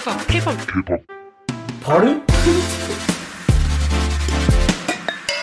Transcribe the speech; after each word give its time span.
K-Pop, 0.00 0.26
K-Pop. 0.28 0.56
K-Pop. 0.66 1.04
Pardon? 1.82 2.22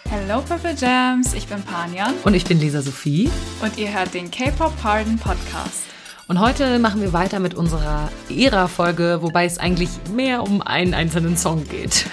Hello 0.10 0.42
Purple 0.42 0.74
Jams, 0.76 1.36
ich 1.36 1.46
bin 1.46 1.62
Panjan 1.62 2.16
Und 2.24 2.34
ich 2.34 2.44
bin 2.44 2.60
Lisa 2.60 2.82
Sophie. 2.82 3.30
und 3.62 3.78
ihr 3.78 3.94
hört 3.94 4.16
den 4.16 4.32
K-Pop 4.32 4.74
Pardon 4.82 5.20
Podcast. 5.20 5.84
Und 6.28 6.40
heute 6.40 6.80
machen 6.80 7.02
wir 7.02 7.14
weiter 7.14 7.40
mit 7.40 7.54
unserer 7.54 8.10
Ära-Folge, 8.32 9.20
wobei 9.22 9.46
es 9.46 9.60
eigentlich 9.60 9.92
mehr 10.12 10.42
um 10.42 10.64
einen 10.64 10.96
einzelnen 10.96 11.38
Song 11.38 11.70
geht. 11.70 12.08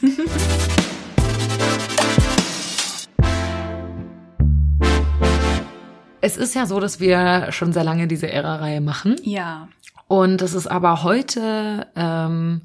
es 6.20 6.36
ist 6.36 6.54
ja 6.54 6.66
so, 6.66 6.78
dass 6.78 7.00
wir 7.00 7.50
schon 7.50 7.72
sehr 7.72 7.82
lange 7.82 8.06
diese 8.06 8.30
Ära-Reihe 8.30 8.80
machen. 8.80 9.16
Ja, 9.24 9.66
Und 10.08 10.40
dass 10.40 10.54
es 10.54 10.66
aber 10.66 11.02
heute 11.02 11.86
ähm, 11.94 12.62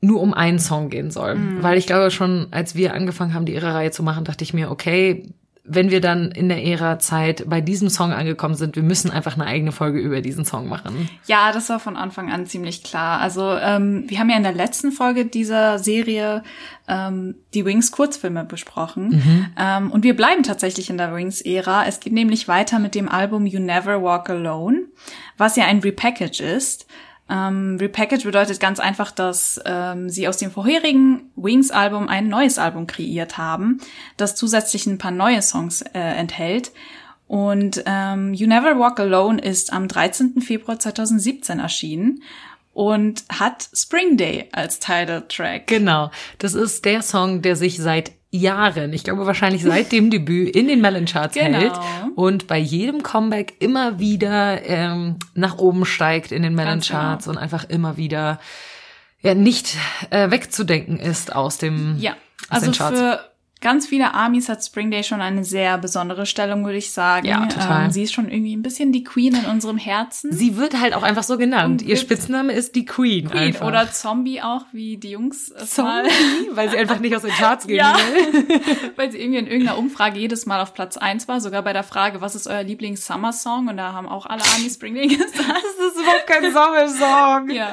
nur 0.00 0.20
um 0.20 0.34
einen 0.34 0.58
Song 0.58 0.90
gehen 0.90 1.10
soll. 1.10 1.36
Weil 1.62 1.78
ich 1.78 1.86
glaube 1.86 2.10
schon, 2.10 2.48
als 2.50 2.74
wir 2.74 2.94
angefangen 2.94 3.34
haben, 3.34 3.46
die 3.46 3.54
Ära-Reihe 3.54 3.90
zu 3.90 4.02
machen, 4.02 4.24
dachte 4.24 4.44
ich 4.44 4.54
mir, 4.54 4.70
okay, 4.70 5.32
wenn 5.68 5.90
wir 5.90 6.00
dann 6.00 6.30
in 6.30 6.48
der 6.48 6.64
Ära-Zeit 6.64 7.44
bei 7.48 7.60
diesem 7.60 7.90
Song 7.90 8.12
angekommen 8.12 8.54
sind, 8.54 8.76
wir 8.76 8.82
müssen 8.82 9.10
einfach 9.10 9.34
eine 9.34 9.46
eigene 9.46 9.72
Folge 9.72 9.98
über 9.98 10.20
diesen 10.20 10.44
Song 10.44 10.68
machen. 10.68 11.08
ja, 11.26 11.52
das 11.52 11.68
war 11.68 11.78
von 11.78 11.96
Anfang 11.96 12.32
an 12.32 12.46
ziemlich 12.46 12.82
klar. 12.82 13.20
Also 13.20 13.56
ähm, 13.56 14.04
wir 14.08 14.18
haben 14.18 14.30
ja 14.30 14.36
in 14.36 14.42
der 14.42 14.52
letzten 14.52 14.92
Folge 14.92 15.26
dieser 15.26 15.78
Serie 15.78 16.42
ähm, 16.88 17.36
die 17.54 17.64
Wings 17.64 17.92
Kurzfilme 17.92 18.44
besprochen 18.44 19.50
ähm, 19.58 19.90
und 19.90 20.04
wir 20.04 20.16
bleiben 20.16 20.42
tatsächlich 20.42 20.90
in 20.90 20.98
der 20.98 21.14
Wings 21.14 21.40
Ära. 21.40 21.86
Es 21.86 22.00
geht 22.00 22.12
nämlich 22.12 22.48
weiter 22.48 22.78
mit 22.78 22.94
dem 22.94 23.08
Album 23.08 23.46
You 23.46 23.60
Never 23.60 24.02
Walk 24.02 24.30
Alone, 24.30 24.82
was 25.36 25.56
ja 25.56 25.66
ein 25.66 25.80
Repackage 25.80 26.40
ist. 26.40 26.86
Ähm, 27.30 27.76
Repackage 27.78 28.24
bedeutet 28.24 28.60
ganz 28.60 28.80
einfach, 28.80 29.10
dass 29.10 29.60
ähm, 29.64 30.08
sie 30.08 30.28
aus 30.28 30.38
dem 30.38 30.50
vorherigen 30.50 31.30
Wings-Album 31.36 32.08
ein 32.08 32.28
neues 32.28 32.58
Album 32.58 32.86
kreiert 32.86 33.36
haben, 33.36 33.78
das 34.16 34.34
zusätzlich 34.34 34.86
ein 34.86 34.98
paar 34.98 35.10
neue 35.10 35.42
Songs 35.42 35.82
äh, 35.82 35.98
enthält. 35.98 36.72
Und 37.26 37.82
ähm, 37.84 38.32
You 38.32 38.46
Never 38.46 38.78
Walk 38.78 38.98
Alone 39.00 39.40
ist 39.40 39.72
am 39.72 39.86
13. 39.86 40.40
Februar 40.40 40.78
2017 40.78 41.58
erschienen 41.58 42.22
und 42.72 43.24
hat 43.28 43.68
Spring 43.74 44.16
Day 44.16 44.48
als 44.52 44.78
Title-Track. 44.78 45.66
Genau. 45.66 46.10
Das 46.38 46.54
ist 46.54 46.84
der 46.84 47.02
Song, 47.02 47.42
der 47.42 47.56
sich 47.56 47.76
seit 47.76 48.12
Jahren, 48.30 48.92
ich 48.92 49.04
glaube 49.04 49.26
wahrscheinlich 49.26 49.62
seit 49.62 49.90
dem 49.92 50.10
Debüt 50.10 50.54
in 50.54 50.68
den 50.68 50.80
Melon-Charts 50.80 51.34
Genau. 51.34 51.58
hält 51.58 51.72
und 52.14 52.46
bei 52.46 52.58
jedem 52.58 53.02
Comeback 53.02 53.54
immer 53.60 53.98
wieder 53.98 54.62
ähm, 54.66 55.16
nach 55.34 55.58
oben 55.58 55.84
steigt 55.86 56.30
in 56.32 56.42
den 56.42 56.54
Melon-Charts 56.54 57.24
genau. 57.24 57.36
und 57.36 57.42
einfach 57.42 57.64
immer 57.68 57.96
wieder 57.96 58.38
ja 59.20 59.34
nicht 59.34 59.76
äh, 60.10 60.30
wegzudenken 60.30 60.98
ist 60.98 61.34
aus 61.34 61.58
dem 61.58 61.96
Ja, 61.98 62.12
aus 62.50 62.62
also 62.62 62.66
den 62.66 62.74
Charts. 62.74 62.98
für 63.00 63.20
ganz 63.60 63.86
viele 63.86 64.14
Armies 64.14 64.48
hat 64.48 64.64
Spring 64.64 64.90
Day 64.90 65.02
schon 65.02 65.20
eine 65.20 65.44
sehr 65.44 65.78
besondere 65.78 66.26
Stellung, 66.26 66.64
würde 66.64 66.78
ich 66.78 66.92
sagen. 66.92 67.26
Ja, 67.26 67.46
total. 67.46 67.86
Ähm, 67.86 67.90
sie 67.90 68.02
ist 68.04 68.12
schon 68.12 68.30
irgendwie 68.30 68.54
ein 68.56 68.62
bisschen 68.62 68.92
die 68.92 69.04
Queen 69.04 69.34
in 69.34 69.44
unserem 69.46 69.78
Herzen. 69.78 70.32
Sie 70.32 70.56
wird 70.56 70.80
halt 70.80 70.94
auch 70.94 71.02
einfach 71.02 71.22
so 71.24 71.38
genannt. 71.38 71.82
Und 71.82 71.88
Ihr 71.88 71.96
Spitzname 71.96 72.52
ist 72.52 72.74
die 72.74 72.84
Queen. 72.84 73.28
Queen 73.28 73.42
einfach. 73.42 73.66
oder 73.66 73.90
Zombie 73.90 74.40
auch, 74.42 74.64
wie 74.72 74.96
die 74.96 75.10
Jungs 75.10 75.52
Zombie, 75.66 76.08
weil 76.52 76.70
sie 76.70 76.76
einfach 76.76 77.00
nicht 77.00 77.14
aus 77.16 77.22
den 77.22 77.32
Charts 77.32 77.66
gehen 77.66 77.76
Ja. 77.78 77.96
will. 77.96 78.60
weil 78.96 79.10
sie 79.10 79.18
irgendwie 79.18 79.38
in 79.40 79.46
irgendeiner 79.46 79.78
Umfrage 79.78 80.18
jedes 80.18 80.46
Mal 80.46 80.60
auf 80.60 80.74
Platz 80.74 80.96
eins 80.96 81.26
war, 81.28 81.40
sogar 81.40 81.62
bei 81.62 81.72
der 81.72 81.84
Frage, 81.84 82.20
was 82.20 82.34
ist 82.34 82.46
euer 82.46 82.62
Lieblings-Summer-Song? 82.62 83.68
Und 83.68 83.76
da 83.76 83.92
haben 83.92 84.08
auch 84.08 84.26
alle 84.26 84.42
Army 84.54 84.70
Spring 84.70 84.94
Day 84.94 85.06
gesagt. 85.08 85.28
Das 85.36 85.94
ist 85.94 86.00
überhaupt 86.00 86.26
kein 86.26 86.52
Sommersong. 86.52 87.50
Ja. 87.50 87.70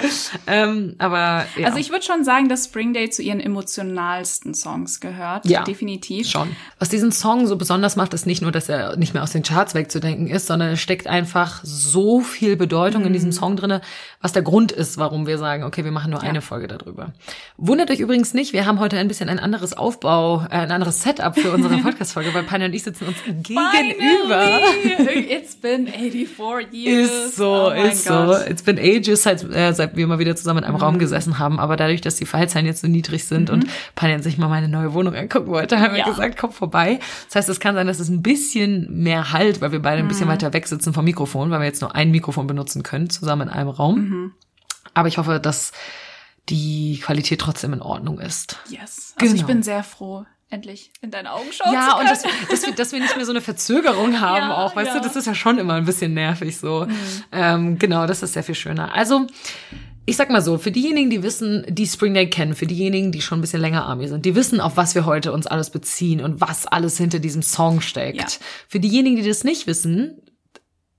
Ähm, 0.47 0.95
aber 0.97 1.45
ja. 1.57 1.67
Also 1.67 1.77
ich 1.77 1.89
würde 1.89 2.03
schon 2.05 2.23
sagen, 2.23 2.49
dass 2.49 2.65
Spring 2.65 2.93
Day 2.93 3.09
zu 3.09 3.21
ihren 3.21 3.39
emotionalsten 3.39 4.53
Songs 4.53 4.99
gehört. 4.99 5.45
Ja, 5.45 5.63
definitiv. 5.75 6.27
Schon. 6.29 6.55
Was 6.79 6.89
diesen 6.89 7.11
Song 7.11 7.47
so 7.47 7.55
besonders 7.57 7.95
macht, 7.95 8.13
ist 8.13 8.25
nicht 8.25 8.41
nur, 8.41 8.51
dass 8.51 8.69
er 8.69 8.95
nicht 8.97 9.13
mehr 9.13 9.23
aus 9.23 9.31
den 9.31 9.43
Charts 9.43 9.75
wegzudenken 9.75 10.27
ist, 10.27 10.47
sondern 10.47 10.69
es 10.71 10.79
steckt 10.79 11.07
einfach 11.07 11.59
so 11.63 12.21
viel 12.21 12.55
Bedeutung 12.55 13.01
in 13.03 13.09
Mhm. 13.09 13.13
diesem 13.13 13.31
Song 13.31 13.55
drinne, 13.57 13.81
was 14.21 14.31
der 14.33 14.41
Grund 14.41 14.71
ist, 14.71 14.97
warum 14.97 15.27
wir 15.27 15.37
sagen, 15.37 15.63
okay, 15.63 15.83
wir 15.83 15.91
machen 15.91 16.11
nur 16.11 16.21
eine 16.23 16.41
Folge 16.41 16.67
darüber. 16.67 17.13
Wundert 17.57 17.91
euch 17.91 17.99
übrigens 17.99 18.33
nicht, 18.33 18.53
wir 18.53 18.65
haben 18.65 18.79
heute 18.79 18.97
ein 18.97 19.07
bisschen 19.07 19.29
ein 19.29 19.39
anderes 19.39 19.73
Aufbau, 19.77 20.45
äh, 20.49 20.55
ein 20.55 20.71
anderes 20.71 21.01
Setup 21.03 21.37
für 21.37 21.51
unsere 21.51 21.77
Podcast-Folge, 21.83 22.33
weil 22.33 22.43
Panja 22.43 22.67
und 22.67 22.73
ich 22.73 22.83
sitzen 22.83 23.05
uns 23.07 23.17
gegenüber. 23.25 24.61
Finally! 24.95 25.33
It's 25.33 25.55
been 25.55 25.87
84 25.87 26.71
years. 26.73 27.09
Ist 27.11 27.35
so, 27.37 27.69
oh 27.69 27.71
ist 27.71 28.07
Gott. 28.07 28.39
so. 28.43 28.49
It's 28.51 28.63
been 28.63 28.77
ages, 28.79 29.23
seit, 29.23 29.43
äh, 29.43 29.73
seit 29.73 29.95
wir 29.95 30.07
mal 30.07 30.19
wieder 30.19 30.35
zusammen 30.35 30.59
in 30.59 30.63
einem 30.65 30.75
Mhm. 30.75 30.81
Raum 30.81 30.99
gesessen 30.99 31.39
haben. 31.39 31.59
Aber 31.59 31.75
dadurch, 31.75 32.01
dass 32.01 32.15
die 32.15 32.25
Fallzahlen 32.25 32.65
jetzt 32.65 32.81
so 32.81 32.87
niedrig 32.87 33.25
sind 33.25 33.49
und 33.49 33.65
Panja 33.95 34.19
sich 34.21 34.37
mal 34.37 34.47
meine 34.47 34.67
neue 34.69 34.93
Wohnung 34.93 35.15
angucken 35.15 35.47
wollte, 35.47 35.64
haben 35.73 35.93
wir 35.93 35.99
Ja. 35.99 36.05
gesagt, 36.09 36.37
komm 36.37 36.51
vorbei. 36.51 36.99
Das 37.27 37.35
heißt, 37.35 37.49
es 37.49 37.59
kann 37.59 37.75
sein, 37.75 37.87
dass 37.87 37.99
es 37.99 38.09
ein 38.09 38.21
bisschen 38.21 38.87
mehr 39.03 39.31
halt, 39.31 39.61
weil 39.61 39.71
wir 39.71 39.81
beide 39.81 39.99
ein 39.99 40.05
Mhm. 40.05 40.09
bisschen 40.09 40.27
weiter 40.27 40.53
weg 40.53 40.67
sitzen 40.67 40.93
vom 40.93 41.05
Mikrofon, 41.05 41.49
weil 41.51 41.59
wir 41.59 41.65
jetzt 41.65 41.81
nur 41.81 41.95
ein 41.95 42.11
Mikrofon 42.11 42.47
benutzen 42.47 42.83
können, 42.83 43.09
zusammen 43.09 43.47
in 43.47 43.53
einem 43.53 43.69
Raum. 43.69 43.95
Mhm. 44.09 44.31
Aber 44.93 45.07
ich 45.07 45.17
hoffe, 45.17 45.39
dass 45.39 45.71
die 46.49 46.99
Qualität 47.03 47.41
trotzdem 47.41 47.73
in 47.73 47.81
Ordnung 47.81 48.19
ist. 48.19 48.59
Yes. 48.69 49.13
Also 49.19 49.33
ich 49.33 49.41
Genau. 49.41 49.47
bin 49.47 49.63
sehr 49.63 49.83
froh, 49.83 50.25
endlich 50.51 50.91
in 51.01 51.09
deine 51.09 51.31
Augen 51.33 51.51
schauen 51.51 51.73
Ja, 51.73 51.89
zu 51.89 51.97
und 51.97 52.05
dass, 52.09 52.21
dass, 52.49 52.65
wir, 52.67 52.73
dass 52.75 52.91
wir 52.91 52.99
nicht 52.99 53.15
mehr 53.15 53.25
so 53.25 53.31
eine 53.31 53.41
Verzögerung 53.41 54.19
haben 54.21 54.49
Ja, 54.49 54.57
auch, 54.57 54.75
weißt 54.75 54.89
ja. 54.93 54.99
du, 54.99 55.07
das 55.07 55.15
ist 55.15 55.25
ja 55.25 55.33
schon 55.33 55.57
immer 55.57 55.73
ein 55.73 55.85
bisschen 55.85 56.13
nervig 56.13 56.57
so. 56.57 56.87
Ähm, 57.31 57.79
genau, 57.79 58.05
das 58.05 58.21
ist 58.21 58.33
sehr 58.33 58.43
viel 58.43 58.53
schöner. 58.55 58.93
Also, 58.93 59.25
ich 60.05 60.17
sag 60.17 60.29
mal 60.29 60.41
so, 60.41 60.57
für 60.57 60.71
diejenigen, 60.71 61.09
die 61.09 61.23
wissen, 61.23 61.65
die 61.67 61.87
Spring 61.87 62.13
Day 62.13 62.29
kennen, 62.29 62.53
für 62.53 62.67
diejenigen, 62.67 63.11
die 63.11 63.21
schon 63.21 63.39
ein 63.39 63.41
bisschen 63.41 63.61
länger 63.61 63.85
Army 63.85 64.07
sind, 64.07 64.25
die 64.25 64.35
wissen, 64.35 64.61
auf 64.61 64.77
was 64.77 64.93
wir 64.93 65.05
heute 65.05 65.31
uns 65.33 65.47
alles 65.47 65.71
beziehen 65.71 66.21
und 66.21 66.41
was 66.41 66.67
alles 66.67 66.97
hinter 66.97 67.19
diesem 67.19 67.41
Song 67.41 67.81
steckt. 67.81 68.17
Ja. 68.17 68.27
Für 68.67 68.79
diejenigen, 68.79 69.15
die 69.15 69.27
das 69.27 69.43
nicht 69.43 69.65
wissen, 69.65 70.21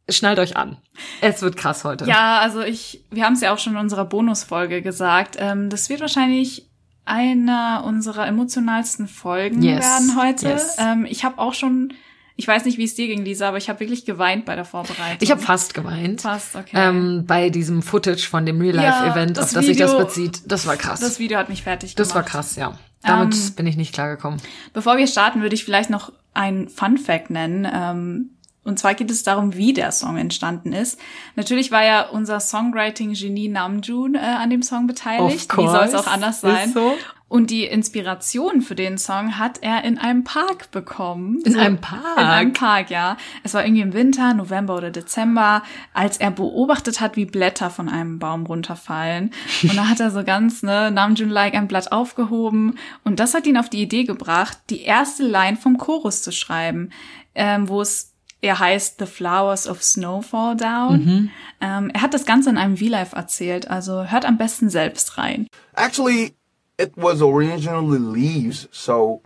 schnallt 0.09 0.39
euch 0.39 0.57
an. 0.57 0.79
Es 1.21 1.43
wird 1.43 1.57
krass 1.57 1.85
heute. 1.85 2.05
Ja, 2.07 2.41
also 2.41 2.63
ich, 2.63 3.05
wir 3.11 3.25
haben 3.25 3.35
es 3.35 3.41
ja 3.41 3.53
auch 3.53 3.59
schon 3.59 3.75
in 3.75 3.79
unserer 3.79 4.05
Bonusfolge 4.05 4.83
gesagt. 4.83 5.37
Ähm, 5.39 5.71
das 5.71 5.89
wird 5.89 6.01
wahrscheinlich 6.01 6.69
einer 7.05 7.85
unserer 7.87 8.27
emotionalsten 8.27 9.07
Folgen 9.07 9.63
Yes, 9.63 9.85
werden 9.85 10.17
heute. 10.21 10.49
yes. 10.49 10.77
Ähm, 10.79 11.07
ich 11.09 11.25
habe 11.25 11.39
auch 11.39 11.55
schon, 11.55 11.93
ich 12.37 12.47
weiß 12.47 12.65
nicht, 12.67 12.77
wie 12.79 12.85
es 12.85 12.95
dir 12.95 13.07
ging, 13.07 13.25
Lisa, 13.25 13.49
aber 13.49 13.57
ich 13.57 13.69
habe 13.69 13.81
wirklich 13.81 14.05
geweint 14.05 14.45
bei 14.45 14.55
der 14.57 14.65
Vorbereitung. 14.67 15.19
Ich 15.21 15.31
habe 15.31 15.41
fast 15.41 15.73
geweint. 15.75 16.21
fast, 16.21 16.55
okay. 16.55 16.71
Ähm, 16.75 17.25
bei 17.27 17.49
diesem 17.51 17.83
Footage 17.83 18.29
von 18.29 18.45
dem 18.45 18.61
Real-Life-Event, 18.61 19.37
Ja, 19.37 19.43
auf 19.43 19.49
das 19.49 19.53
das 19.55 19.67
sich 19.67 19.77
das 19.79 19.97
bezieht. 19.97 20.41
Das 20.47 20.67
war 20.67 20.77
krass. 20.77 21.01
das 21.01 21.19
Video 21.19 21.39
hat 21.39 21.49
mich 21.49 21.63
fertig 21.63 21.95
Das 21.95 22.09
gemacht. 22.11 22.27
war 22.27 22.31
krass, 22.31 22.57
ja. 22.57 22.79
Damit 23.03 23.35
Ähm, 23.35 23.53
bin 23.57 23.67
ich 23.67 23.77
nicht 23.77 23.95
klargekommen. 23.95 24.41
Bevor 24.73 24.97
wir 24.99 25.07
starten, 25.07 25.41
würde 25.43 25.55
ich 25.55 25.65
vielleicht 25.65 25.91
noch 25.91 26.13
ein 26.35 26.69
Fun 26.69 26.99
Fact 26.99 27.31
nennen. 27.31 27.67
Ähm, 27.73 28.31
und 28.65 28.79
zwar 28.81 28.95
geht 28.95 29.11
es 29.13 29.23
darum, 29.23 29.55
wie 29.55 29.73
der 29.73 29.93
Song 29.93 30.17
entstanden 30.17 30.73
ist. 30.73 30.99
Natürlich 31.37 31.71
war 31.71 31.85
ja 31.85 32.09
unser 32.09 32.41
Songwriting-Genie 32.41 33.49
Namjoon 33.49 34.17
äh, 34.17 34.19
an 34.19 34.51
dem 34.51 34.63
Song 34.63 34.87
beteiligt. 34.87 35.51
Of 35.53 35.59
Wie 35.59 35.69
soll 35.69 35.85
es 35.85 35.93
course. 35.93 35.99
auch 36.09 36.13
anders 36.13 36.41
sein? 36.41 36.73
so. 36.73 36.95
Und 37.29 37.51
die 37.51 37.65
Inspiration 37.65 38.63
für 38.63 38.77
den 38.77 38.99
Song 38.99 39.37
hat 39.37 39.59
er 39.61 39.83
in 39.83 39.99
einem 39.99 40.23
Park 40.23 40.71
bekommen. 40.71 41.41
In 41.45 41.59
einem 41.59 41.81
Park? 41.81 42.19
In 42.19 42.25
einem 42.25 42.53
Park, 42.53 42.91
ja. 42.91 43.17
Es 43.43 43.53
war 43.53 43.65
irgendwie 43.65 43.83
im 43.83 43.95
Winter, 43.95 44.33
November 44.33 44.77
oder 44.77 44.93
Dezember, 44.93 45.65
als 45.93 46.19
er 46.19 46.31
beobachtet 46.31 47.01
hat, 47.01 47.17
wie 47.17 47.25
Blätter 47.25 47.69
von 47.71 47.89
einem 47.89 48.21
Baum 48.21 48.47
runterfallen. 48.47 49.33
Und 49.65 49.77
da 49.77 49.89
hat 49.89 49.99
er 49.99 50.13
so 50.13 50.23
ganz, 50.23 50.63
ne, 50.63 50.93
Namjoon-like 50.93 51.55
ein 51.55 51.67
Blatt 51.67 51.91
aufgehoben. 51.91 52.79
Und 53.03 53.19
das 53.19 53.35
hat 53.35 53.47
ihn 53.49 53.57
auf 53.57 53.69
die 53.69 53.83
Idee 53.83 54.05
gebracht, 54.05 54.59
die 54.71 54.83
erste 54.83 55.25
Line 55.25 55.57
vom 55.57 55.79
Chorus 55.79 56.23
zu 56.23 56.31
schreiben, 56.31 56.91
ähm, 57.35 57.69
wo 57.69 57.81
es 57.81 58.13
er 58.43 58.59
heißt 58.59 59.01
The 59.01 59.07
Flowers 59.07 59.67
of 59.67 59.83
Snow 59.83 60.25
Fall 60.25 60.57
Down. 60.57 61.31
Ähm, 61.61 61.91
er 61.93 62.03
hat 62.03 62.15
das 62.15 62.27
Ganze 62.27 62.51
in 62.51 62.59
einem 62.59 62.77
V-Live 62.77 63.15
erzählt, 63.15 63.69
also 63.69 64.05
hört 64.05 64.25
am 64.25 64.39
besten 64.39 64.69
selbst 64.69 65.19
rein. 65.19 65.49
Actually, 65.75 66.35
it 66.79 66.97
was 66.97 67.23
originally 67.23 67.99
leaves, 67.99 68.69
so 68.71 69.21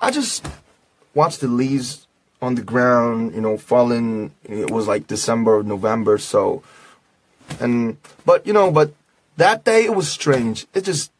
I 0.00 0.10
just 0.10 0.46
watched 1.14 1.40
the 1.40 1.48
leaves 1.48 2.06
on 2.40 2.54
the 2.54 2.62
ground, 2.62 3.34
you 3.34 3.40
know, 3.40 3.58
falling. 3.58 4.32
It 4.44 4.70
was 4.70 4.86
like 4.86 5.06
December, 5.06 5.58
or 5.58 5.62
November, 5.62 6.18
so. 6.18 6.62
And, 7.60 7.96
but, 8.24 8.46
you 8.46 8.52
know, 8.52 8.70
but 8.70 8.92
that 9.36 9.64
day 9.64 9.84
it 9.84 9.94
was 9.94 10.08
strange. 10.08 10.66
It 10.74 10.84
just, 10.84 11.10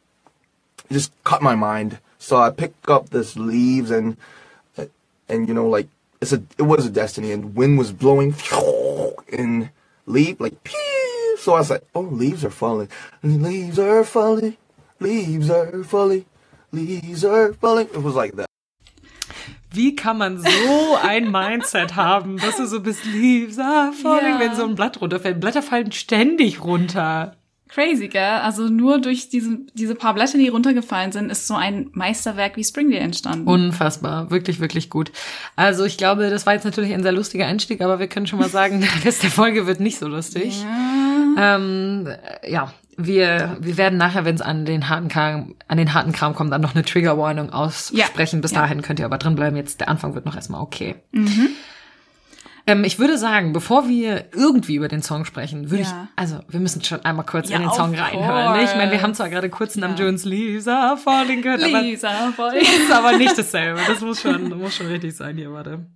it 0.88 0.94
just 0.94 1.12
caught 1.24 1.42
my 1.42 1.54
mind. 1.54 1.98
So 2.18 2.36
I 2.36 2.50
picked 2.50 2.88
up 2.88 3.10
this 3.10 3.36
leaves 3.36 3.90
and, 3.90 4.16
and, 5.28 5.48
you 5.48 5.54
know, 5.54 5.66
like, 5.66 5.88
it's 6.20 6.32
a, 6.32 6.42
it 6.56 6.62
was 6.62 6.86
a 6.86 6.90
destiny 6.90 7.32
and 7.32 7.54
wind 7.54 7.78
was 7.78 7.92
blowing 7.92 8.34
and 9.32 9.70
leaf, 10.06 10.40
like, 10.40 10.54
so 11.38 11.54
I 11.54 11.58
was 11.58 11.70
like, 11.70 11.84
oh, 11.94 12.00
leaves 12.00 12.44
are 12.44 12.50
falling. 12.50 12.88
Leaves 13.22 13.78
are 13.78 14.04
falling. 14.04 14.56
Leaves 15.00 15.50
are 15.50 15.84
falling. 15.84 16.24
Leaves 16.72 17.24
are 17.24 17.54
falling. 17.60 17.86
It 17.86 18.02
was 18.04 18.14
like 18.14 18.36
that. 18.36 18.46
Wie 19.70 19.94
kann 19.94 20.18
man 20.18 20.38
so 20.38 20.48
ein 21.02 21.30
Mindset 21.30 21.94
haben, 21.94 22.38
dass 22.38 22.56
du 22.56 22.66
so 22.66 22.80
bist, 22.80 23.04
leaves 23.04 23.58
are 23.58 23.92
falling, 23.92 24.34
Ja. 24.34 24.40
wenn 24.40 24.54
so 24.56 24.64
ein 24.64 24.74
Blatt 24.74 25.00
runterfällt? 25.00 25.40
Blätter 25.40 25.62
fallen 25.62 25.92
ständig 25.92 26.64
runter. 26.64 27.36
Crazy, 27.68 28.08
gell? 28.08 28.22
Also 28.42 28.68
nur 28.68 28.98
durch 28.98 29.28
diese, 29.28 29.58
diese 29.74 29.94
paar 29.94 30.14
Blätter, 30.14 30.38
die 30.38 30.48
runtergefallen 30.48 31.12
sind, 31.12 31.30
ist 31.30 31.46
so 31.46 31.54
ein 31.54 31.90
Meisterwerk 31.92 32.56
wie 32.56 32.64
Springdale 32.64 33.02
entstanden. 33.02 33.46
Unfassbar. 33.46 34.30
Wirklich, 34.30 34.58
wirklich 34.58 34.88
gut. 34.88 35.12
Also 35.54 35.84
ich 35.84 35.98
glaube, 35.98 36.30
das 36.30 36.46
war 36.46 36.54
jetzt 36.54 36.64
natürlich 36.64 36.94
ein 36.94 37.02
sehr 37.02 37.12
lustiger 37.12 37.46
Einstieg, 37.46 37.82
aber 37.82 37.98
wir 37.98 38.06
können 38.08 38.26
schon 38.26 38.38
mal 38.38 38.48
sagen, 38.48 38.80
der 38.96 39.04
Rest 39.04 39.22
der 39.22 39.30
Folge 39.30 39.66
wird 39.66 39.80
nicht 39.80 39.98
so 39.98 40.08
lustig. 40.08 40.62
Ja, 41.36 41.56
ähm, 41.56 42.08
ja 42.48 42.72
wir, 42.98 43.56
wir 43.60 43.76
werden 43.76 43.96
nachher, 43.96 44.24
wenn 44.24 44.34
es 44.34 44.42
an 44.42 44.64
den 44.64 44.88
harten 44.88 45.08
Kram, 45.08 45.54
an 45.68 45.78
den 45.78 45.94
harten 45.94 46.10
Kram 46.10 46.34
kommt, 46.34 46.52
dann 46.52 46.60
noch 46.60 46.74
eine 46.74 46.84
Trigger 46.84 47.16
Warning 47.16 47.50
aussprechen. 47.50 48.36
Ja. 48.38 48.42
Bis 48.42 48.52
dahin 48.52 48.82
könnt 48.82 48.98
ihr 48.98 49.06
aber 49.06 49.18
drin 49.18 49.36
bleiben. 49.36 49.56
Jetzt 49.56 49.80
der 49.80 49.88
Anfang 49.88 50.14
wird 50.14 50.26
noch 50.26 50.34
erstmal 50.34 50.60
okay. 50.60 50.96
Mhm. 51.12 51.50
Ähm, 52.66 52.82
ich 52.82 52.98
würde 52.98 53.16
sagen, 53.16 53.52
bevor 53.52 53.88
wir 53.88 54.26
irgendwie 54.34 54.74
über 54.74 54.88
den 54.88 55.00
Song 55.00 55.24
sprechen, 55.24 55.70
würde 55.70 55.84
ja. 55.84 55.88
ich, 55.88 56.10
also 56.16 56.40
wir 56.48 56.58
müssen 56.58 56.82
schon 56.82 57.02
einmal 57.04 57.24
kurz 57.24 57.48
ja, 57.48 57.56
in 57.56 57.62
den 57.62 57.70
Song 57.70 57.94
reinhören. 57.94 58.60
Ich 58.64 58.74
meine, 58.74 58.90
wir 58.90 59.00
haben 59.00 59.14
zwar 59.14 59.30
gerade 59.30 59.48
kurz 59.48 59.76
Nam. 59.76 59.94
Jones 59.96 60.24
Lisa 60.24 60.96
Falling 60.96 61.40
gehört, 61.40 61.62
aber 61.62 61.80
Lisa 61.80 62.32
Falling. 62.36 62.60
ist 62.62 62.92
aber 62.92 63.16
nicht 63.16 63.38
dasselbe. 63.38 63.80
Das 63.86 64.00
muss 64.00 64.20
schon, 64.20 64.48
muss 64.58 64.74
schon 64.74 64.88
richtig 64.88 65.16
sein 65.16 65.36
hier, 65.36 65.52
warte. 65.52 65.86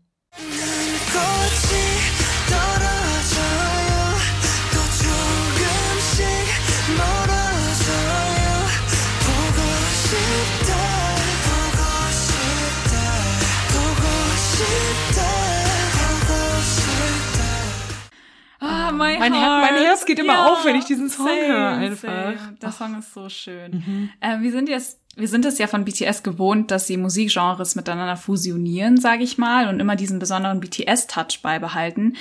Mein, 18.93 19.19
mein, 19.19 19.35
Her 19.35 19.59
mein 19.61 19.83
Herz 19.83 20.05
geht 20.05 20.19
immer 20.19 20.35
ja, 20.35 20.47
auf, 20.47 20.65
wenn 20.65 20.77
ich 20.77 20.85
diesen 20.85 21.09
Song 21.09 21.29
höre 21.29 21.69
einfach. 21.69 22.09
Same. 22.09 22.57
Der 22.61 22.73
Song 22.73 22.99
ist 22.99 23.13
so 23.13 23.29
schön. 23.29 23.73
Mhm. 23.73 24.11
Äh, 24.21 24.41
wir 24.41 24.53
sind 24.53 24.69
jetzt 24.69 24.99
wir 25.15 25.29
sind 25.29 25.45
es 25.45 25.59
ja 25.59 25.67
von 25.67 25.85
BTS 25.85 26.23
gewohnt, 26.23 26.71
dass 26.71 26.87
sie 26.87 26.97
Musikgenres 26.97 27.75
miteinander 27.75 28.17
fusionieren, 28.17 28.97
sage 28.97 29.23
ich 29.23 29.37
mal, 29.37 29.69
und 29.69 29.79
immer 29.79 29.95
diesen 29.95 30.19
besonderen 30.19 30.61
BTS-Touch 30.61 31.43
beibehalten. 31.43 32.17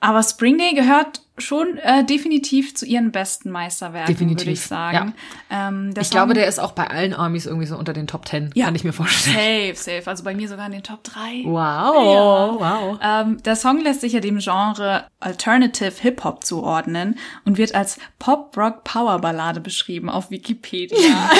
Aber 0.00 0.22
Spring 0.22 0.56
Day 0.56 0.72
gehört 0.72 1.22
schon 1.38 1.78
äh, 1.78 2.04
definitiv 2.04 2.74
zu 2.74 2.84
ihren 2.84 3.10
besten 3.10 3.50
Meisterwerken, 3.50 4.28
würde 4.28 4.50
ich 4.50 4.60
sagen. 4.60 5.14
Ja. 5.50 5.68
Ähm, 5.68 5.94
ich 5.98 6.10
glaube, 6.10 6.34
der 6.34 6.46
ist 6.46 6.58
auch 6.58 6.72
bei 6.72 6.88
allen 6.88 7.14
Armies 7.14 7.46
irgendwie 7.46 7.66
so 7.66 7.76
unter 7.76 7.94
den 7.94 8.06
Top 8.06 8.26
Ten, 8.26 8.50
ja, 8.54 8.66
kann 8.66 8.74
ich 8.74 8.84
mir 8.84 8.92
vorstellen. 8.92 9.74
Safe, 9.74 9.96
safe. 9.96 10.10
Also 10.10 10.24
bei 10.24 10.34
mir 10.34 10.46
sogar 10.48 10.66
in 10.66 10.72
den 10.72 10.82
Top 10.82 11.02
3. 11.04 11.44
Wow, 11.44 12.60
ja. 12.60 12.60
wow. 12.60 12.98
Ähm, 13.02 13.42
der 13.42 13.56
Song 13.56 13.80
lässt 13.80 14.02
sich 14.02 14.12
ja 14.12 14.20
dem 14.20 14.38
Genre 14.38 15.06
Alternative 15.20 15.94
Hip-Hop 16.02 16.44
zuordnen 16.44 17.18
und 17.46 17.56
wird 17.56 17.74
als 17.74 17.98
Pop-Rock-Power-Ballade 18.18 19.60
beschrieben 19.60 20.10
auf 20.10 20.30
Wikipedia. 20.30 20.98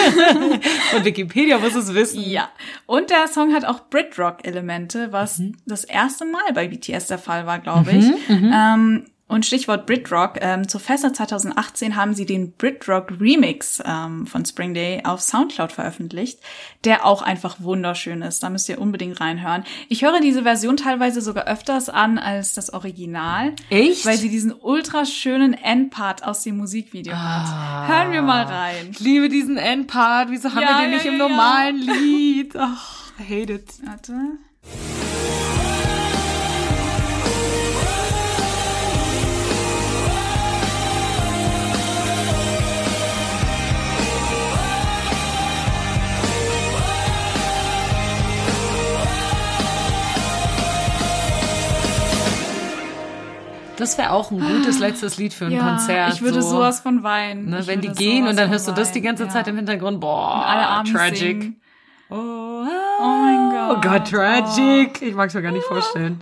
und 0.96 1.04
Wikipedia 1.04 1.58
muss 1.58 1.74
es 1.74 1.92
wissen. 1.92 2.22
Ja. 2.22 2.48
Und 2.86 3.10
der 3.10 3.28
Song 3.28 3.52
hat 3.52 3.66
auch 3.66 3.80
Brit-Rock-Elemente, 3.90 5.12
was 5.12 5.38
mhm. 5.38 5.56
das 5.66 5.84
erste 5.84 6.24
Mal 6.24 6.52
bei 6.54 6.68
BTS 6.68 7.08
der 7.08 7.18
Fall 7.18 7.46
war, 7.46 7.58
glaube 7.58 7.90
ich. 7.90 8.28
Mhm, 8.28 8.46
mhm. 8.46 8.52
ähm, 8.54 9.06
und 9.32 9.46
Stichwort 9.46 9.86
Britrock. 9.86 10.38
Ähm, 10.40 10.68
zur 10.68 10.80
Fester 10.80 11.12
2018 11.12 11.96
haben 11.96 12.14
sie 12.14 12.26
den 12.26 12.52
Britrock 12.52 13.12
Remix 13.18 13.82
ähm, 13.84 14.26
von 14.26 14.44
Spring 14.44 14.74
Day 14.74 15.02
auf 15.04 15.22
Soundcloud 15.22 15.72
veröffentlicht, 15.72 16.38
der 16.84 17.06
auch 17.06 17.22
einfach 17.22 17.56
wunderschön 17.60 18.20
ist. 18.20 18.42
Da 18.42 18.50
müsst 18.50 18.68
ihr 18.68 18.78
unbedingt 18.78 19.20
reinhören. 19.20 19.64
Ich 19.88 20.02
höre 20.02 20.20
diese 20.20 20.42
Version 20.42 20.76
teilweise 20.76 21.22
sogar 21.22 21.46
öfters 21.46 21.88
an 21.88 22.18
als 22.18 22.54
das 22.54 22.72
Original. 22.74 23.54
Echt? 23.70 24.04
Weil 24.04 24.18
sie 24.18 24.28
diesen 24.28 24.52
ultra 24.52 25.06
schönen 25.06 25.54
Endpart 25.54 26.24
aus 26.24 26.42
dem 26.42 26.58
Musikvideo 26.58 27.14
ah, 27.14 27.86
hat. 27.86 27.88
Hören 27.88 28.12
wir 28.12 28.22
mal 28.22 28.44
rein. 28.44 28.88
Ich 28.90 29.00
liebe 29.00 29.30
diesen 29.30 29.56
Endpart. 29.56 30.30
Wieso 30.30 30.50
haben 30.50 30.60
ja, 30.60 30.68
wir 30.68 30.82
den 30.82 30.90
ja, 30.90 30.96
nicht 30.96 31.06
ja, 31.06 31.12
im 31.12 31.18
normalen 31.18 31.78
Lied? 31.78 32.54
Ach, 32.58 33.12
I 33.18 33.22
hate 33.22 33.52
it. 33.54 33.68
Warte. 33.82 34.12
Das 53.82 53.98
wäre 53.98 54.12
auch 54.12 54.30
ein 54.30 54.38
gutes 54.38 54.78
letztes 54.78 55.16
Lied 55.16 55.34
für 55.34 55.46
ein 55.46 55.50
ja, 55.50 55.70
Konzert. 55.70 56.14
Ich 56.14 56.22
würde 56.22 56.40
so, 56.40 56.50
sowas 56.50 56.78
von 56.78 57.02
weinen. 57.02 57.50
Ne, 57.50 57.66
wenn 57.66 57.80
die 57.80 57.88
gehen 57.88 58.28
und 58.28 58.38
dann 58.38 58.48
hörst 58.48 58.68
du 58.68 58.72
das 58.72 58.92
die 58.92 59.00
ganze 59.00 59.28
Zeit 59.28 59.48
im 59.48 59.56
Hintergrund. 59.56 60.00
Boah, 60.00 60.46
alle 60.46 60.88
tragic. 60.88 61.18
Singen. 61.18 61.60
Oh, 62.08 62.14
oh, 62.14 62.66
mein 63.00 63.50
Gott. 63.50 63.76
Oh 63.76 63.80
Gott, 63.80 64.08
tragic. 64.08 65.00
Oh. 65.02 65.04
Ich 65.04 65.14
mag 65.16 65.28
es 65.30 65.34
mir 65.34 65.42
gar 65.42 65.50
nicht 65.50 65.64
vorstellen. 65.64 66.20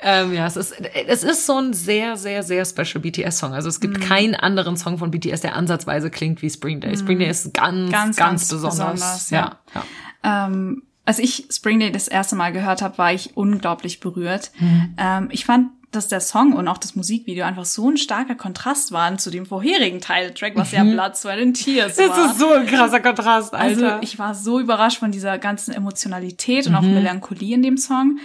Ähm, 0.00 0.34
ja, 0.34 0.46
es 0.46 0.56
ist, 0.56 0.74
es 0.78 1.22
ist 1.22 1.46
so 1.46 1.56
ein 1.56 1.72
sehr, 1.72 2.18
sehr, 2.18 2.42
sehr 2.42 2.66
special 2.66 3.00
BTS-Song. 3.00 3.54
Also 3.54 3.70
es 3.70 3.80
gibt 3.80 3.98
mm. 3.98 4.02
keinen 4.02 4.34
anderen 4.34 4.76
Song 4.76 4.98
von 4.98 5.10
BTS, 5.10 5.40
der 5.40 5.56
ansatzweise 5.56 6.10
klingt 6.10 6.42
wie 6.42 6.50
Spring 6.50 6.80
Day. 6.80 6.92
Mm. 6.92 6.98
Spring 6.98 7.18
Day 7.18 7.30
ist 7.30 7.54
ganz, 7.54 7.90
ganz, 7.90 7.92
ganz, 7.92 8.16
ganz 8.16 8.48
besonders. 8.48 8.92
besonders. 8.92 9.30
Ja. 9.30 9.56
ja. 9.74 9.84
ja. 10.22 10.46
Ähm, 10.46 10.82
als 11.06 11.18
ich 11.18 11.46
Spring 11.50 11.80
Day 11.80 11.92
das 11.92 12.08
erste 12.08 12.36
Mal 12.36 12.52
gehört 12.52 12.82
habe, 12.82 12.98
war 12.98 13.14
ich 13.14 13.38
unglaublich 13.38 14.00
berührt. 14.00 14.50
Mm. 14.58 14.80
Ähm, 14.98 15.28
ich 15.30 15.46
fand 15.46 15.68
dass 15.90 16.06
der 16.06 16.20
Song 16.20 16.52
und 16.52 16.68
auch 16.68 16.78
das 16.78 16.94
Musikvideo 16.94 17.44
einfach 17.44 17.64
so 17.64 17.90
ein 17.90 17.96
starker 17.96 18.36
Kontrast 18.36 18.92
waren 18.92 19.18
zu 19.18 19.30
dem 19.30 19.44
vorherigen 19.44 20.00
Titeltrack, 20.00 20.54
was 20.54 20.70
ja 20.70 20.84
mhm. 20.84 20.92
Blood, 20.92 21.16
Sweat 21.16 21.40
and 21.40 21.56
Tears 21.56 21.98
war. 21.98 22.08
Das 22.08 22.32
ist 22.32 22.38
so 22.38 22.52
ein 22.52 22.66
krasser 22.66 23.00
Kontrast, 23.00 23.54
Alter. 23.54 23.94
Also 23.94 24.02
ich 24.02 24.18
war 24.18 24.34
so 24.34 24.60
überrascht 24.60 24.98
von 24.98 25.10
dieser 25.10 25.38
ganzen 25.38 25.74
Emotionalität 25.74 26.66
und 26.68 26.76
auch 26.76 26.82
mhm. 26.82 26.94
Melancholie 26.94 27.54
in 27.54 27.62
dem 27.62 27.76
Song. 27.76 28.18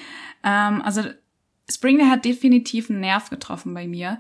Ähm, 0.44 0.82
also 0.84 1.02
Spring 1.70 2.10
hat 2.10 2.26
definitiv 2.26 2.90
einen 2.90 3.00
Nerv 3.00 3.30
getroffen 3.32 3.74
bei 3.74 3.88
mir. 3.88 4.20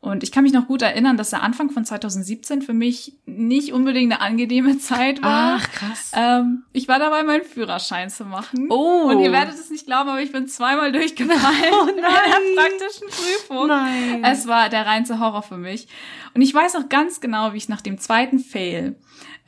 Und 0.00 0.22
ich 0.22 0.30
kann 0.30 0.44
mich 0.44 0.52
noch 0.52 0.68
gut 0.68 0.82
erinnern, 0.82 1.16
dass 1.16 1.30
der 1.30 1.42
Anfang 1.42 1.70
von 1.70 1.84
2017 1.84 2.62
für 2.62 2.72
mich 2.72 3.14
nicht 3.26 3.72
unbedingt 3.72 4.12
eine 4.12 4.20
angenehme 4.20 4.78
Zeit 4.78 5.22
war. 5.22 5.58
Ach, 5.60 5.70
krass. 5.72 6.12
Ähm, 6.14 6.64
ich 6.72 6.86
war 6.86 6.98
dabei, 6.98 7.22
meinen 7.22 7.44
Führerschein 7.44 8.08
zu 8.10 8.24
machen. 8.24 8.68
Oh. 8.70 9.08
Und 9.08 9.20
ihr 9.20 9.32
werdet 9.32 9.54
es 9.54 9.70
nicht 9.70 9.86
glauben, 9.86 10.10
aber 10.10 10.20
ich 10.20 10.32
bin 10.32 10.46
zweimal 10.48 10.92
durchgefallen 10.92 11.72
oh, 11.72 11.86
nein. 11.86 11.96
in 11.96 11.96
der 11.96 12.62
praktischen 12.62 13.08
Prüfung. 13.08 13.68
Nein. 13.68 14.24
Es 14.24 14.46
war 14.46 14.68
der 14.68 14.86
reinste 14.86 15.18
Horror 15.18 15.42
für 15.42 15.58
mich. 15.58 15.88
Und 16.34 16.42
ich 16.42 16.54
weiß 16.54 16.76
auch 16.76 16.88
ganz 16.88 17.20
genau, 17.20 17.52
wie 17.52 17.58
ich 17.58 17.68
nach 17.68 17.80
dem 17.80 17.98
zweiten 17.98 18.38
Fail 18.38 18.96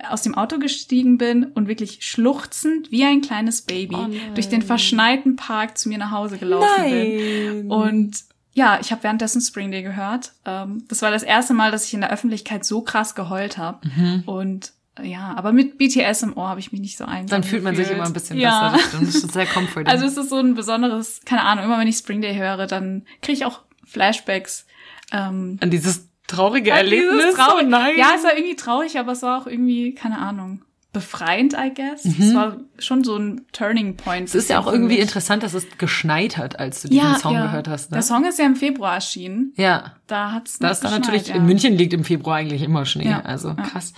aus 0.09 0.23
dem 0.23 0.35
Auto 0.35 0.59
gestiegen 0.59 1.19
bin 1.19 1.45
und 1.45 1.69
wirklich 1.69 2.05
schluchzend 2.05 2.91
wie 2.91 3.05
ein 3.05 3.21
kleines 3.21 3.63
Baby 3.63 3.97
oh 3.97 4.35
durch 4.35 4.49
den 4.49 4.63
verschneiten 4.63 5.37
Park 5.37 5.77
zu 5.77 5.89
mir 5.89 5.99
nach 5.99 6.13
Hause 6.13 6.39
gelaufen 6.39 6.69
nein. 6.79 7.11
bin. 7.11 7.71
Und 7.71 8.25
ja, 8.53 8.79
ich 8.81 8.91
habe 8.91 9.03
währenddessen 9.03 9.41
Spring 9.41 9.71
Day 9.71 9.83
gehört. 9.83 10.33
Ähm, 10.45 10.85
das 10.89 11.03
war 11.03 11.11
das 11.11 11.23
erste 11.23 11.55
Mal, 11.55 11.71
dass 11.71 11.87
ich 11.87 11.95
in 11.95 12.01
der 12.01 12.11
Öffentlichkeit 12.11 12.65
so 12.65 12.83
krass 12.83 13.15
geheult 13.15 13.59
habe. 13.59 13.87
Mhm. 13.87 14.23
Und 14.27 14.73
ja, 15.03 15.35
aber 15.37 15.53
mit 15.53 15.79
BTS 15.79 16.23
im 16.23 16.37
Ohr 16.37 16.49
habe 16.49 16.61
ich 16.61 16.73
mich 16.73 16.81
nicht 16.81 16.99
so 16.99 17.05
einsam 17.05 17.41
Dann 17.41 17.49
fühlt 17.49 17.63
man 17.63 17.77
sich 17.77 17.89
immer 17.91 18.05
ein 18.05 18.13
bisschen 18.13 18.39
ja. 18.39 18.71
besser. 18.71 18.85
Das, 18.99 19.01
das 19.01 19.15
ist 19.25 19.33
sehr 19.33 19.47
comforting. 19.47 19.87
Also 19.93 20.07
es 20.07 20.17
ist 20.17 20.31
so 20.31 20.39
ein 20.39 20.55
besonderes, 20.55 21.21
keine 21.25 21.43
Ahnung, 21.45 21.65
immer 21.65 21.79
wenn 21.79 21.87
ich 21.87 21.97
Spring 21.97 22.21
Day 22.21 22.35
höre, 22.35 22.67
dann 22.67 23.05
kriege 23.23 23.39
ich 23.39 23.45
auch 23.45 23.61
Flashbacks. 23.85 24.67
Ähm, 25.13 25.59
an 25.61 25.71
dieses 25.71 26.09
traurige 26.27 26.71
Erlebnis? 26.71 27.17
Dieses 27.17 27.35
traurig. 27.37 27.67
Oh 27.67 27.71
nein. 27.71 27.97
Ja, 27.97 28.13
es 28.17 28.25
war 28.25 28.37
irgendwie 28.37 28.57
traurig, 28.57 28.99
aber 28.99 29.13
es 29.13 29.23
war 29.23 29.41
auch 29.41 29.47
irgendwie, 29.47 29.95
keine 29.95 30.19
Ahnung 30.19 30.63
befreiend, 30.93 31.55
I 31.55 31.73
guess. 31.75 32.05
Mhm. 32.05 32.17
Es 32.19 32.35
war 32.35 32.57
schon 32.79 33.05
so 33.05 33.17
ein 33.17 33.47
Turning 33.53 33.97
Point. 33.97 34.29
Es 34.29 34.35
ist 34.35 34.49
ja 34.49 34.59
auch 34.59 34.67
irgendwie 34.67 34.95
mich. 34.95 35.03
interessant, 35.03 35.43
dass 35.43 35.55
es 35.55 35.67
geschneit 35.77 36.37
hat, 36.37 36.59
als 36.59 36.83
du 36.83 36.89
diesen 36.89 37.05
ja, 37.05 37.19
Song 37.19 37.35
ja. 37.35 37.47
gehört 37.47 37.69
hast. 37.69 37.91
Ne? 37.91 37.97
Der 37.97 38.03
Song 38.03 38.25
ist 38.25 38.39
ja 38.39 38.47
im 38.47 38.57
Februar 38.57 38.95
erschienen. 38.95 39.53
Ja. 39.57 39.98
Da 40.09 40.33
hat's 40.33 40.59
Da 40.59 40.71
ist 40.71 40.81
dann 40.81 40.91
natürlich, 40.91 41.29
ja. 41.29 41.35
in 41.35 41.45
München 41.45 41.75
liegt 41.75 41.93
im 41.93 42.03
Februar 42.03 42.37
eigentlich 42.37 42.63
immer 42.63 42.87
Schnee. 42.87 43.11
Ja. 43.11 43.21
Also 43.21 43.55
krass. 43.55 43.93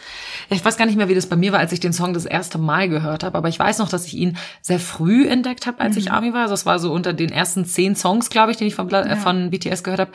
Ich 0.51 0.65
weiß 0.65 0.77
gar 0.77 0.87
nicht 0.87 0.97
mehr, 0.97 1.09
wie 1.09 1.15
das 1.15 1.27
bei 1.27 1.37
mir 1.37 1.53
war, 1.53 1.61
als 1.61 1.71
ich 1.71 1.79
den 1.79 1.93
Song 1.93 2.13
das 2.15 2.27
erste 2.27 2.59
Mal 2.59 2.89
gehört 2.89 3.23
habe, 3.23 3.39
aber 3.39 3.49
ich 3.49 3.59
weiß 3.59 3.79
noch, 3.79 3.89
dass 3.89 4.07
ich 4.07 4.15
ihn 4.15 4.37
sehr 4.61 4.81
früh 4.81 5.29
entdeckt 5.29 5.69
habe, 5.69 5.79
als 5.81 5.95
mhm. 5.95 6.01
ich 6.01 6.11
Army 6.11 6.35
war. 6.35 6.43
Also 6.43 6.55
es 6.55 6.67
war 6.67 6.81
so 6.81 6.93
unter 6.93 7.13
den 7.13 7.31
ersten 7.31 7.65
zehn 7.65 7.95
Songs, 7.95 8.29
glaube 8.29 8.51
ich, 8.51 8.57
den 8.57 8.67
ich 8.67 8.75
von, 8.75 8.91
äh, 8.91 9.15
von 9.15 9.51
BTS 9.51 9.85
gehört 9.85 10.01
habe. 10.01 10.11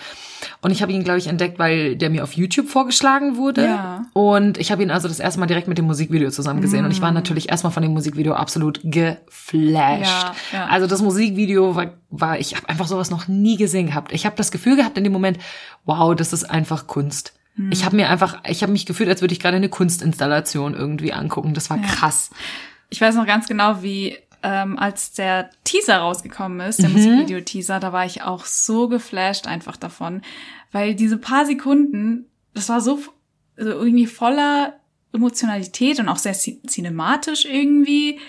Und 0.61 0.71
ich 0.71 0.81
habe 0.81 0.91
ihn, 0.91 1.03
glaube 1.05 1.19
ich, 1.19 1.27
entdeckt, 1.27 1.59
weil 1.59 1.95
der 1.95 2.09
mir 2.09 2.23
auf 2.23 2.33
YouTube 2.33 2.67
vorgeschlagen 2.67 3.37
wurde. 3.37 3.63
Ja. 3.63 4.05
Und 4.11 4.57
ich 4.57 4.71
habe 4.73 4.83
ihn 4.83 4.91
also 4.91 5.07
das 5.07 5.19
erste 5.19 5.39
Mal 5.39 5.45
direkt 5.45 5.69
mit 5.69 5.77
dem 5.77 5.85
Musikvideo 5.85 6.29
zusammen 6.29 6.59
gesehen. 6.59 6.81
Mhm. 6.81 6.85
Und 6.87 6.91
ich 6.91 7.01
war 7.01 7.11
mhm. 7.11 7.15
natürlich 7.15 7.49
erstmal 7.49 7.71
von 7.71 7.83
dem 7.83 7.93
Musikvideo 7.93 8.33
absolut 8.33 8.81
geflasht. 8.83 9.63
Ja, 9.63 10.35
ja. 10.51 10.65
Also 10.67 10.87
das 10.87 11.01
Musikvideo 11.01 11.75
war, 11.75 11.93
war 12.09 12.37
ich 12.37 12.55
habe 12.55 12.67
einfach 12.67 12.87
sowas 12.87 13.09
noch 13.09 13.27
nie 13.29 13.55
gesehen 13.55 13.87
gehabt. 13.87 14.11
Ich 14.11 14.25
habe 14.25 14.35
das 14.35 14.51
Gefühl 14.51 14.75
gehabt 14.75 14.97
in 14.97 15.05
dem 15.05 15.13
Moment, 15.13 15.39
wow, 15.85 16.15
das 16.15 16.33
ist 16.33 16.43
einfach 16.43 16.87
Kunst. 16.87 17.33
Mhm. 17.55 17.71
Ich 17.71 17.85
habe 17.85 17.95
mir 17.95 18.09
einfach, 18.09 18.41
ich 18.47 18.61
habe 18.61 18.71
mich 18.71 18.85
gefühlt, 18.85 19.09
als 19.09 19.21
würde 19.21 19.33
ich 19.33 19.39
gerade 19.39 19.57
eine 19.57 19.69
Kunstinstallation 19.69 20.73
irgendwie 20.73 21.13
angucken. 21.13 21.53
Das 21.53 21.69
war 21.69 21.79
krass. 21.79 22.29
Ich 22.89 23.01
weiß 23.01 23.15
noch 23.15 23.25
ganz 23.25 23.47
genau, 23.47 23.81
wie 23.81 24.17
ähm, 24.43 24.77
als 24.77 25.13
der 25.13 25.49
Teaser 25.63 25.97
rausgekommen 25.97 26.59
ist, 26.59 26.81
der 26.81 26.89
mhm. 26.89 26.95
Musikvideo-Teaser, 26.95 27.79
da 27.79 27.93
war 27.93 28.05
ich 28.05 28.21
auch 28.21 28.45
so 28.45 28.87
geflasht 28.87 29.47
einfach 29.47 29.77
davon, 29.77 30.21
weil 30.71 30.93
diese 30.95 31.17
paar 31.17 31.45
Sekunden, 31.45 32.25
das 32.53 32.69
war 32.69 32.81
so 32.81 32.99
so 33.57 33.69
irgendwie 33.69 34.07
voller 34.07 34.79
Emotionalität 35.13 35.99
und 35.99 36.09
auch 36.09 36.17
sehr 36.17 36.33
cinematisch 36.33 37.45
irgendwie. 37.45 38.19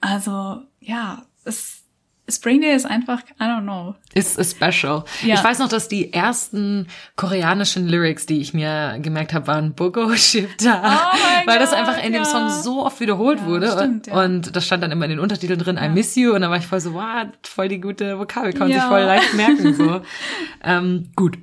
Also 0.00 0.62
ja, 0.80 1.24
es 1.44 1.83
Spring 2.28 2.62
Day 2.62 2.74
ist 2.74 2.86
einfach, 2.86 3.20
I 3.38 3.44
don't 3.44 3.62
know. 3.62 3.94
Ist 4.14 4.38
special. 4.50 5.04
Ja. 5.22 5.34
Ich 5.34 5.44
weiß 5.44 5.58
noch, 5.58 5.68
dass 5.68 5.88
die 5.88 6.12
ersten 6.12 6.86
koreanischen 7.16 7.86
Lyrics, 7.86 8.24
die 8.24 8.40
ich 8.40 8.54
mir 8.54 8.98
gemerkt 9.00 9.34
habe, 9.34 9.46
waren 9.46 9.74
Bogo 9.74 10.14
Shipta. 10.16 10.82
Oh 10.84 11.18
weil 11.46 11.58
das 11.58 11.74
einfach 11.74 12.02
in 12.02 12.14
dem 12.14 12.24
Song 12.24 12.48
so 12.48 12.86
oft 12.86 12.98
wiederholt 13.00 13.40
ja, 13.40 13.46
wurde. 13.46 13.72
Stimmt, 13.72 14.06
ja. 14.06 14.24
Und 14.24 14.56
das 14.56 14.64
stand 14.66 14.82
dann 14.82 14.90
immer 14.90 15.04
in 15.04 15.10
den 15.10 15.20
Untertiteln 15.20 15.58
drin, 15.58 15.78
I 15.80 15.90
miss 15.90 16.16
you. 16.16 16.34
Und 16.34 16.40
dann 16.40 16.50
war 16.50 16.56
ich 16.56 16.66
voll 16.66 16.80
so, 16.80 16.94
wow, 16.94 17.26
voll 17.42 17.68
die 17.68 17.80
gute 17.80 18.18
Vokabel, 18.18 18.52
kann 18.52 18.68
man 18.68 18.72
sich 18.72 18.82
voll 18.82 19.02
leicht 19.02 19.34
merken. 19.34 19.74
So. 19.74 20.00
ähm, 20.64 21.10
gut. 21.16 21.36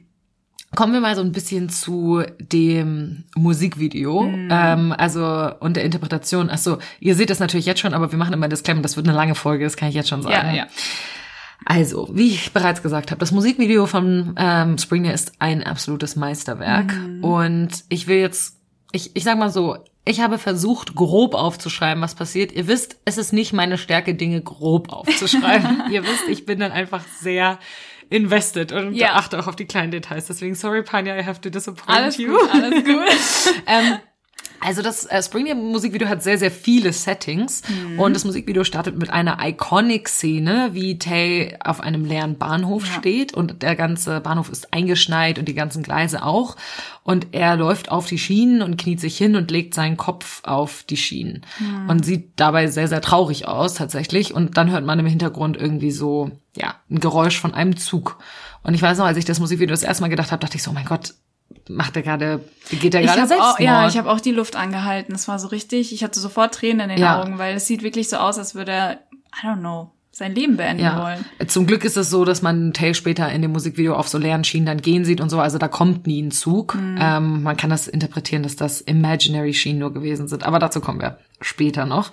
Kommen 0.76 0.94
wir 0.94 1.02
mal 1.02 1.16
so 1.16 1.22
ein 1.22 1.34
bisschen 1.34 1.68
zu 1.70 2.24
dem 2.40 3.26
Musikvideo, 3.36 4.24
mhm. 4.24 4.50
ähm, 4.50 4.96
also 4.98 5.52
und 5.60 5.76
der 5.76 5.84
Interpretation. 5.84 6.50
Achso, 6.50 6.78
ihr 7.02 7.16
seht 7.16 7.30
das 7.30 7.40
natürlich 7.40 7.66
jetzt 7.66 7.82
schon, 7.82 7.94
aber 7.94 8.12
wir 8.12 8.18
machen 8.18 8.34
immer 8.34 8.48
Disclaimer, 8.48 8.82
das 8.82 8.96
wird 8.96 9.08
eine 9.08 9.16
lange 9.16 9.36
Folge, 9.36 9.66
das 9.66 9.76
kann 9.76 9.90
ich 9.90 9.96
jetzt 9.96 10.08
schon 10.08 10.22
sagen. 10.22 10.50
Ja, 10.50 10.54
ja. 10.54 10.68
Also, 11.66 12.10
wie 12.14 12.30
ich 12.30 12.54
bereits 12.54 12.82
gesagt 12.82 13.12
habe, 13.12 13.20
das 13.20 13.32
Musikvideo 13.32 13.86
von 13.86 14.34
ähm, 14.38 14.78
Springer 14.78 15.14
ist 15.14 15.34
ein 15.40 15.64
absolutes 15.64 16.16
Meisterwerk. 16.16 16.94
Mhm. 16.94 17.24
Und 17.24 17.84
ich 17.90 18.08
will 18.08 18.18
jetzt, 18.18 18.58
ich, 18.92 19.16
ich 19.16 19.24
sag 19.24 19.38
mal 19.38 19.52
so, 19.52 19.78
ich 20.04 20.22
habe 20.22 20.40
versucht, 20.40 20.96
grob 20.96 21.36
aufzuschreiben, 21.36 22.02
was 22.02 22.16
passiert. 22.16 22.52
Ihr 22.52 22.68
wisst, 22.68 22.98
es 23.06 23.18
ist 23.18 23.34
nicht 23.34 23.54
meine 23.54 23.78
Stärke, 23.78 24.16
Dinge 24.16 24.42
grob 24.42 24.92
aufzuschreiben. 24.92 25.84
Ihr 25.92 26.04
wisst, 26.04 26.28
ich 26.28 26.46
bin 26.46 26.60
dann 26.60 26.72
einfach 26.72 27.04
sehr 27.20 27.60
invested 28.12 28.74
und 28.74 28.94
ja. 28.94 29.14
achte 29.14 29.40
auch 29.40 29.48
auf 29.48 29.56
die 29.56 29.66
kleinen 29.66 29.92
Details. 29.92 30.28
Deswegen, 30.28 30.54
sorry, 30.54 30.84
Panya, 30.84 31.18
I 31.18 31.24
have 31.24 31.42
to 31.42 31.50
disappoint 31.50 31.90
alles 31.90 32.18
you. 32.18 32.38
Gut, 32.38 32.50
alles 32.54 32.84
gut. 32.84 33.64
ähm, 33.68 34.00
also 34.62 34.82
das 34.82 35.06
äh, 35.06 35.22
Spring 35.24 35.54
Musikvideo 35.72 36.08
hat 36.08 36.22
sehr, 36.22 36.38
sehr 36.38 36.52
viele 36.52 36.94
Settings 36.94 37.64
mhm. 37.68 38.00
und 38.00 38.16
das 38.16 38.26
Musikvideo 38.26 38.64
startet 38.64 38.98
mit 38.98 39.10
einer 39.10 39.40
Iconic-Szene, 39.42 40.70
wie 40.74 41.00
Tay 41.00 41.58
auf 41.64 41.82
einem 41.82 42.06
leeren 42.06 42.38
Bahnhof 42.38 42.86
ja. 42.86 42.94
steht 42.94 43.34
und 43.34 43.64
der 43.64 43.76
ganze 43.76 44.22
Bahnhof 44.22 44.50
ist 44.50 44.74
eingeschneit 44.74 45.40
und 45.40 45.46
die 45.46 45.56
ganzen 45.56 45.82
Gleise 45.82 46.24
auch 46.24 46.56
und 47.04 47.28
er 47.32 47.56
läuft 47.58 47.92
auf 47.92 48.06
die 48.06 48.20
Schienen 48.20 48.62
und 48.62 48.78
kniet 48.78 49.00
sich 49.00 49.18
hin 49.18 49.36
und 49.36 49.50
legt 49.50 49.74
seinen 49.74 49.98
Kopf 49.98 50.42
auf 50.44 50.84
die 50.84 50.98
Schienen 50.98 51.42
mhm. 51.60 51.90
und 51.90 52.06
sieht 52.06 52.34
dabei 52.36 52.68
sehr, 52.68 52.88
sehr 52.88 53.02
traurig 53.02 53.48
aus 53.48 53.74
tatsächlich 53.74 54.34
und 54.34 54.58
dann 54.58 54.70
hört 54.70 54.86
man 54.86 55.00
im 55.00 55.08
Hintergrund 55.08 55.58
irgendwie 55.58 55.92
so, 55.92 56.32
ja, 56.56 56.76
ein 56.90 57.00
Geräusch 57.00 57.40
von 57.40 57.54
einem 57.54 57.78
Zug. 57.78 58.20
Und 58.64 58.76
ich 58.76 58.82
weiß 58.82 59.00
noch, 59.00 59.06
als 59.06 59.18
ich 59.18 59.26
das 59.26 59.40
Musikvideo 59.40 59.74
das 59.74 59.84
erste 59.84 60.04
Mal 60.04 60.10
gedacht 60.10 60.32
habe, 60.32 60.42
dachte 60.42 60.58
ich 60.58 60.64
so, 60.64 60.72
oh 60.72 60.74
mein 60.74 60.86
Gott, 60.86 61.16
macht 61.70 61.96
er 61.96 62.02
gerade, 62.02 62.44
geht 62.70 62.94
er 62.94 63.02
gerade 63.02 63.28
selbst? 63.28 63.60
Ja, 63.60 63.88
ich 63.88 63.98
habe 63.98 64.10
auch 64.10 64.20
die 64.20 64.32
Luft 64.32 64.56
angehalten. 64.56 65.14
Es 65.16 65.28
war 65.28 65.40
so 65.40 65.48
richtig, 65.48 65.94
ich 65.94 66.04
hatte 66.04 66.20
sofort 66.20 66.54
Tränen 66.56 66.82
in 66.82 66.90
den 66.90 67.00
ja. 67.00 67.22
Augen, 67.22 67.38
weil 67.38 67.56
es 67.56 67.68
sieht 67.68 67.84
wirklich 67.84 68.10
so 68.10 68.18
aus, 68.18 68.38
als 68.38 68.56
würde 68.56 68.72
er, 68.72 68.94
I 69.44 69.46
don't 69.46 69.60
know, 69.60 69.92
sein 70.14 70.36
Leben 70.36 70.58
beenden 70.58 70.84
ja. 70.84 71.02
wollen. 71.02 71.26
Zum 71.48 71.66
Glück 71.66 71.86
ist 71.86 71.96
es 71.96 72.10
so, 72.10 72.26
dass 72.26 72.42
man 72.42 72.74
Tay 72.74 72.94
später 72.94 73.32
in 73.32 73.42
dem 73.42 73.52
Musikvideo 73.52 73.96
auf 73.96 74.10
so 74.10 74.18
leeren 74.18 74.44
Schienen 74.44 74.66
dann 74.66 74.82
gehen 74.82 75.06
sieht 75.06 75.22
und 75.22 75.30
so. 75.30 75.40
Also 75.40 75.58
da 75.58 75.70
kommt 75.70 76.06
nie 76.06 76.22
ein 76.22 76.32
Zug. 76.32 76.76
Mhm. 76.76 77.00
Ähm, 77.00 77.44
man 77.44 77.56
kann 77.56 77.70
das 77.70 77.88
interpretieren, 77.88 78.44
dass 78.44 78.58
das 78.58 78.82
Imaginary 78.82 79.54
Schienen 79.54 79.80
nur 79.80 79.94
gewesen 79.94 80.28
sind. 80.28 80.44
Aber 80.44 80.60
dazu 80.60 80.82
kommen 80.82 81.00
wir 81.00 81.18
später 81.40 81.86
noch. 81.86 82.12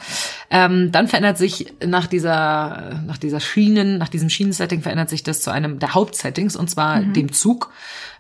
Ähm, 0.48 0.92
dann 0.92 1.08
verändert 1.08 1.38
sich 1.38 1.74
nach 1.84 2.06
dieser, 2.06 3.02
nach 3.04 3.18
dieser 3.18 3.40
Schienen, 3.40 3.98
nach 3.98 4.08
diesem 4.08 4.30
Schienensetting 4.30 4.80
verändert 4.80 5.10
sich 5.10 5.24
das 5.24 5.42
zu 5.42 5.50
einem 5.50 5.80
der 5.80 5.94
Hauptsettings 5.94 6.54
und 6.54 6.70
zwar 6.70 7.00
mhm. 7.00 7.12
dem 7.14 7.32
Zug. 7.32 7.72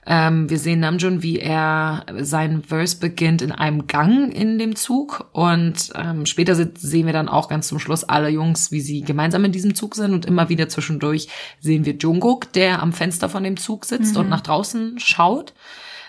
Ähm, 0.06 0.48
wir 0.48 0.58
sehen 0.58 0.80
Namjoon, 0.80 1.22
wie 1.22 1.38
er 1.38 2.06
sein 2.20 2.62
Verse 2.62 2.96
beginnt 2.96 3.42
in 3.42 3.52
einem 3.52 3.86
Gang 3.86 4.32
in 4.34 4.58
dem 4.58 4.74
Zug 4.74 5.28
und 5.32 5.90
ähm, 5.94 6.24
später 6.24 6.54
sehen 6.54 7.06
wir 7.06 7.12
dann 7.12 7.28
auch 7.28 7.48
ganz 7.48 7.68
zum 7.68 7.78
Schluss 7.78 8.04
alle 8.04 8.30
Jungs, 8.30 8.72
wie 8.72 8.80
sie 8.80 9.02
gemeinsam 9.02 9.44
in 9.44 9.52
diesem 9.52 9.74
Zug 9.74 9.94
sind 9.94 10.14
und 10.14 10.24
immer 10.24 10.48
wieder 10.48 10.68
zwischendurch 10.68 11.28
sehen 11.60 11.84
wir 11.84 11.94
Jungkook, 11.94 12.52
der 12.52 12.82
am 12.82 12.92
Fenster 12.92 13.28
von 13.28 13.42
dem 13.42 13.56
Zug 13.56 13.84
sitzt 13.84 14.14
mhm. 14.14 14.20
und 14.20 14.28
nach 14.30 14.40
draußen 14.40 14.98
schaut. 14.98 15.52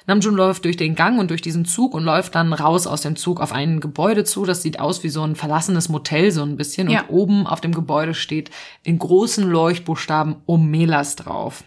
Namjoon 0.09 0.35
läuft 0.35 0.65
durch 0.65 0.75
den 0.75 0.95
Gang 0.95 1.19
und 1.19 1.29
durch 1.29 1.41
diesen 1.41 1.65
Zug 1.65 1.93
und 1.93 2.03
läuft 2.03 2.33
dann 2.35 2.51
raus 2.51 2.87
aus 2.87 3.01
dem 3.01 3.15
Zug 3.15 3.39
auf 3.39 3.51
ein 3.51 3.79
Gebäude 3.79 4.23
zu. 4.23 4.43
Das 4.43 4.63
sieht 4.63 4.79
aus 4.79 5.03
wie 5.03 5.09
so 5.09 5.21
ein 5.21 5.35
verlassenes 5.35 5.87
Motel 5.87 6.31
so 6.31 6.41
ein 6.41 6.57
bisschen. 6.57 6.89
Ja. 6.89 7.01
Und 7.01 7.09
oben 7.09 7.47
auf 7.47 7.61
dem 7.61 7.73
Gebäude 7.73 8.15
steht 8.15 8.49
in 8.83 8.97
großen 8.97 9.47
Leuchtbuchstaben 9.47 10.37
Omelas 10.47 11.15
drauf. 11.15 11.63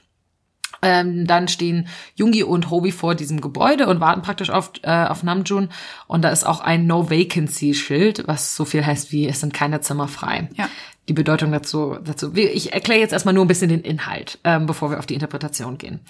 Ähm, 0.82 1.26
dann 1.26 1.48
stehen 1.48 1.86
Jungi 2.16 2.42
und 2.42 2.70
Hobi 2.70 2.92
vor 2.92 3.14
diesem 3.14 3.40
Gebäude 3.40 3.86
und 3.86 4.00
warten 4.00 4.22
praktisch 4.22 4.50
auf, 4.50 4.72
äh, 4.82 4.90
auf 4.90 5.22
Namjoon. 5.22 5.68
Und 6.06 6.22
da 6.22 6.30
ist 6.30 6.44
auch 6.44 6.60
ein 6.60 6.86
No 6.86 7.10
Vacancy 7.10 7.74
Schild, 7.74 8.26
was 8.26 8.56
so 8.56 8.64
viel 8.64 8.84
heißt 8.84 9.12
wie 9.12 9.28
es 9.28 9.40
sind 9.40 9.54
keine 9.54 9.80
Zimmer 9.80 10.08
frei. 10.08 10.48
Ja. 10.56 10.68
Die 11.08 11.12
Bedeutung 11.14 11.50
dazu, 11.52 11.96
dazu. 12.04 12.32
Ich 12.34 12.72
erkläre 12.72 13.00
jetzt 13.00 13.12
erstmal 13.12 13.34
nur 13.34 13.44
ein 13.44 13.48
bisschen 13.48 13.68
den 13.68 13.80
Inhalt, 13.80 14.38
ähm, 14.44 14.66
bevor 14.66 14.90
wir 14.90 14.98
auf 14.98 15.06
die 15.06 15.14
Interpretation 15.14 15.78
gehen 15.78 16.00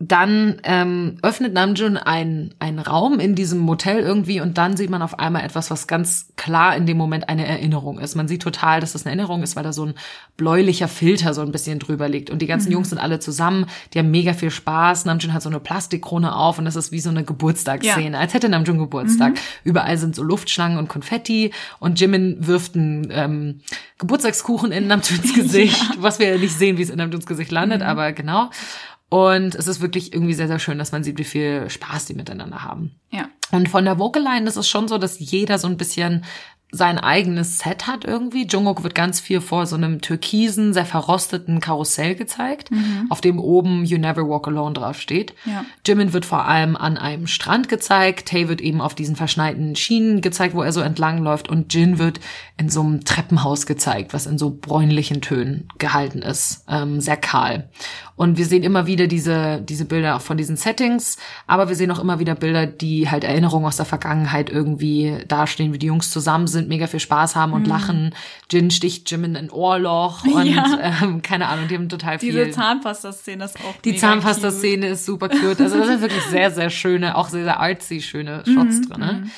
dann 0.00 0.60
ähm, 0.62 1.16
öffnet 1.22 1.54
Namjoon 1.54 1.96
einen, 1.96 2.54
einen 2.60 2.78
Raum 2.78 3.18
in 3.18 3.34
diesem 3.34 3.58
Motel 3.58 3.98
irgendwie 3.98 4.40
und 4.40 4.56
dann 4.56 4.76
sieht 4.76 4.90
man 4.90 5.02
auf 5.02 5.18
einmal 5.18 5.44
etwas, 5.44 5.72
was 5.72 5.88
ganz 5.88 6.28
klar 6.36 6.76
in 6.76 6.86
dem 6.86 6.96
Moment 6.96 7.28
eine 7.28 7.44
Erinnerung 7.44 7.98
ist. 7.98 8.14
Man 8.14 8.28
sieht 8.28 8.42
total, 8.42 8.78
dass 8.78 8.92
das 8.92 9.04
eine 9.04 9.16
Erinnerung 9.16 9.42
ist, 9.42 9.56
weil 9.56 9.64
da 9.64 9.72
so 9.72 9.86
ein 9.86 9.94
bläulicher 10.36 10.86
Filter 10.86 11.34
so 11.34 11.40
ein 11.40 11.50
bisschen 11.50 11.80
drüber 11.80 12.08
liegt. 12.08 12.30
Und 12.30 12.40
die 12.40 12.46
ganzen 12.46 12.68
mhm. 12.68 12.74
Jungs 12.74 12.90
sind 12.90 12.98
alle 12.98 13.18
zusammen, 13.18 13.66
die 13.92 13.98
haben 13.98 14.12
mega 14.12 14.34
viel 14.34 14.52
Spaß. 14.52 15.04
Namjoon 15.04 15.32
hat 15.32 15.42
so 15.42 15.48
eine 15.48 15.58
Plastikkrone 15.58 16.32
auf 16.32 16.58
und 16.58 16.64
das 16.64 16.76
ist 16.76 16.92
wie 16.92 17.00
so 17.00 17.10
eine 17.10 17.24
Geburtstagsszene, 17.24 18.16
ja. 18.16 18.20
als 18.20 18.34
hätte 18.34 18.48
Namjoon 18.48 18.78
Geburtstag. 18.78 19.32
Mhm. 19.32 19.38
Überall 19.64 19.98
sind 19.98 20.14
so 20.14 20.22
Luftschlangen 20.22 20.78
und 20.78 20.88
Konfetti 20.88 21.50
und 21.80 21.98
Jimin 21.98 22.36
wirft 22.46 22.76
einen 22.76 23.08
ähm, 23.10 23.60
Geburtstagskuchen 23.98 24.70
in 24.70 24.86
Namjoons 24.86 25.34
Gesicht, 25.34 25.76
ja. 25.76 25.96
was 25.98 26.20
wir 26.20 26.38
nicht 26.38 26.56
sehen, 26.56 26.78
wie 26.78 26.82
es 26.82 26.90
in 26.90 26.98
Namjoons 26.98 27.26
Gesicht 27.26 27.50
landet, 27.50 27.80
mhm. 27.80 27.86
aber 27.88 28.12
genau. 28.12 28.50
Und 29.10 29.54
es 29.54 29.66
ist 29.66 29.80
wirklich 29.80 30.12
irgendwie 30.12 30.34
sehr, 30.34 30.48
sehr 30.48 30.58
schön, 30.58 30.78
dass 30.78 30.92
man 30.92 31.02
sieht, 31.02 31.18
wie 31.18 31.24
viel 31.24 31.70
Spaß 31.70 32.06
die 32.06 32.14
miteinander 32.14 32.62
haben. 32.62 32.96
Ja. 33.10 33.28
Und 33.50 33.68
von 33.68 33.84
der 33.84 33.98
Vocaline 33.98 34.46
ist 34.46 34.56
es 34.56 34.68
schon 34.68 34.88
so, 34.88 34.98
dass 34.98 35.18
jeder 35.18 35.58
so 35.58 35.66
ein 35.66 35.78
bisschen 35.78 36.24
sein 36.70 36.98
eigenes 36.98 37.60
Set 37.60 37.86
hat 37.86 38.04
irgendwie. 38.04 38.46
Jungkook 38.46 38.82
wird 38.82 38.94
ganz 38.94 39.20
viel 39.20 39.40
vor 39.40 39.64
so 39.64 39.76
einem 39.76 40.02
türkisen, 40.02 40.74
sehr 40.74 40.84
verrosteten 40.84 41.60
Karussell 41.60 42.14
gezeigt, 42.14 42.70
mhm. 42.70 43.06
auf 43.08 43.22
dem 43.22 43.38
oben 43.38 43.86
You 43.86 43.96
Never 43.96 44.28
Walk 44.28 44.48
Alone 44.48 44.74
draufsteht. 44.74 45.34
Ja. 45.46 45.64
Jimin 45.86 46.12
wird 46.12 46.26
vor 46.26 46.44
allem 46.44 46.76
an 46.76 46.98
einem 46.98 47.26
Strand 47.26 47.70
gezeigt. 47.70 48.28
Tay 48.28 48.48
wird 48.48 48.60
eben 48.60 48.82
auf 48.82 48.94
diesen 48.94 49.16
verschneiten 49.16 49.76
Schienen 49.76 50.20
gezeigt, 50.20 50.54
wo 50.54 50.62
er 50.62 50.72
so 50.72 50.80
entlang 50.82 51.22
läuft. 51.22 51.48
Und 51.48 51.72
Jin 51.72 51.98
wird 51.98 52.20
in 52.58 52.68
so 52.68 52.82
einem 52.82 53.02
Treppenhaus 53.02 53.64
gezeigt, 53.64 54.12
was 54.12 54.26
in 54.26 54.36
so 54.36 54.50
bräunlichen 54.50 55.22
Tönen 55.22 55.68
gehalten 55.78 56.20
ist. 56.20 56.64
Ähm, 56.68 57.00
sehr 57.00 57.16
kahl. 57.16 57.70
Und 58.18 58.36
wir 58.36 58.46
sehen 58.46 58.64
immer 58.64 58.88
wieder 58.88 59.06
diese, 59.06 59.62
diese 59.62 59.84
Bilder 59.84 60.16
auch 60.16 60.20
von 60.20 60.36
diesen 60.36 60.56
Settings, 60.56 61.18
aber 61.46 61.68
wir 61.68 61.76
sehen 61.76 61.88
auch 61.92 62.00
immer 62.00 62.18
wieder 62.18 62.34
Bilder, 62.34 62.66
die 62.66 63.08
halt 63.08 63.22
Erinnerungen 63.22 63.64
aus 63.64 63.76
der 63.76 63.86
Vergangenheit 63.86 64.50
irgendwie 64.50 65.18
dastehen, 65.28 65.72
wie 65.72 65.78
die 65.78 65.86
Jungs 65.86 66.10
zusammen 66.10 66.48
sind, 66.48 66.68
mega 66.68 66.88
viel 66.88 66.98
Spaß 66.98 67.36
haben 67.36 67.52
und 67.52 67.62
mhm. 67.62 67.68
lachen. 67.68 68.14
Jin 68.50 68.72
sticht 68.72 69.08
Jim 69.08 69.22
in 69.22 69.36
ein 69.36 69.50
Ohrloch 69.50 70.24
und 70.34 70.46
ja. 70.46 71.00
ähm, 71.00 71.22
keine 71.22 71.46
Ahnung, 71.46 71.68
die 71.68 71.76
haben 71.76 71.88
total 71.88 72.18
viel. 72.18 72.32
Diese 72.32 72.50
Zahnpasta-Szene 72.50 73.44
ist 73.44 73.56
auch 73.60 73.80
Die 73.84 73.94
Zahnpasta-Szene 73.94 74.88
ist 74.88 75.06
super 75.06 75.28
cute. 75.28 75.60
Also 75.60 75.78
das 75.78 75.86
sind 75.86 76.00
wirklich 76.00 76.22
sehr, 76.30 76.50
sehr 76.50 76.70
schöne, 76.70 77.16
auch 77.16 77.28
sehr, 77.28 77.44
sehr 77.44 77.60
artsy 77.60 78.00
schöne 78.00 78.42
Shots 78.46 78.80
mhm. 78.80 78.88
drin. 78.88 79.00
Ne? 79.00 79.12
Mhm. 79.12 79.30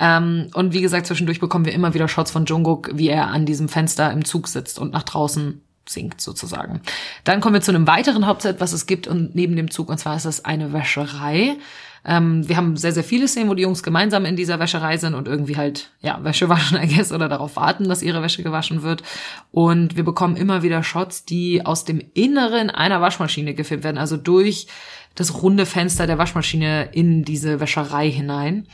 Ähm, 0.00 0.50
und 0.54 0.72
wie 0.72 0.80
gesagt, 0.80 1.06
zwischendurch 1.06 1.38
bekommen 1.38 1.66
wir 1.66 1.74
immer 1.74 1.92
wieder 1.92 2.08
Shots 2.08 2.30
von 2.30 2.46
Jungkook, 2.46 2.92
wie 2.94 3.08
er 3.08 3.28
an 3.28 3.44
diesem 3.44 3.68
Fenster 3.68 4.10
im 4.10 4.24
Zug 4.24 4.48
sitzt 4.48 4.78
und 4.78 4.90
nach 4.90 5.02
draußen 5.02 5.60
sinkt 5.88 6.20
sozusagen. 6.20 6.80
Dann 7.24 7.40
kommen 7.40 7.54
wir 7.54 7.60
zu 7.60 7.70
einem 7.72 7.86
weiteren 7.86 8.26
Hauptset, 8.26 8.60
was 8.60 8.72
es 8.72 8.86
gibt 8.86 9.06
und 9.06 9.34
neben 9.34 9.56
dem 9.56 9.70
Zug, 9.70 9.88
und 9.88 9.98
zwar 9.98 10.16
ist 10.16 10.26
das 10.26 10.44
eine 10.44 10.72
Wäscherei. 10.72 11.56
Ähm, 12.04 12.48
wir 12.48 12.56
haben 12.56 12.76
sehr, 12.76 12.92
sehr 12.92 13.04
viele 13.04 13.28
Szenen, 13.28 13.48
wo 13.48 13.54
die 13.54 13.62
Jungs 13.62 13.82
gemeinsam 13.82 14.24
in 14.24 14.34
dieser 14.34 14.58
Wäscherei 14.58 14.96
sind 14.96 15.14
und 15.14 15.28
irgendwie 15.28 15.56
halt, 15.56 15.90
ja, 16.00 16.22
Wäsche 16.24 16.48
waschen, 16.48 16.78
I 16.82 16.88
guess, 16.88 17.12
oder 17.12 17.28
darauf 17.28 17.56
warten, 17.56 17.88
dass 17.88 18.02
ihre 18.02 18.22
Wäsche 18.22 18.42
gewaschen 18.42 18.82
wird. 18.82 19.02
Und 19.50 19.96
wir 19.96 20.04
bekommen 20.04 20.36
immer 20.36 20.62
wieder 20.62 20.82
Shots, 20.82 21.24
die 21.24 21.64
aus 21.64 21.84
dem 21.84 22.02
Inneren 22.14 22.70
einer 22.70 23.00
Waschmaschine 23.00 23.54
gefilmt 23.54 23.84
werden, 23.84 23.98
also 23.98 24.16
durch 24.16 24.66
das 25.14 25.42
runde 25.42 25.66
Fenster 25.66 26.06
der 26.06 26.18
Waschmaschine 26.18 26.88
in 26.92 27.24
diese 27.24 27.60
Wäscherei 27.60 28.10
hinein. 28.10 28.66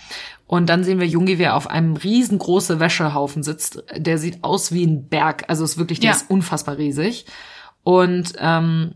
Und 0.47 0.71
dann 0.71 0.83
sehen 0.83 0.99
wir 0.99 1.07
Jungi, 1.07 1.39
wie 1.39 1.43
er 1.43 1.57
auf 1.57 1.69
einem 1.69 1.97
riesengroßen 1.97 2.81
Wäschehaufen 2.81 3.43
sitzt. 3.43 3.85
Der 3.95 4.19
sieht 4.19 4.43
aus 4.45 4.73
wie 4.73 4.87
ein 4.87 5.09
Berg. 5.09 5.45
Also 5.49 5.65
ist 5.65 5.79
wirklich, 5.79 6.01
der 6.01 6.11
ja. 6.11 6.17
ist 6.17 6.31
unfassbar 6.31 6.79
riesig. 6.79 7.27
Und 7.83 8.33
ähm, 8.39 8.95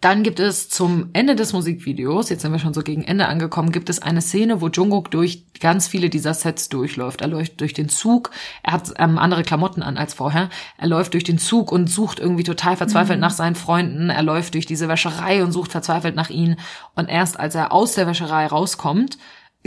dann 0.00 0.22
gibt 0.22 0.40
es 0.40 0.70
zum 0.70 1.10
Ende 1.12 1.36
des 1.36 1.52
Musikvideos, 1.52 2.30
jetzt 2.30 2.40
sind 2.40 2.52
wir 2.52 2.58
schon 2.58 2.72
so 2.72 2.82
gegen 2.82 3.02
Ende 3.02 3.26
angekommen, 3.26 3.70
gibt 3.70 3.90
es 3.90 4.00
eine 4.00 4.22
Szene, 4.22 4.62
wo 4.62 4.68
Jungkook 4.68 5.10
durch 5.10 5.44
ganz 5.60 5.88
viele 5.88 6.08
dieser 6.08 6.32
Sets 6.32 6.70
durchläuft. 6.70 7.20
Er 7.20 7.28
läuft 7.28 7.60
durch 7.60 7.74
den 7.74 7.90
Zug, 7.90 8.30
er 8.62 8.72
hat 8.72 8.94
ähm, 8.98 9.18
andere 9.18 9.42
Klamotten 9.42 9.82
an 9.82 9.98
als 9.98 10.14
vorher. 10.14 10.48
Er 10.78 10.88
läuft 10.88 11.12
durch 11.12 11.24
den 11.24 11.38
Zug 11.38 11.70
und 11.70 11.88
sucht 11.88 12.18
irgendwie 12.18 12.44
total 12.44 12.76
verzweifelt 12.76 13.18
mhm. 13.18 13.22
nach 13.22 13.30
seinen 13.30 13.56
Freunden. 13.56 14.08
Er 14.08 14.22
läuft 14.22 14.54
durch 14.54 14.64
diese 14.64 14.88
Wäscherei 14.88 15.44
und 15.44 15.52
sucht 15.52 15.70
verzweifelt 15.70 16.16
nach 16.16 16.30
ihnen. 16.30 16.56
Und 16.94 17.10
erst 17.10 17.38
als 17.38 17.54
er 17.54 17.72
aus 17.72 17.94
der 17.94 18.06
Wäscherei 18.06 18.46
rauskommt, 18.46 19.18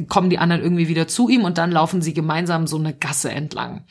kommen 0.07 0.31
die 0.31 0.39
anderen 0.39 0.63
irgendwie 0.63 0.87
wieder 0.87 1.07
zu 1.07 1.29
ihm 1.29 1.43
und 1.43 1.59
dann 1.59 1.71
laufen 1.71 2.01
sie 2.01 2.15
gemeinsam 2.15 2.65
so 2.65 2.77
eine 2.77 2.93
Gasse 2.93 3.31
entlang. 3.31 3.85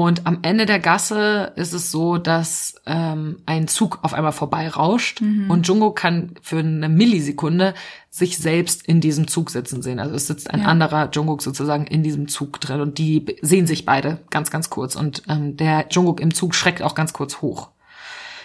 Und 0.00 0.26
am 0.26 0.38
Ende 0.40 0.64
der 0.64 0.78
Gasse 0.78 1.52
ist 1.56 1.74
es 1.74 1.90
so, 1.90 2.16
dass 2.16 2.76
ähm, 2.86 3.36
ein 3.44 3.68
Zug 3.68 3.98
auf 4.00 4.14
einmal 4.14 4.32
vorbeirauscht 4.32 5.20
mhm. 5.20 5.50
und 5.50 5.68
Jungo 5.68 5.90
kann 5.90 6.36
für 6.40 6.60
eine 6.60 6.88
Millisekunde 6.88 7.74
sich 8.08 8.38
selbst 8.38 8.88
in 8.88 9.02
diesem 9.02 9.28
Zug 9.28 9.50
sitzen 9.50 9.82
sehen. 9.82 9.98
Also 9.98 10.14
es 10.14 10.26
sitzt 10.26 10.48
ein 10.48 10.60
ja. 10.60 10.68
anderer 10.68 11.10
Jungkook 11.12 11.42
sozusagen 11.42 11.86
in 11.86 12.02
diesem 12.02 12.28
Zug 12.28 12.62
drin 12.62 12.80
und 12.80 12.96
die 12.96 13.26
sehen 13.42 13.66
sich 13.66 13.84
beide 13.84 14.20
ganz, 14.30 14.50
ganz 14.50 14.70
kurz. 14.70 14.96
Und 14.96 15.22
ähm, 15.28 15.58
der 15.58 15.84
Jungkook 15.90 16.22
im 16.22 16.32
Zug 16.32 16.54
schreckt 16.54 16.80
auch 16.80 16.94
ganz 16.94 17.12
kurz 17.12 17.42
hoch. 17.42 17.68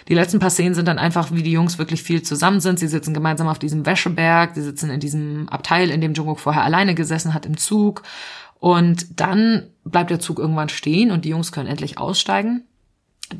Die 0.08 0.14
letzten 0.14 0.40
paar 0.40 0.50
Szenen 0.50 0.74
sind 0.74 0.86
dann 0.86 0.98
einfach, 0.98 1.32
wie 1.32 1.42
die 1.42 1.52
Jungs 1.52 1.78
wirklich 1.78 2.02
viel 2.02 2.22
zusammen 2.22 2.60
sind. 2.60 2.78
Sie 2.78 2.86
sitzen 2.86 3.14
gemeinsam 3.14 3.48
auf 3.48 3.58
diesem 3.58 3.86
Wäscheberg, 3.86 4.54
sie 4.54 4.62
sitzen 4.62 4.90
in 4.90 5.00
diesem 5.00 5.48
Abteil, 5.48 5.88
in 5.88 6.02
dem 6.02 6.12
Jungkook 6.12 6.38
vorher 6.38 6.64
alleine 6.64 6.94
gesessen 6.94 7.32
hat 7.32 7.46
im 7.46 7.56
Zug 7.56 8.02
und 8.58 9.20
dann 9.20 9.70
bleibt 9.84 10.10
der 10.10 10.20
Zug 10.20 10.38
irgendwann 10.38 10.68
stehen 10.68 11.10
und 11.10 11.24
die 11.24 11.30
Jungs 11.30 11.52
können 11.52 11.68
endlich 11.68 11.98
aussteigen. 11.98 12.64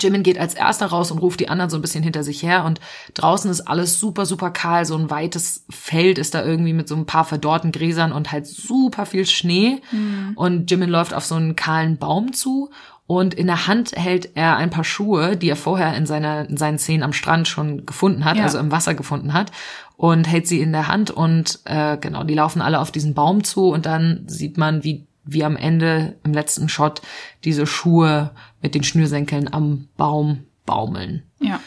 Jimin 0.01 0.25
geht 0.25 0.39
als 0.39 0.55
erster 0.55 0.87
raus 0.87 1.13
und 1.13 1.19
ruft 1.19 1.39
die 1.39 1.49
anderen 1.49 1.71
so 1.71 1.77
ein 1.77 1.81
bisschen 1.81 2.03
hinter 2.03 2.25
sich 2.25 2.43
her 2.43 2.65
und 2.65 2.81
draußen 3.15 3.51
ist 3.51 3.63
alles 3.63 4.01
super, 4.01 4.27
super 4.27 4.51
kahl. 4.51 4.85
So 4.85 4.97
ein 4.97 5.11
weites 5.11 5.65
Feld 5.71 6.19
ist 6.19 6.35
da 6.35 6.45
irgendwie 6.45 6.73
mit 6.73 6.89
so 6.89 6.97
ein 6.97 7.07
paar 7.07 7.25
verdorrten 7.25 7.71
Gräsern 7.71 8.11
und 8.11 8.33
halt 8.33 8.49
super 8.49 9.07
viel 9.07 9.27
Schnee. 9.27 9.81
Mhm. 9.93 10.33
Und 10.35 10.71
Jimin 10.71 10.91
läuft 10.91 11.15
auf 11.15 11.25
so 11.25 11.37
einen 11.37 11.55
kahlen 11.55 11.99
Baum 11.99 12.33
zu 12.33 12.71
und 13.07 13.35
in 13.35 13.47
der 13.47 13.69
Hand 13.69 13.93
hält 13.93 14.31
er 14.35 14.57
ein 14.57 14.71
paar 14.71 14.83
Schuhe, 14.83 15.37
die 15.37 15.49
er 15.49 15.57
vorher 15.57 15.97
in, 15.97 16.07
seiner, 16.07 16.49
in 16.49 16.57
seinen 16.57 16.79
Szenen 16.79 17.05
am 17.05 17.13
Strand 17.13 17.47
schon 17.47 17.87
gefunden 17.87 18.25
hat, 18.25 18.37
ja. 18.37 18.43
also 18.43 18.59
im 18.59 18.73
Wasser 18.73 18.95
gefunden 18.95 19.33
hat 19.33 19.53
und 19.97 20.27
hält 20.27 20.49
sie 20.49 20.61
in 20.61 20.73
der 20.73 20.89
Hand 20.89 21.13
und 21.13 21.61
äh, 21.65 21.97
genau, 21.99 22.25
die 22.25 22.35
laufen 22.35 22.61
alle 22.61 22.81
auf 22.81 22.91
diesen 22.91 23.15
Baum 23.15 23.45
zu 23.45 23.71
und 23.71 23.87
dann 23.87 24.25
sieht 24.27 24.59
man, 24.59 24.83
wie 24.83 25.06
wie 25.27 25.45
am 25.45 25.57
Ende 25.57 26.17
im 26.25 26.33
letzten 26.33 26.69
Shot 26.69 27.03
diese 27.45 27.67
Schuhe 27.67 28.31
mit 28.63 28.75
den 28.75 28.85
Schnürsenkeln 28.85 29.53
am 29.53 29.89
Baum 29.97 30.45
baumeln. 30.65 31.23
Ja. 31.41 31.61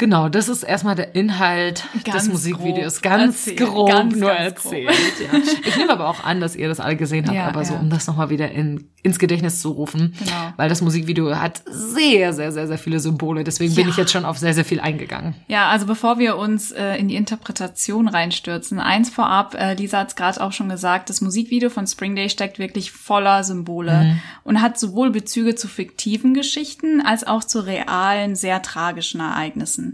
Genau, 0.00 0.30
das 0.30 0.48
ist 0.48 0.62
erstmal 0.62 0.94
der 0.94 1.14
Inhalt 1.14 1.84
ganz 2.04 2.24
des 2.24 2.28
Musikvideos. 2.32 3.02
Ganz 3.02 3.46
erzählt. 3.46 3.68
grob 3.68 3.90
ganz, 3.90 4.16
nur 4.16 4.30
ganz 4.30 4.64
erzählt. 4.64 4.88
Grob. 4.88 5.30
Ja. 5.30 5.38
Ich 5.68 5.76
nehme 5.76 5.92
aber 5.92 6.08
auch 6.08 6.24
an, 6.24 6.40
dass 6.40 6.56
ihr 6.56 6.68
das 6.68 6.80
alle 6.80 6.96
gesehen 6.96 7.26
habt, 7.26 7.36
ja, 7.36 7.46
aber 7.46 7.66
so, 7.66 7.74
um 7.74 7.90
das 7.90 8.06
nochmal 8.06 8.30
wieder 8.30 8.50
in, 8.50 8.88
ins 9.02 9.18
Gedächtnis 9.18 9.60
zu 9.60 9.72
rufen. 9.72 10.14
Genau. 10.18 10.54
Weil 10.56 10.70
das 10.70 10.80
Musikvideo 10.80 11.36
hat 11.36 11.60
sehr, 11.66 12.32
sehr, 12.32 12.50
sehr, 12.50 12.66
sehr 12.66 12.78
viele 12.78 12.98
Symbole. 12.98 13.44
Deswegen 13.44 13.74
bin 13.74 13.90
ich 13.90 13.98
jetzt 13.98 14.10
schon 14.10 14.24
auf 14.24 14.38
sehr, 14.38 14.54
sehr 14.54 14.64
viel 14.64 14.80
eingegangen. 14.80 15.34
Ja, 15.48 15.68
also 15.68 15.84
bevor 15.84 16.18
wir 16.18 16.38
uns 16.38 16.70
äh, 16.70 16.96
in 16.96 17.08
die 17.08 17.16
Interpretation 17.16 18.08
reinstürzen, 18.08 18.80
eins 18.80 19.10
vorab, 19.10 19.54
äh, 19.54 19.74
Lisa 19.74 19.98
hat 19.98 20.08
es 20.08 20.16
gerade 20.16 20.40
auch 20.40 20.52
schon 20.52 20.70
gesagt, 20.70 21.10
das 21.10 21.20
Musikvideo 21.20 21.68
von 21.68 21.86
Spring 21.86 22.16
Day 22.16 22.30
steckt 22.30 22.58
wirklich 22.58 22.90
voller 22.90 23.44
Symbole 23.44 24.04
mhm. 24.04 24.20
und 24.44 24.62
hat 24.62 24.78
sowohl 24.78 25.10
Bezüge 25.10 25.56
zu 25.56 25.68
fiktiven 25.68 26.32
Geschichten 26.32 27.02
als 27.02 27.26
auch 27.26 27.44
zu 27.44 27.60
realen, 27.66 28.34
sehr 28.34 28.62
tragischen 28.62 29.20
Ereignissen. 29.20 29.89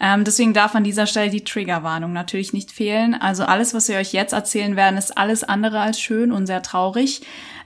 Ähm, 0.00 0.24
deswegen 0.24 0.54
darf 0.54 0.74
an 0.74 0.84
dieser 0.84 1.06
Stelle 1.06 1.30
die 1.30 1.44
Triggerwarnung 1.44 2.12
natürlich 2.12 2.52
nicht 2.52 2.70
fehlen. 2.70 3.14
Also 3.14 3.44
alles, 3.44 3.74
was 3.74 3.88
wir 3.88 3.96
euch 3.96 4.12
jetzt 4.12 4.32
erzählen 4.32 4.76
werden, 4.76 4.96
ist 4.96 5.16
alles 5.16 5.44
andere 5.44 5.80
als 5.80 6.00
schön 6.00 6.32
und 6.32 6.46
sehr 6.46 6.62
traurig. 6.62 7.22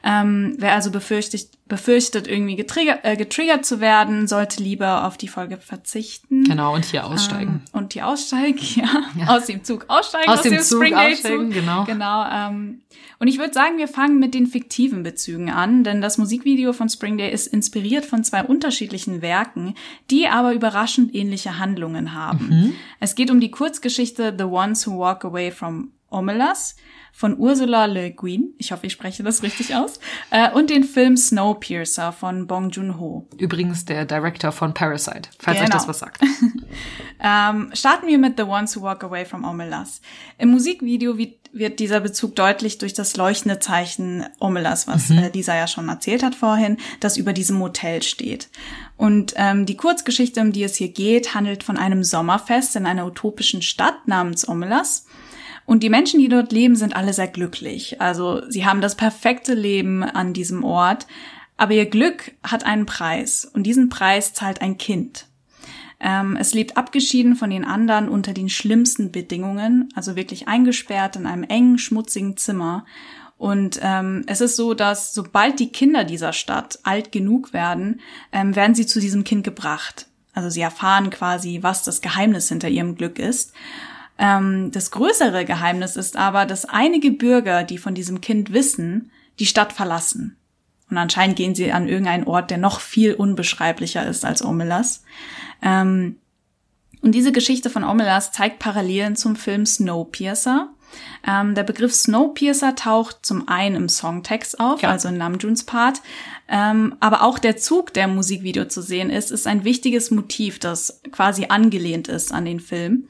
Ähm, 0.08 0.54
wer 0.56 0.72
also 0.72 0.90
befürchtet, 0.90 1.50
befürchtet 1.66 2.26
irgendwie 2.26 2.56
getriggert, 2.56 3.00
äh, 3.02 3.14
getriggert 3.14 3.66
zu 3.66 3.78
werden, 3.78 4.26
sollte 4.26 4.62
lieber 4.62 5.06
auf 5.06 5.18
die 5.18 5.28
Folge 5.28 5.58
verzichten. 5.58 6.44
Genau, 6.44 6.74
und 6.74 6.86
hier 6.86 7.06
aussteigen. 7.06 7.62
Ähm, 7.66 7.78
und 7.78 7.92
hier 7.92 8.06
aussteigen, 8.06 8.58
ja. 8.74 8.88
ja. 9.18 9.36
Aus 9.36 9.44
dem 9.46 9.64
Zug 9.64 9.84
aussteigen, 9.88 10.30
aus, 10.30 10.38
aus 10.38 10.42
dem, 10.44 10.52
dem 10.54 10.62
Zug 10.62 10.82
aussteigen, 10.94 11.50
genau. 11.50 11.84
Genau. 11.84 12.24
Ähm, 12.26 12.80
und 13.18 13.28
ich 13.28 13.38
würde 13.38 13.52
sagen, 13.52 13.76
wir 13.76 13.86
fangen 13.86 14.18
mit 14.18 14.32
den 14.32 14.46
fiktiven 14.46 15.02
Bezügen 15.02 15.50
an, 15.50 15.84
denn 15.84 16.00
das 16.00 16.16
Musikvideo 16.16 16.72
von 16.72 16.88
Spring 16.88 17.18
Day 17.18 17.30
ist 17.30 17.46
inspiriert 17.46 18.06
von 18.06 18.24
zwei 18.24 18.42
unterschiedlichen 18.42 19.20
Werken, 19.20 19.74
die 20.10 20.26
aber 20.26 20.54
überraschend 20.54 21.14
ähnliche 21.14 21.58
Handlungen 21.58 22.14
haben. 22.14 22.48
Mhm. 22.48 22.72
Es 22.98 23.14
geht 23.14 23.30
um 23.30 23.40
die 23.40 23.50
Kurzgeschichte 23.50 24.34
The 24.38 24.44
Ones 24.44 24.86
Who 24.86 24.98
Walk 24.98 25.26
Away 25.26 25.50
from 25.50 25.92
Omelas 26.10 26.76
von 27.18 27.36
Ursula 27.36 27.86
Le 27.86 28.12
Guin, 28.12 28.54
ich 28.58 28.70
hoffe, 28.70 28.86
ich 28.86 28.92
spreche 28.92 29.24
das 29.24 29.42
richtig 29.42 29.74
aus, 29.74 29.98
äh, 30.30 30.52
und 30.52 30.70
den 30.70 30.84
Film 30.84 31.16
Snowpiercer 31.16 32.12
von 32.12 32.46
Bong 32.46 32.70
Joon-ho. 32.70 33.26
Übrigens 33.36 33.84
der 33.84 34.04
Director 34.04 34.52
von 34.52 34.72
Parasite, 34.72 35.28
falls 35.36 35.58
genau. 35.58 35.66
euch 35.66 35.72
das 35.72 35.88
was 35.88 35.98
sagt. 35.98 36.22
ähm, 37.20 37.70
starten 37.72 38.06
wir 38.06 38.18
mit 38.18 38.36
The 38.36 38.44
Ones 38.44 38.76
Who 38.76 38.82
Walk 38.82 39.02
Away 39.02 39.24
from 39.24 39.44
Omelas. 39.44 40.00
Im 40.38 40.50
Musikvideo 40.50 41.18
wird, 41.18 41.80
dieser 41.80 41.98
Bezug 41.98 42.36
deutlich 42.36 42.78
durch 42.78 42.94
das 42.94 43.16
leuchtende 43.16 43.58
Zeichen 43.58 44.24
Omelas, 44.38 44.86
was 44.86 45.08
mhm. 45.08 45.18
äh, 45.18 45.30
Lisa 45.30 45.56
ja 45.56 45.66
schon 45.66 45.88
erzählt 45.88 46.22
hat 46.22 46.36
vorhin, 46.36 46.76
das 47.00 47.16
über 47.16 47.32
diesem 47.32 47.56
Motel 47.56 48.04
steht. 48.04 48.48
Und 48.96 49.34
ähm, 49.34 49.66
die 49.66 49.76
Kurzgeschichte, 49.76 50.40
um 50.40 50.52
die 50.52 50.62
es 50.62 50.76
hier 50.76 50.90
geht, 50.90 51.34
handelt 51.34 51.64
von 51.64 51.78
einem 51.78 52.04
Sommerfest 52.04 52.76
in 52.76 52.86
einer 52.86 53.06
utopischen 53.06 53.60
Stadt 53.60 54.06
namens 54.06 54.48
Omelas. 54.48 55.04
Und 55.68 55.82
die 55.82 55.90
Menschen, 55.90 56.18
die 56.18 56.30
dort 56.30 56.50
leben, 56.50 56.76
sind 56.76 56.96
alle 56.96 57.12
sehr 57.12 57.28
glücklich. 57.28 58.00
Also 58.00 58.40
sie 58.48 58.64
haben 58.64 58.80
das 58.80 58.94
perfekte 58.94 59.52
Leben 59.52 60.02
an 60.02 60.32
diesem 60.32 60.64
Ort. 60.64 61.06
Aber 61.58 61.74
ihr 61.74 61.84
Glück 61.84 62.32
hat 62.42 62.64
einen 62.64 62.86
Preis. 62.86 63.44
Und 63.44 63.64
diesen 63.64 63.90
Preis 63.90 64.32
zahlt 64.32 64.62
ein 64.62 64.78
Kind. 64.78 65.26
Ähm, 66.00 66.38
es 66.40 66.54
lebt 66.54 66.78
abgeschieden 66.78 67.36
von 67.36 67.50
den 67.50 67.66
anderen 67.66 68.08
unter 68.08 68.32
den 68.32 68.48
schlimmsten 68.48 69.12
Bedingungen, 69.12 69.90
also 69.94 70.16
wirklich 70.16 70.48
eingesperrt 70.48 71.16
in 71.16 71.26
einem 71.26 71.42
engen, 71.42 71.76
schmutzigen 71.76 72.38
Zimmer. 72.38 72.86
Und 73.36 73.78
ähm, 73.82 74.24
es 74.26 74.40
ist 74.40 74.56
so, 74.56 74.72
dass 74.72 75.12
sobald 75.12 75.60
die 75.60 75.70
Kinder 75.70 76.04
dieser 76.04 76.32
Stadt 76.32 76.78
alt 76.84 77.12
genug 77.12 77.52
werden, 77.52 78.00
ähm, 78.32 78.56
werden 78.56 78.74
sie 78.74 78.86
zu 78.86 79.00
diesem 79.00 79.22
Kind 79.22 79.44
gebracht. 79.44 80.06
Also 80.32 80.48
sie 80.48 80.62
erfahren 80.62 81.10
quasi, 81.10 81.58
was 81.60 81.82
das 81.82 82.00
Geheimnis 82.00 82.48
hinter 82.48 82.70
ihrem 82.70 82.94
Glück 82.94 83.18
ist. 83.18 83.52
Ähm, 84.18 84.70
das 84.72 84.90
größere 84.90 85.44
Geheimnis 85.44 85.96
ist 85.96 86.16
aber, 86.16 86.44
dass 86.44 86.64
einige 86.64 87.10
Bürger, 87.10 87.64
die 87.64 87.78
von 87.78 87.94
diesem 87.94 88.20
Kind 88.20 88.52
wissen, 88.52 89.10
die 89.38 89.46
Stadt 89.46 89.72
verlassen. 89.72 90.36
Und 90.90 90.98
anscheinend 90.98 91.36
gehen 91.36 91.54
sie 91.54 91.70
an 91.70 91.88
irgendeinen 91.88 92.24
Ort, 92.24 92.50
der 92.50 92.58
noch 92.58 92.80
viel 92.80 93.14
unbeschreiblicher 93.14 94.06
ist 94.06 94.24
als 94.24 94.44
Omelas. 94.44 95.02
Ähm, 95.62 96.16
und 97.00 97.12
diese 97.12 97.32
Geschichte 97.32 97.70
von 97.70 97.84
Omelas 97.84 98.32
zeigt 98.32 98.58
Parallelen 98.58 99.14
zum 99.14 99.36
Film 99.36 99.66
Snowpiercer. 99.66 100.70
Ähm, 101.26 101.54
der 101.54 101.64
Begriff 101.64 101.94
Snowpiercer 101.94 102.74
taucht 102.74 103.18
zum 103.22 103.46
einen 103.46 103.76
im 103.76 103.88
Songtext 103.88 104.58
auf, 104.58 104.82
ja. 104.82 104.90
also 104.90 105.08
in 105.08 105.18
Namjoons 105.18 105.64
Part, 105.64 106.00
ähm, 106.48 106.96
aber 107.00 107.22
auch 107.22 107.38
der 107.38 107.58
Zug, 107.58 107.92
der 107.92 108.04
im 108.04 108.14
Musikvideo 108.14 108.64
zu 108.64 108.80
sehen 108.80 109.10
ist, 109.10 109.30
ist 109.30 109.46
ein 109.46 109.64
wichtiges 109.64 110.10
Motiv, 110.10 110.58
das 110.58 111.02
quasi 111.12 111.46
angelehnt 111.50 112.08
ist 112.08 112.32
an 112.32 112.46
den 112.46 112.58
Film. 112.58 113.08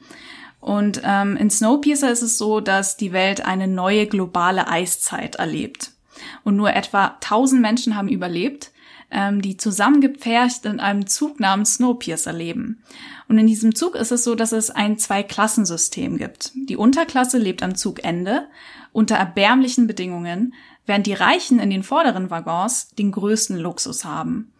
Und 0.59 1.01
ähm, 1.03 1.37
in 1.37 1.49
Snowpiercer 1.49 2.11
ist 2.11 2.21
es 2.21 2.37
so, 2.37 2.59
dass 2.59 2.97
die 2.97 3.13
Welt 3.13 3.45
eine 3.45 3.67
neue 3.67 4.07
globale 4.07 4.67
Eiszeit 4.67 5.35
erlebt. 5.35 5.91
Und 6.43 6.57
nur 6.57 6.73
etwa 6.73 7.17
1000 7.21 7.61
Menschen 7.61 7.95
haben 7.95 8.09
überlebt, 8.09 8.71
ähm, 9.11 9.41
die 9.41 9.57
zusammengepfercht 9.57 10.65
in 10.65 10.79
einem 10.79 11.07
Zug 11.07 11.39
namens 11.39 11.75
Snowpiercer 11.75 12.33
leben. 12.33 12.83
Und 13.27 13.37
in 13.37 13.47
diesem 13.47 13.73
Zug 13.73 13.95
ist 13.95 14.11
es 14.11 14.23
so, 14.23 14.35
dass 14.35 14.51
es 14.51 14.69
ein 14.69 14.97
Zwei-Klassensystem 14.97 16.17
gibt. 16.17 16.51
Die 16.55 16.75
Unterklasse 16.75 17.37
lebt 17.37 17.63
am 17.63 17.75
Zugende 17.75 18.47
unter 18.91 19.15
erbärmlichen 19.15 19.87
Bedingungen, 19.87 20.53
während 20.85 21.05
die 21.05 21.13
Reichen 21.13 21.59
in 21.59 21.69
den 21.69 21.83
vorderen 21.83 22.29
Waggons 22.29 22.89
den 22.97 23.11
größten 23.11 23.57
Luxus 23.57 24.03
haben. 24.03 24.51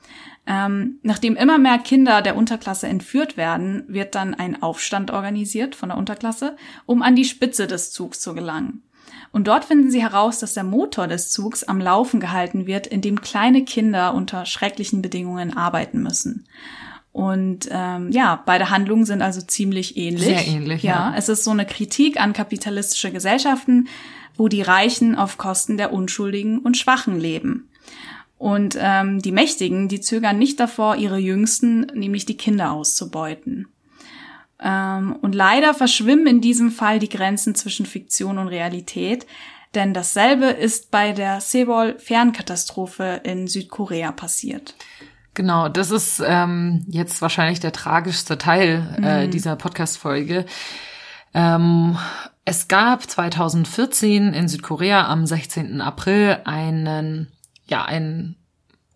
Ähm, 0.52 0.98
nachdem 1.04 1.36
immer 1.36 1.60
mehr 1.60 1.78
Kinder 1.78 2.24
der 2.24 2.36
Unterklasse 2.36 2.88
entführt 2.88 3.38
werden, 3.38 3.84
wird 3.88 4.16
dann 4.16 4.34
ein 4.34 4.64
Aufstand 4.64 5.12
organisiert 5.12 5.76
von 5.76 5.90
der 5.90 5.98
Unterklasse, 5.98 6.56
um 6.88 7.04
an 7.04 7.16
die 7.16 7.26
Spitze 7.26 7.68
des 7.68 7.92
Zugs 7.92 8.20
zu 8.20 8.34
gelangen. 8.34 8.82
Und 9.32 9.48
dort 9.48 9.66
finden 9.66 9.92
sie 9.92 10.02
heraus, 10.02 10.40
dass 10.40 10.56
der 10.56 10.64
Motor 10.64 11.08
des 11.08 11.30
Zugs 11.30 11.64
am 11.64 11.80
Laufen 11.80 12.20
gehalten 12.20 12.66
wird, 12.66 12.88
in 12.88 13.02
dem 13.02 13.22
kleine 13.22 13.64
Kinder 13.64 14.16
unter 14.16 14.48
schrecklichen 14.48 15.04
Bedingungen 15.04 15.56
arbeiten 15.56 16.02
müssen. 16.02 16.48
Und 17.12 17.70
ähm, 17.72 18.12
ja, 18.12 18.42
beide 18.44 18.72
Handlungen 18.72 19.06
sind 19.06 19.22
also 19.22 19.42
ziemlich 19.42 19.98
ähnlich. 19.98 20.24
Sehr 20.26 20.48
ähnlich. 20.48 20.82
Ja, 20.82 21.12
ja, 21.12 21.14
es 21.16 21.30
ist 21.30 21.44
so 21.44 21.52
eine 21.52 21.68
Kritik 21.68 22.20
an 22.20 22.34
kapitalistische 22.34 23.12
Gesellschaften, 23.12 23.88
wo 24.36 24.48
die 24.48 24.64
Reichen 24.64 25.16
auf 25.16 25.38
Kosten 25.38 25.78
der 25.78 25.94
Unschuldigen 25.94 26.58
und 26.58 26.76
Schwachen 26.76 27.20
leben. 27.20 27.70
Und 28.40 28.76
ähm, 28.80 29.22
die 29.22 29.32
Mächtigen, 29.32 29.88
die 29.88 30.02
zögern 30.02 30.40
nicht 30.40 30.60
davor, 30.60 30.96
ihre 30.96 31.20
Jüngsten, 31.20 31.82
nämlich 31.94 32.26
die 32.26 32.38
Kinder, 32.38 32.72
auszubeuten. 32.72 33.68
Ähm, 34.62 35.16
und 35.22 35.36
leider 35.36 35.76
verschwimmen 35.76 36.26
in 36.26 36.42
diesem 36.42 36.72
Fall 36.72 37.00
die 37.00 37.10
Grenzen 37.10 37.54
zwischen 37.54 37.86
Fiktion 37.86 38.40
und 38.40 38.48
Realität, 38.48 39.28
denn 39.76 39.94
dasselbe 39.94 40.46
ist 40.48 40.90
bei 40.90 41.12
der 41.12 41.42
Sewol-Fernkatastrophe 41.42 43.22
in 43.24 43.48
Südkorea 43.48 44.12
passiert. 44.12 44.74
Genau, 45.36 45.70
das 45.70 45.92
ist 45.92 46.22
ähm, 46.26 46.86
jetzt 46.90 47.22
wahrscheinlich 47.22 47.60
der 47.60 47.72
tragischste 47.72 48.38
Teil 48.38 48.98
äh, 49.04 49.28
mhm. 49.28 49.32
dieser 49.32 49.56
Podcast-Folge. 49.56 50.46
Ähm, 51.34 51.98
Es 52.46 52.68
gab 52.68 53.04
2014 53.04 54.34
in 54.34 54.48
Südkorea 54.48 55.08
am 55.08 55.28
16. 55.28 55.82
April 55.82 56.40
einen, 56.46 57.28
ja, 57.70 57.86
einen 57.86 58.36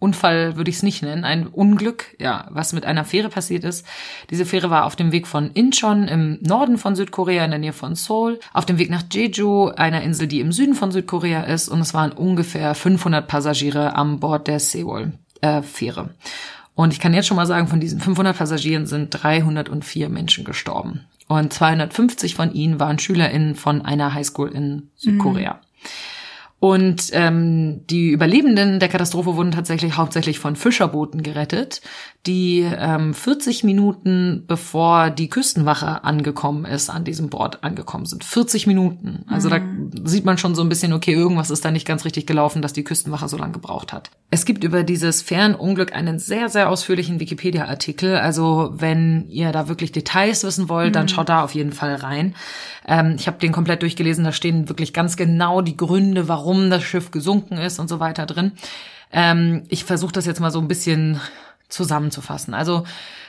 Unfall 0.04 0.58
würde 0.58 0.70
ich 0.70 0.76
es 0.76 0.84
nicht 0.84 1.02
nennen, 1.02 1.24
ein 1.24 1.48
Unglück, 1.48 2.14
ja, 2.20 2.48
was 2.50 2.74
mit 2.74 2.86
einer 2.86 3.06
Fähre 3.06 3.30
passiert 3.30 3.64
ist. 3.64 3.86
Diese 4.30 4.46
Fähre 4.46 4.70
war 4.70 4.84
auf 4.84 4.98
dem 4.98 5.14
Weg 5.14 5.28
von 5.28 5.52
Incheon 5.52 6.10
im 6.10 6.40
Norden 6.42 6.78
von 6.78 6.94
Südkorea 6.94 7.46
in 7.46 7.52
der 7.52 7.60
Nähe 7.60 7.72
von 7.72 7.96
Seoul, 7.96 8.42
auf 8.52 8.66
dem 8.66 8.78
Weg 8.80 8.90
nach 8.90 9.04
Jeju, 9.10 9.70
einer 9.70 10.02
Insel, 10.02 10.28
die 10.28 10.42
im 10.42 10.52
Süden 10.52 10.76
von 10.76 10.92
Südkorea 10.92 11.44
ist, 11.44 11.70
und 11.70 11.80
es 11.80 11.94
waren 11.94 12.12
ungefähr 12.12 12.76
500 12.76 13.26
Passagiere 13.26 13.96
an 13.96 14.20
Bord 14.20 14.48
der 14.48 14.60
Seoul 14.60 15.14
äh, 15.40 15.62
Fähre. 15.62 16.10
Und 16.76 16.92
ich 16.92 17.00
kann 17.00 17.14
jetzt 17.14 17.28
schon 17.28 17.38
mal 17.38 17.48
sagen, 17.48 17.68
von 17.68 17.80
diesen 17.80 18.02
500 18.02 18.38
Passagieren 18.38 18.86
sind 18.86 19.10
304 19.12 20.10
Menschen 20.10 20.44
gestorben. 20.44 21.06
Und 21.30 21.54
250 21.54 22.36
von 22.36 22.54
ihnen 22.54 22.80
waren 22.80 23.00
SchülerInnen 23.00 23.56
von 23.56 23.84
einer 23.84 24.14
Highschool 24.14 24.50
in 24.50 24.90
Südkorea. 24.96 25.54
Mhm. 25.54 25.90
Und 26.64 27.10
ähm, 27.12 27.86
die 27.88 28.12
Überlebenden 28.12 28.80
der 28.80 28.88
Katastrophe 28.88 29.36
wurden 29.36 29.52
tatsächlich 29.52 29.98
hauptsächlich 29.98 30.40
von 30.40 30.56
Fischerbooten 30.56 31.22
gerettet, 31.22 31.82
die 32.26 32.62
ähm, 32.62 33.14
40 33.14 33.66
Minuten 33.66 34.46
bevor 34.48 35.10
die 35.10 35.28
Küstenwache 35.28 36.06
angekommen 36.06 36.64
ist, 36.64 36.90
an 36.90 37.04
diesem 37.04 37.28
Bord 37.28 37.66
angekommen 37.66 38.06
sind. 38.06 38.24
40 38.24 38.66
Minuten. 38.66 39.26
Also 39.28 39.50
mhm. 39.50 39.92
da 39.92 40.10
sieht 40.10 40.24
man 40.24 40.38
schon 40.38 40.56
so 40.56 40.62
ein 40.62 40.70
bisschen, 40.70 40.94
okay, 40.94 41.12
irgendwas 41.12 41.52
ist 41.52 41.66
da 41.66 41.72
nicht 41.72 41.86
ganz 41.86 42.06
richtig 42.06 42.28
gelaufen, 42.28 42.62
dass 42.62 42.72
die 42.72 42.86
Küstenwache 42.86 43.28
so 43.28 43.36
lange 43.36 43.52
gebraucht 43.52 43.92
hat. 43.92 44.10
Es 44.30 44.46
gibt 44.46 44.64
über 44.64 44.84
dieses 44.84 45.22
Fernunglück 45.22 45.94
einen 45.94 46.18
sehr, 46.18 46.48
sehr 46.48 46.70
ausführlichen 46.70 47.20
Wikipedia-Artikel. 47.20 48.16
Also 48.16 48.74
wenn 48.78 49.28
ihr 49.28 49.52
da 49.52 49.68
wirklich 49.68 49.92
Details 49.92 50.46
wissen 50.46 50.70
wollt, 50.70 50.92
mhm. 50.92 50.94
dann 50.94 51.10
schaut 51.10 51.28
da 51.28 51.44
auf 51.44 51.54
jeden 51.54 51.74
Fall 51.74 51.96
rein. 51.96 52.36
Ähm, 52.88 53.16
ich 53.18 53.28
habe 53.28 53.38
den 53.38 53.52
komplett 53.52 53.82
durchgelesen, 53.82 54.24
da 54.24 54.32
stehen 54.32 54.70
wirklich 54.70 54.94
ganz 54.94 55.18
genau 55.18 55.62
die 55.62 55.76
Gründe, 55.76 56.30
warum 56.30 56.53
das 56.70 56.84
Schiff 56.84 57.12
gesunken 57.12 57.58
ist 57.58 57.80
und 57.80 57.88
so 57.88 58.00
weiter 58.00 58.26
drin. 58.26 58.54
Ähm, 59.12 59.64
ich 59.70 59.86
versuche 59.86 60.14
das 60.14 60.26
jetzt 60.26 60.40
mal 60.40 60.52
so 60.52 60.60
ein 60.60 60.68
bisschen 60.68 61.20
zusammenzufassen. 61.70 62.54
Also 62.54 62.84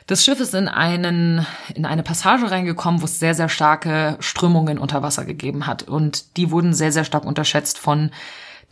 das 0.06 0.24
Schiff 0.24 0.40
ist 0.40 0.54
in 0.54 0.68
einen 0.68 1.46
in 1.74 1.86
eine 1.86 2.02
Passage 2.02 2.50
reingekommen, 2.50 3.00
wo 3.00 3.06
es 3.06 3.18
sehr 3.18 3.34
sehr 3.34 3.48
starke 3.48 4.16
Strömungen 4.20 4.78
unter 4.78 5.02
Wasser 5.02 5.24
gegeben 5.24 5.66
hat 5.66 5.82
und 5.84 6.36
die 6.36 6.50
wurden 6.50 6.74
sehr 6.74 6.92
sehr 6.92 7.04
stark 7.04 7.24
unterschätzt 7.24 7.78
von 7.78 8.10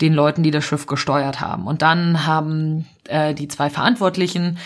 den 0.01 0.13
Leuten, 0.13 0.43
die 0.43 0.51
das 0.51 0.65
Schiff 0.65 0.85
gesteuert 0.85 1.39
haben. 1.39 1.67
Und 1.67 1.81
dann 1.81 2.25
haben 2.25 2.87
äh, 3.07 3.33
die 3.33 3.47
zwei 3.47 3.69
Verantwortlichen 3.69 4.57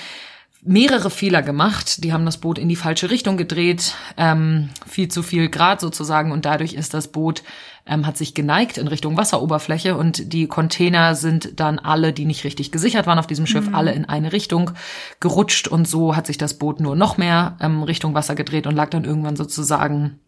mehrere 0.62 1.10
Fehler 1.10 1.42
gemacht. 1.42 2.04
Die 2.04 2.14
haben 2.14 2.26
das 2.26 2.38
Boot 2.38 2.58
in 2.58 2.70
die 2.70 2.76
falsche 2.76 3.10
Richtung 3.10 3.38
gedreht, 3.38 3.96
ähm, 4.18 4.70
viel 4.88 5.08
zu 5.08 5.24
viel 5.24 5.50
Grad 5.50 5.80
sozusagen 5.80 6.32
und 6.32 6.46
dadurch 6.46 6.74
ist 6.74 6.94
das 6.94 7.10
Boot 7.10 7.44
ähm, 7.88 8.06
hat 8.06 8.18
sich 8.18 8.34
geneigt 8.34 8.78
in 8.78 8.88
Richtung 8.88 9.18
Wasseroberfläche 9.18 9.96
und 9.96 10.34
die 10.34 10.48
Container 10.48 11.16
sind 11.16 11.60
dann 11.60 11.80
alle, 11.80 12.14
die 12.14 12.26
nicht 12.26 12.44
richtig 12.44 12.72
gesichert 12.72 13.08
waren 13.08 13.20
auf 13.20 13.28
diesem 13.28 13.48
Schiff, 13.48 13.70
mhm. 13.70 13.76
alle 13.76 13.92
in 13.92 14.06
eine 14.06 14.34
Richtung 14.34 14.72
gerutscht 15.20 15.68
und 15.68 15.88
so 15.88 16.16
hat 16.16 16.28
sich 16.28 16.38
das 16.38 16.56
Boot 16.56 16.80
nur 16.80 16.96
noch 16.96 17.18
mehr 17.18 17.58
ähm, 17.60 17.84
Richtung 17.84 18.14
Wasser 18.14 18.36
gedreht 18.36 18.68
und 18.68 18.76
lag 18.76 18.90
dann 18.90 19.06
irgendwann 19.06 19.36
sozusagen 19.36 20.20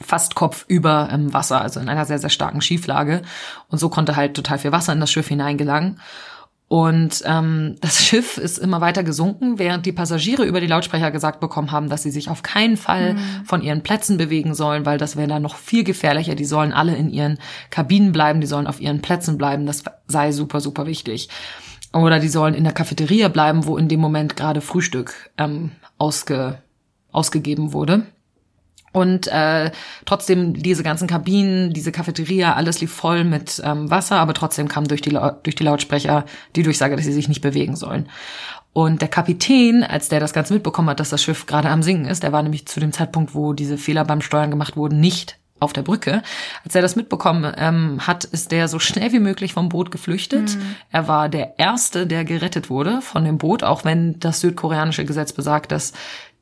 fast 0.00 0.34
Kopf 0.34 0.64
über 0.68 1.08
ähm, 1.12 1.32
Wasser, 1.32 1.60
also 1.60 1.80
in 1.80 1.88
einer 1.88 2.04
sehr, 2.04 2.18
sehr 2.18 2.30
starken 2.30 2.60
Schieflage. 2.60 3.22
Und 3.68 3.78
so 3.78 3.88
konnte 3.88 4.16
halt 4.16 4.34
total 4.34 4.58
viel 4.58 4.72
Wasser 4.72 4.92
in 4.92 5.00
das 5.00 5.10
Schiff 5.10 5.28
hineingelangen. 5.28 6.00
Und 6.68 7.22
ähm, 7.24 7.76
das 7.80 8.02
Schiff 8.04 8.36
ist 8.36 8.58
immer 8.58 8.80
weiter 8.80 9.02
gesunken, 9.02 9.58
während 9.58 9.86
die 9.86 9.92
Passagiere 9.92 10.44
über 10.44 10.60
die 10.60 10.66
Lautsprecher 10.66 11.10
gesagt 11.10 11.40
bekommen 11.40 11.72
haben, 11.72 11.88
dass 11.88 12.02
sie 12.02 12.10
sich 12.10 12.28
auf 12.28 12.42
keinen 12.42 12.76
Fall 12.76 13.14
mhm. 13.14 13.44
von 13.46 13.62
ihren 13.62 13.82
Plätzen 13.82 14.18
bewegen 14.18 14.54
sollen, 14.54 14.84
weil 14.84 14.98
das 14.98 15.16
wäre 15.16 15.28
dann 15.28 15.42
noch 15.42 15.56
viel 15.56 15.82
gefährlicher. 15.82 16.34
Die 16.34 16.44
sollen 16.44 16.72
alle 16.72 16.94
in 16.94 17.08
ihren 17.08 17.38
Kabinen 17.70 18.12
bleiben, 18.12 18.40
die 18.40 18.46
sollen 18.46 18.66
auf 18.66 18.80
ihren 18.80 19.00
Plätzen 19.00 19.38
bleiben. 19.38 19.64
Das 19.64 19.82
sei 20.06 20.30
super, 20.32 20.60
super 20.60 20.86
wichtig. 20.86 21.30
Oder 21.94 22.20
die 22.20 22.28
sollen 22.28 22.52
in 22.52 22.64
der 22.64 22.74
Cafeteria 22.74 23.28
bleiben, 23.28 23.64
wo 23.64 23.78
in 23.78 23.88
dem 23.88 24.00
Moment 24.00 24.36
gerade 24.36 24.60
Frühstück 24.60 25.30
ähm, 25.38 25.70
ausge, 25.96 26.58
ausgegeben 27.12 27.72
wurde. 27.72 28.02
Und 28.98 29.28
äh, 29.28 29.70
trotzdem 30.06 30.54
diese 30.54 30.82
ganzen 30.82 31.06
Kabinen, 31.06 31.72
diese 31.72 31.92
Cafeteria, 31.92 32.54
alles 32.54 32.80
lief 32.80 32.92
voll 32.92 33.22
mit 33.22 33.62
ähm, 33.64 33.88
Wasser, 33.90 34.16
aber 34.16 34.34
trotzdem 34.34 34.66
kam 34.66 34.88
durch 34.88 35.00
die, 35.00 35.16
durch 35.42 35.54
die 35.54 35.62
Lautsprecher 35.62 36.24
die 36.56 36.64
Durchsage, 36.64 36.96
dass 36.96 37.04
sie 37.04 37.12
sich 37.12 37.28
nicht 37.28 37.40
bewegen 37.40 37.76
sollen. 37.76 38.08
Und 38.72 39.00
der 39.00 39.08
Kapitän, 39.08 39.84
als 39.84 40.08
der 40.08 40.18
das 40.18 40.32
Ganze 40.32 40.54
mitbekommen 40.54 40.90
hat, 40.90 41.00
dass 41.00 41.10
das 41.10 41.22
Schiff 41.22 41.46
gerade 41.46 41.68
am 41.68 41.82
Sinken 41.82 42.06
ist, 42.06 42.24
der 42.24 42.32
war 42.32 42.42
nämlich 42.42 42.66
zu 42.66 42.80
dem 42.80 42.92
Zeitpunkt, 42.92 43.34
wo 43.34 43.52
diese 43.52 43.78
Fehler 43.78 44.04
beim 44.04 44.20
Steuern 44.20 44.50
gemacht 44.50 44.76
wurden, 44.76 44.98
nicht 44.98 45.38
auf 45.60 45.72
der 45.72 45.82
Brücke. 45.82 46.22
Als 46.64 46.74
er 46.74 46.82
das 46.82 46.96
mitbekommen 46.96 47.52
ähm, 47.56 48.06
hat, 48.06 48.24
ist 48.24 48.52
der 48.52 48.68
so 48.68 48.78
schnell 48.78 49.12
wie 49.12 49.20
möglich 49.20 49.52
vom 49.54 49.68
Boot 49.68 49.90
geflüchtet. 49.90 50.56
Mhm. 50.56 50.76
Er 50.90 51.08
war 51.08 51.28
der 51.28 51.58
Erste, 51.58 52.06
der 52.06 52.24
gerettet 52.24 52.70
wurde 52.70 53.00
von 53.02 53.24
dem 53.24 53.38
Boot, 53.38 53.62
auch 53.62 53.84
wenn 53.84 54.18
das 54.20 54.40
südkoreanische 54.40 55.04
Gesetz 55.04 55.32
besagt, 55.32 55.72
dass 55.72 55.92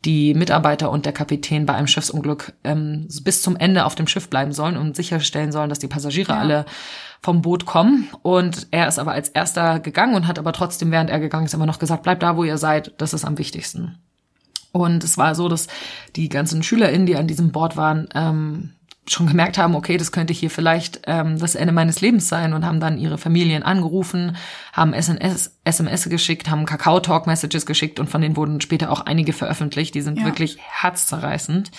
die 0.06 0.34
Mitarbeiter 0.34 0.90
und 0.90 1.04
der 1.04 1.12
Kapitän 1.12 1.66
bei 1.66 1.74
einem 1.74 1.88
Schiffsunglück 1.88 2.52
ähm, 2.62 3.08
bis 3.24 3.42
zum 3.42 3.56
Ende 3.56 3.84
auf 3.84 3.96
dem 3.96 4.06
Schiff 4.06 4.30
bleiben 4.30 4.52
sollen 4.52 4.76
und 4.76 4.94
sicherstellen 4.94 5.50
sollen, 5.50 5.68
dass 5.68 5.80
die 5.80 5.88
Passagiere 5.88 6.32
ja. 6.32 6.38
alle 6.38 6.66
vom 7.20 7.42
Boot 7.42 7.66
kommen. 7.66 8.08
Und 8.22 8.68
er 8.70 8.86
ist 8.86 9.00
aber 9.00 9.12
als 9.12 9.28
erster 9.28 9.80
gegangen 9.80 10.14
und 10.14 10.28
hat 10.28 10.38
aber 10.38 10.52
trotzdem, 10.52 10.92
während 10.92 11.10
er 11.10 11.18
gegangen 11.18 11.46
ist, 11.46 11.54
immer 11.54 11.66
noch 11.66 11.80
gesagt, 11.80 12.04
bleibt 12.04 12.22
da, 12.22 12.36
wo 12.36 12.44
ihr 12.44 12.56
seid, 12.56 12.94
das 12.98 13.12
ist 13.12 13.24
am 13.24 13.36
wichtigsten. 13.36 13.98
Und 14.70 15.02
es 15.02 15.18
war 15.18 15.34
so, 15.34 15.48
dass 15.48 15.66
die 16.14 16.28
ganzen 16.28 16.62
SchülerInnen, 16.62 17.06
die 17.06 17.16
an 17.16 17.26
diesem 17.26 17.50
Board 17.50 17.76
waren, 17.76 18.08
ähm, 18.14 18.75
schon 19.08 19.26
gemerkt 19.26 19.58
haben, 19.58 19.74
okay, 19.74 19.96
das 19.96 20.12
könnte 20.12 20.32
hier 20.32 20.50
vielleicht 20.50 21.02
ähm, 21.06 21.38
das 21.38 21.54
Ende 21.54 21.72
meines 21.72 22.00
Lebens 22.00 22.28
sein 22.28 22.52
und 22.52 22.64
haben 22.64 22.80
dann 22.80 22.98
ihre 22.98 23.18
Familien 23.18 23.62
angerufen, 23.62 24.36
haben 24.72 24.92
SMS, 24.92 25.56
SMS 25.64 26.08
geschickt, 26.08 26.50
haben 26.50 26.66
Kakao-Talk-Messages 26.66 27.66
geschickt 27.66 28.00
und 28.00 28.08
von 28.08 28.20
denen 28.20 28.36
wurden 28.36 28.60
später 28.60 28.90
auch 28.90 29.00
einige 29.00 29.32
veröffentlicht. 29.32 29.94
Die 29.94 30.02
sind 30.02 30.18
ja. 30.18 30.24
wirklich 30.24 30.58
herzzerreißend. 30.60 31.70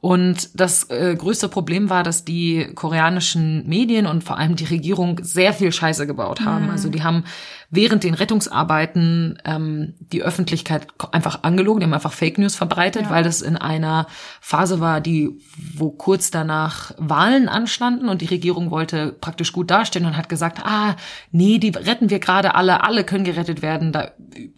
Und 0.00 0.58
das 0.58 0.88
äh, 0.88 1.14
größte 1.14 1.48
Problem 1.48 1.90
war, 1.90 2.02
dass 2.02 2.24
die 2.24 2.70
koreanischen 2.74 3.68
Medien 3.68 4.06
und 4.06 4.24
vor 4.24 4.38
allem 4.38 4.56
die 4.56 4.64
Regierung 4.64 5.20
sehr 5.22 5.52
viel 5.52 5.72
Scheiße 5.72 6.06
gebaut 6.06 6.40
haben. 6.40 6.66
Mhm. 6.66 6.70
Also 6.70 6.88
die 6.88 7.02
haben 7.02 7.24
während 7.70 8.02
den 8.02 8.14
Rettungsarbeiten 8.14 9.38
ähm, 9.44 9.94
die 10.00 10.22
Öffentlichkeit 10.22 10.88
einfach 11.12 11.44
angelogen, 11.44 11.80
die 11.80 11.84
haben 11.86 11.94
einfach 11.94 12.12
Fake 12.12 12.36
News 12.36 12.56
verbreitet, 12.56 13.02
ja. 13.02 13.10
weil 13.10 13.22
das 13.22 13.42
in 13.42 13.56
einer 13.56 14.06
Phase 14.40 14.80
war, 14.80 15.00
die, 15.00 15.30
wo 15.76 15.90
kurz 15.90 16.32
danach 16.32 16.92
Wahlen 16.98 17.48
anstanden 17.48 18.08
und 18.08 18.22
die 18.22 18.26
Regierung 18.26 18.72
wollte 18.72 19.12
praktisch 19.12 19.52
gut 19.52 19.70
dastehen 19.70 20.04
und 20.04 20.16
hat 20.16 20.28
gesagt, 20.28 20.60
ah, 20.64 20.96
nee, 21.30 21.58
die 21.58 21.70
retten 21.70 22.10
wir 22.10 22.18
gerade 22.18 22.56
alle, 22.56 22.82
alle 22.82 23.04
können 23.04 23.24
gerettet 23.24 23.62
werden, 23.62 23.92
da, 23.92 24.10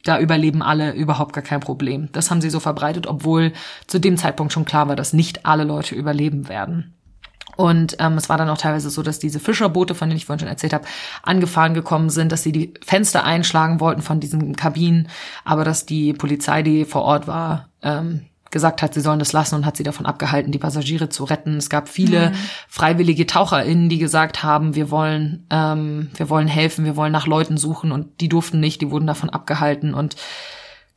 da 0.05 0.19
überleben 0.19 0.63
alle 0.63 0.93
überhaupt 0.93 1.35
gar 1.35 1.45
kein 1.45 1.61
Problem. 1.61 2.09
Das 2.13 2.31
haben 2.31 2.41
sie 2.41 2.51
so 2.51 2.61
verbreitet, 2.61 3.07
obwohl 3.07 3.53
zu 3.87 3.99
dem 3.99 4.17
Zeitpunkt 4.17 4.55
schon 4.55 4.65
klar 4.65 4.89
war, 4.89 4.97
dass 4.97 5.13
nicht 5.13 5.45
alle 5.45 5.65
Leute 5.65 5.95
überleben 5.95 6.49
werden. 6.49 6.95
Und 7.57 7.97
ähm, 7.99 8.17
es 8.17 8.29
war 8.29 8.39
dann 8.39 8.49
auch 8.49 8.59
teilweise 8.59 8.91
so, 8.91 9.03
dass 9.03 9.19
diese 9.19 9.41
Fischerboote, 9.41 9.95
von 9.95 10.09
denen 10.09 10.17
ich 10.17 10.27
vorhin 10.27 10.41
schon 10.41 10.49
erzählt 10.49 10.73
habe, 10.73 10.87
angefahren 11.23 11.75
gekommen 11.75 12.11
sind, 12.11 12.33
dass 12.33 12.43
sie 12.43 12.53
die 12.53 12.75
Fenster 12.85 13.25
einschlagen 13.25 13.81
wollten 13.81 14.03
von 14.03 14.21
diesen 14.21 14.57
Kabinen, 14.57 15.09
aber 15.45 15.65
dass 15.65 15.85
die 15.85 16.13
Polizei, 16.15 16.63
die 16.63 16.85
vor 16.85 17.03
Ort 17.03 17.27
war, 17.27 17.69
ähm, 17.83 18.23
gesagt 18.53 18.83
hat, 18.83 18.95
sie 18.95 19.01
sollen 19.01 19.19
das 19.19 19.33
lassen 19.33 19.57
und 19.57 19.67
hat 19.67 19.77
sie 19.77 19.83
davon 19.83 20.07
abgehalten, 20.07 20.53
die 20.53 20.59
Passagiere 20.59 21.09
zu 21.09 21.25
retten. 21.25 21.57
Es 21.57 21.71
gab 21.71 21.89
viele 21.89 22.31
mhm. 22.31 22.35
freiwillige 22.69 23.27
TaucherInnen, 23.27 23.89
die 23.89 23.99
gesagt 23.99 24.43
haben, 24.43 24.75
wir 24.75 24.91
wollen, 24.91 25.47
ähm, 25.51 26.11
wir 26.15 26.29
wollen 26.29 26.49
helfen, 26.49 26.85
wir 26.85 26.95
wollen 26.95 27.13
nach 27.13 27.27
Leuten 27.27 27.57
suchen 27.57 27.91
und 27.93 28.21
die 28.21 28.29
durften 28.29 28.61
nicht, 28.61 28.81
die 28.83 28.91
wurden 28.91 29.07
davon 29.07 29.31
abgehalten 29.31 29.95
und 29.95 30.17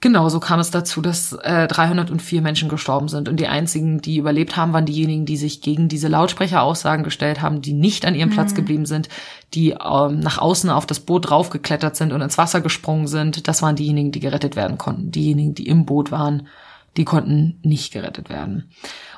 Genau, 0.05 0.29
so 0.29 0.39
kam 0.39 0.59
es 0.59 0.69
dazu, 0.69 1.01
dass 1.01 1.33
äh, 1.33 1.65
304 1.65 2.43
Menschen 2.43 2.69
gestorben 2.69 3.07
sind. 3.07 3.27
Und 3.27 3.39
die 3.39 3.47
einzigen, 3.47 4.01
die 4.01 4.17
überlebt 4.17 4.55
haben, 4.55 4.71
waren 4.71 4.85
diejenigen, 4.85 5.25
die 5.25 5.35
sich 5.35 5.61
gegen 5.61 5.89
diese 5.89 6.09
Lautsprecheraussagen 6.09 7.03
gestellt 7.03 7.41
haben, 7.41 7.63
die 7.63 7.73
nicht 7.73 8.05
an 8.05 8.13
ihrem 8.13 8.29
mhm. 8.29 8.33
Platz 8.33 8.53
geblieben 8.53 8.85
sind, 8.85 9.09
die 9.55 9.71
ähm, 9.71 10.19
nach 10.19 10.37
außen 10.37 10.69
auf 10.69 10.85
das 10.85 10.99
Boot 10.99 11.31
draufgeklettert 11.31 11.95
sind 11.95 12.13
und 12.13 12.21
ins 12.21 12.37
Wasser 12.37 12.61
gesprungen 12.61 13.07
sind. 13.07 13.47
Das 13.47 13.63
waren 13.63 13.75
diejenigen, 13.75 14.11
die 14.11 14.19
gerettet 14.19 14.55
werden 14.55 14.77
konnten. 14.77 15.09
Diejenigen, 15.09 15.55
die 15.55 15.65
im 15.65 15.87
Boot 15.87 16.11
waren, 16.11 16.49
die 16.97 17.03
konnten 17.03 17.57
nicht 17.63 17.91
gerettet 17.91 18.29
werden. 18.29 18.69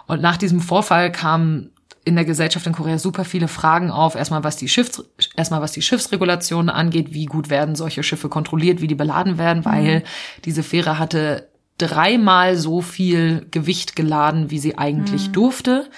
Und 0.06 0.22
nach 0.22 0.38
diesem 0.38 0.62
Vorfall 0.62 1.12
kam 1.12 1.72
in 2.08 2.16
der 2.16 2.26
Gesellschaft 2.26 2.66
in 2.66 2.74
Korea 2.74 2.98
super 2.98 3.26
viele 3.26 3.50
Fragen 3.50 3.92
auf. 3.92 4.16
Erstmal 4.16 4.44
was 4.44 4.56
die 4.56 4.70
Schiffs, 4.70 5.04
erstmal 5.36 5.62
was 5.62 5.74
die 5.74 5.82
Schiffsregulationen 5.82 6.70
angeht, 6.70 7.14
wie 7.14 7.26
gut 7.26 7.50
werden 7.50 7.76
solche 7.76 8.02
Schiffe 8.02 8.30
kontrolliert, 8.30 8.80
wie 8.80 8.88
die 8.88 8.96
beladen 8.96 9.38
werden, 9.38 9.66
weil 9.66 10.00
mhm. 10.00 10.04
diese 10.46 10.64
Fähre 10.64 11.00
hatte 11.00 11.50
dreimal 11.78 12.56
so 12.56 12.82
viel 12.82 13.48
Gewicht 13.52 13.96
geladen, 13.96 14.50
wie 14.50 14.60
sie 14.60 14.78
eigentlich 14.78 15.28
mhm. 15.28 15.34
durfte, 15.34 15.90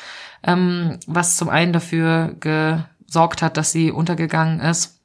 ähm, 0.43 0.99
was 1.05 1.37
zum 1.37 1.47
einen 1.47 1.73
dafür 1.73 2.35
gesorgt 2.39 3.41
hat, 3.41 3.55
dass 3.55 3.71
sie 3.71 3.91
untergegangen 3.91 4.59
ist. 4.61 4.99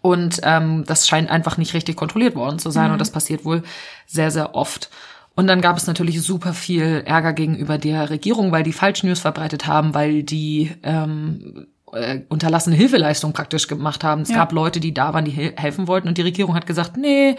Und 0.00 0.40
ähm, 0.42 0.84
das 0.86 1.06
scheint 1.06 1.30
einfach 1.30 1.56
nicht 1.56 1.74
richtig 1.74 1.96
kontrolliert 1.96 2.34
worden 2.34 2.58
zu 2.58 2.70
sein. 2.70 2.88
Mhm. 2.88 2.94
Und 2.94 2.98
das 2.98 3.12
passiert 3.12 3.44
wohl 3.44 3.62
sehr, 4.06 4.32
sehr 4.32 4.54
oft. 4.56 4.90
Und 5.34 5.46
dann 5.46 5.60
gab 5.60 5.76
es 5.78 5.86
natürlich 5.86 6.20
super 6.22 6.52
viel 6.52 7.02
Ärger 7.06 7.32
gegenüber 7.32 7.78
der 7.78 8.10
Regierung, 8.10 8.52
weil 8.52 8.62
die 8.64 8.72
Falschnews 8.72 9.20
verbreitet 9.20 9.66
haben, 9.66 9.94
weil 9.94 10.22
die 10.22 10.70
ähm, 10.82 11.66
äh, 11.92 12.20
unterlassene 12.28 12.76
Hilfeleistung 12.76 13.32
praktisch 13.32 13.66
gemacht 13.66 14.04
haben. 14.04 14.22
Es 14.22 14.28
Ja. 14.30 14.36
gab 14.36 14.52
Leute, 14.52 14.78
die 14.80 14.92
da 14.94 15.14
waren, 15.14 15.24
die 15.24 15.30
hel- 15.30 15.54
helfen 15.56 15.86
wollten 15.88 16.08
und 16.08 16.18
die 16.18 16.22
Regierung 16.22 16.54
hat 16.54 16.66
gesagt, 16.66 16.96
nee, 16.96 17.36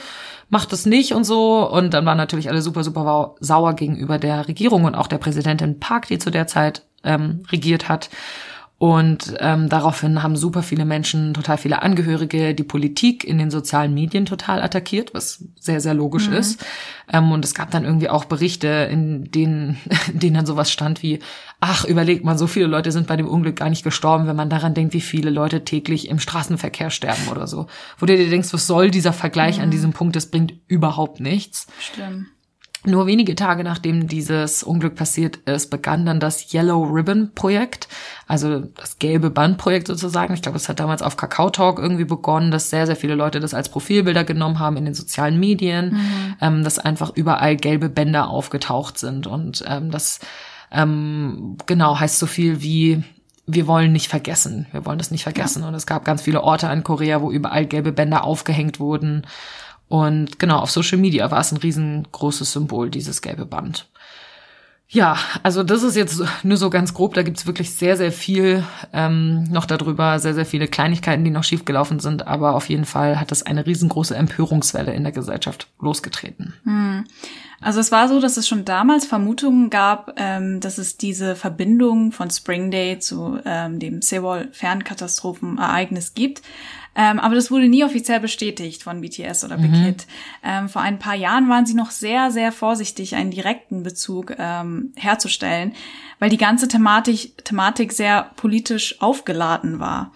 macht 0.50 0.72
das 0.72 0.86
nicht 0.86 1.14
und 1.14 1.24
so. 1.24 1.70
Und 1.70 1.94
dann 1.94 2.06
waren 2.06 2.18
natürlich 2.18 2.50
alle 2.50 2.62
super, 2.62 2.84
super 2.84 3.36
sauer 3.40 3.74
gegenüber 3.76 4.18
der 4.18 4.48
Regierung 4.48 4.86
und 4.86 4.96
auch 4.96 5.08
der 5.08 5.18
Präsidentin 5.20 5.80
Park, 5.80 6.08
die 6.08 6.18
zu 6.20 6.32
der 6.32 6.48
Zeit 6.48 6.84
ähm, 7.04 7.44
regiert 7.52 7.90
hat. 7.90 8.10
Und 8.84 9.36
ähm, 9.40 9.70
daraufhin 9.70 10.24
haben 10.24 10.36
super 10.36 10.62
viele 10.62 10.84
Menschen, 10.84 11.34
total 11.34 11.58
viele 11.58 11.82
Angehörige, 11.82 12.54
die 12.54 12.66
Politik 12.66 13.24
in 13.24 13.38
den 13.38 13.50
sozialen 13.50 13.94
Medien 13.94 14.26
total 14.26 14.62
attackiert, 14.62 15.14
was 15.14 15.42
sehr, 15.58 15.80
sehr 15.80 15.94
logisch 15.94 16.28
ist. 16.28 16.66
Ähm, 17.10 17.32
und 17.32 17.46
es 17.46 17.56
gab 17.56 17.72
dann 17.72 17.86
irgendwie 17.86 18.10
auch 18.10 18.26
Berichte, 18.26 18.68
in 18.92 19.32
denen, 19.32 19.78
in 20.12 20.20
denen 20.20 20.34
dann 20.34 20.46
sowas 20.46 20.70
stand 20.70 21.02
wie, 21.02 21.20
ach, 21.62 21.86
überlegt 21.86 22.26
man, 22.26 22.38
so 22.38 22.46
viele 22.46 22.68
Leute 22.68 22.92
sind 22.92 23.08
bei 23.08 23.16
dem 23.16 23.30
Unglück 23.30 23.56
gar 23.56 23.70
nicht 23.70 23.86
gestorben, 23.86 24.28
wenn 24.28 24.36
man 24.36 24.50
daran 24.50 24.74
denkt, 24.74 24.94
wie 24.94 25.00
viele 25.00 25.30
Leute 25.30 25.64
täglich 25.64 26.10
im 26.10 26.20
Straßenverkehr 26.20 26.90
sterben 26.90 27.30
oder 27.32 27.48
so. 27.48 27.68
Wo 28.00 28.06
du 28.06 28.18
dir 28.18 28.30
denkst, 28.30 28.52
was 28.52 28.68
soll 28.68 28.92
dieser 28.92 29.14
Vergleich 29.14 29.62
an 29.62 29.72
diesem 29.72 29.94
Punkt, 29.94 30.18
das 30.18 30.30
bringt 30.30 30.56
überhaupt 30.68 31.22
nichts. 31.22 31.68
Schlimm. 31.80 32.26
Nur 32.86 33.08
wenige 33.08 33.36
Tage 33.36 33.64
nachdem 33.64 34.08
dieses 34.08 34.62
Unglück 34.62 34.96
passiert 34.96 35.38
ist, 35.38 35.70
begann 35.70 36.06
dann 36.06 36.20
das 36.20 36.54
Yellow 36.54 36.84
Ribbon 36.84 37.32
Projekt, 37.34 37.88
also 38.28 38.60
das 38.60 39.00
gelbe 39.00 39.30
Bandprojekt 39.30 39.88
sozusagen. 39.88 40.34
Ich 40.34 40.42
glaube, 40.42 40.58
es 40.58 40.68
hat 40.68 40.82
damals 40.82 41.02
auf 41.02 41.16
Kakao 41.16 41.50
Talk 41.50 41.80
irgendwie 41.80 42.04
begonnen, 42.04 42.52
dass 42.52 42.70
sehr, 42.70 42.86
sehr 42.86 42.98
viele 42.98 43.16
Leute 43.16 43.40
das 43.40 43.54
als 43.54 43.70
Profilbilder 43.70 44.26
genommen 44.26 44.60
haben 44.60 44.76
in 44.76 44.86
den 44.86 44.94
sozialen 44.94 45.40
Medien, 45.40 45.98
ähm, 46.42 46.64
dass 46.64 46.78
einfach 46.78 47.12
überall 47.16 47.56
gelbe 47.56 47.88
Bänder 47.88 48.30
aufgetaucht 48.30 48.98
sind. 48.98 49.28
Und 49.28 49.64
ähm, 49.66 49.90
das 49.90 50.20
ähm, 50.70 51.58
genau 51.66 52.00
heißt 52.00 52.20
so 52.20 52.26
viel 52.26 52.62
wie 52.62 53.04
wir 53.46 53.68
wollen 53.68 53.92
nicht 53.92 54.08
vergessen. 54.08 54.68
Wir 54.72 54.86
wollen 54.86 54.98
das 54.98 55.12
nicht 55.12 55.24
vergessen. 55.24 55.64
Und 55.64 55.74
es 55.74 55.86
gab 55.86 56.06
ganz 56.06 56.22
viele 56.22 56.44
Orte 56.44 56.68
in 56.68 56.84
Korea, 56.84 57.22
wo 57.22 57.30
überall 57.30 57.66
gelbe 57.66 57.92
Bänder 57.92 58.24
aufgehängt 58.24 58.80
wurden. 58.80 59.28
Und 59.94 60.40
genau, 60.40 60.58
auf 60.58 60.72
Social 60.72 60.98
Media 60.98 61.30
war 61.30 61.40
es 61.40 61.52
ein 61.52 61.58
riesengroßes 61.58 62.52
Symbol, 62.52 62.90
dieses 62.90 63.22
gelbe 63.22 63.46
Band. 63.46 63.88
Ja, 64.88 65.20
also 65.44 65.62
das 65.62 65.84
ist 65.84 65.96
jetzt 65.96 66.20
nur 66.42 66.58
so 66.58 66.72
ganz 66.72 66.96
grob. 66.96 67.14
Da 67.14 67.22
gibt's 67.22 67.46
wirklich 67.46 67.76
sehr, 67.76 67.96
sehr 67.96 68.12
viel 68.12 68.64
ähm, 68.92 69.44
noch 69.52 69.68
darüber, 69.68 70.18
sehr, 70.18 70.34
sehr 70.34 70.48
viele 70.48 70.68
Kleinigkeiten, 70.68 71.24
die 71.24 71.30
noch 71.30 71.44
schiefgelaufen 71.44 72.00
sind. 72.00 72.26
Aber 72.26 72.56
auf 72.56 72.70
jeden 72.70 72.86
Fall 72.86 73.20
hat 73.20 73.30
das 73.30 73.44
eine 73.44 73.68
riesengroße 73.68 74.16
Empörungswelle 74.16 74.94
in 74.94 75.04
der 75.04 75.12
Gesellschaft 75.12 75.68
losgetreten. 75.80 76.56
Also 77.62 77.80
es 77.80 77.92
war 77.92 78.08
so, 78.08 78.20
dass 78.20 78.38
es 78.38 78.48
schon 78.48 78.66
damals 78.66 79.06
Vermutungen 79.06 79.70
gab, 79.70 80.16
ähm, 80.18 80.60
dass 80.60 80.80
es 80.80 80.98
diese 80.98 81.36
Verbindung 81.36 82.12
von 82.12 82.32
Spring 82.32 82.72
Day 82.72 82.98
zu 82.98 83.38
ähm, 83.46 83.78
dem 83.78 84.02
Seoul-Fernkatastrophenereignis 84.02 86.16
gibt. 86.16 86.42
Ähm, 86.96 87.20
aber 87.20 87.36
das 87.36 87.50
wurde 87.50 87.68
nie 87.68 87.84
offiziell 87.84 88.20
bestätigt 88.20 88.84
von 88.84 89.02
BTS 89.02 89.44
oder 89.46 89.58
Big 89.58 89.74
Hit. 89.74 90.06
Ähm, 90.44 90.70
vor 90.70 90.82
ein 90.82 91.00
paar 91.00 91.16
Jahren 91.16 91.50
waren 91.50 91.66
sie 91.66 91.74
noch 91.74 91.90
sehr, 91.90 92.30
sehr 92.30 92.52
vorsichtig, 92.52 93.16
einen 93.16 93.32
direkten 93.32 93.82
Bezug 93.82 94.36
ähm, 94.38 94.94
herzustellen, 94.96 95.74
weil 96.20 96.30
die 96.30 96.38
ganze 96.38 96.68
Thematik, 96.68 97.44
Thematik 97.46 97.94
sehr 97.94 98.32
politisch 98.36 99.02
aufgeladen 99.02 99.80
war. 99.80 100.12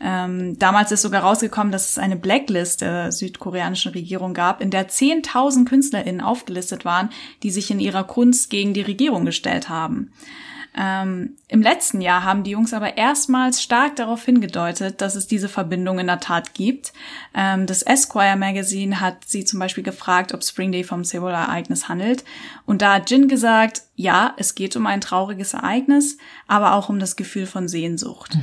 Ähm, 0.00 0.58
damals 0.58 0.92
ist 0.92 1.02
sogar 1.02 1.22
rausgekommen, 1.22 1.72
dass 1.72 1.90
es 1.90 1.98
eine 1.98 2.16
Blacklist 2.16 2.82
der 2.82 3.10
südkoreanischen 3.10 3.92
Regierung 3.92 4.32
gab, 4.32 4.60
in 4.60 4.70
der 4.70 4.88
10.000 4.88 5.64
KünstlerInnen 5.64 6.20
aufgelistet 6.20 6.84
waren, 6.84 7.10
die 7.42 7.50
sich 7.50 7.70
in 7.70 7.80
ihrer 7.80 8.04
Kunst 8.04 8.50
gegen 8.50 8.74
die 8.74 8.82
Regierung 8.82 9.24
gestellt 9.24 9.68
haben. 9.68 10.12
Ähm, 10.80 11.36
Im 11.48 11.60
letzten 11.60 12.00
Jahr 12.00 12.22
haben 12.22 12.44
die 12.44 12.52
Jungs 12.52 12.72
aber 12.72 12.96
erstmals 12.96 13.60
stark 13.60 13.96
darauf 13.96 14.24
hingedeutet, 14.24 15.00
dass 15.00 15.16
es 15.16 15.26
diese 15.26 15.48
Verbindung 15.48 15.98
in 15.98 16.06
der 16.06 16.20
Tat 16.20 16.54
gibt. 16.54 16.92
Ähm, 17.34 17.66
das 17.66 17.82
Esquire 17.82 18.36
Magazine 18.36 19.00
hat 19.00 19.24
sie 19.26 19.44
zum 19.44 19.58
Beispiel 19.58 19.82
gefragt, 19.82 20.32
ob 20.32 20.44
Spring 20.44 20.70
Day 20.70 20.84
vom 20.84 21.02
Seoul-Ereignis 21.02 21.88
handelt. 21.88 22.22
Und 22.64 22.80
da 22.80 22.94
hat 22.94 23.10
Jin 23.10 23.26
gesagt, 23.26 23.82
ja, 23.96 24.34
es 24.36 24.54
geht 24.54 24.76
um 24.76 24.86
ein 24.86 25.00
trauriges 25.00 25.52
Ereignis, 25.52 26.16
aber 26.46 26.74
auch 26.74 26.88
um 26.88 27.00
das 27.00 27.16
Gefühl 27.16 27.46
von 27.46 27.66
Sehnsucht. 27.66 28.38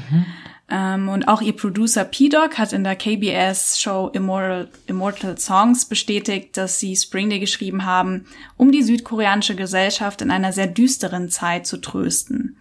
Ähm, 0.70 1.10
und 1.10 1.28
auch 1.28 1.42
ihr 1.42 1.56
Producer 1.56 2.06
P-Dog 2.06 2.58
hat 2.58 2.74
in 2.74 2.84
der 2.84 2.96
KBS-Show 2.96 4.10
Immortal, 4.14 4.68
Immortal 4.88 5.38
Songs 5.38 5.86
bestätigt, 5.86 6.58
dass 6.58 6.80
sie 6.80 6.96
Spring 6.96 7.30
Day 7.30 7.40
geschrieben 7.40 7.86
haben, 7.86 8.26
um 8.58 8.72
die 8.72 8.82
südkoreanische 8.82 9.56
Gesellschaft 9.56 10.22
in 10.22 10.32
einer 10.32 10.52
sehr 10.52 10.68
düsteren 10.68 11.30
Zeit 11.30 11.68
zu 11.68 11.78
trösten. 11.78 12.58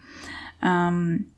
Ähm, 0.63 1.31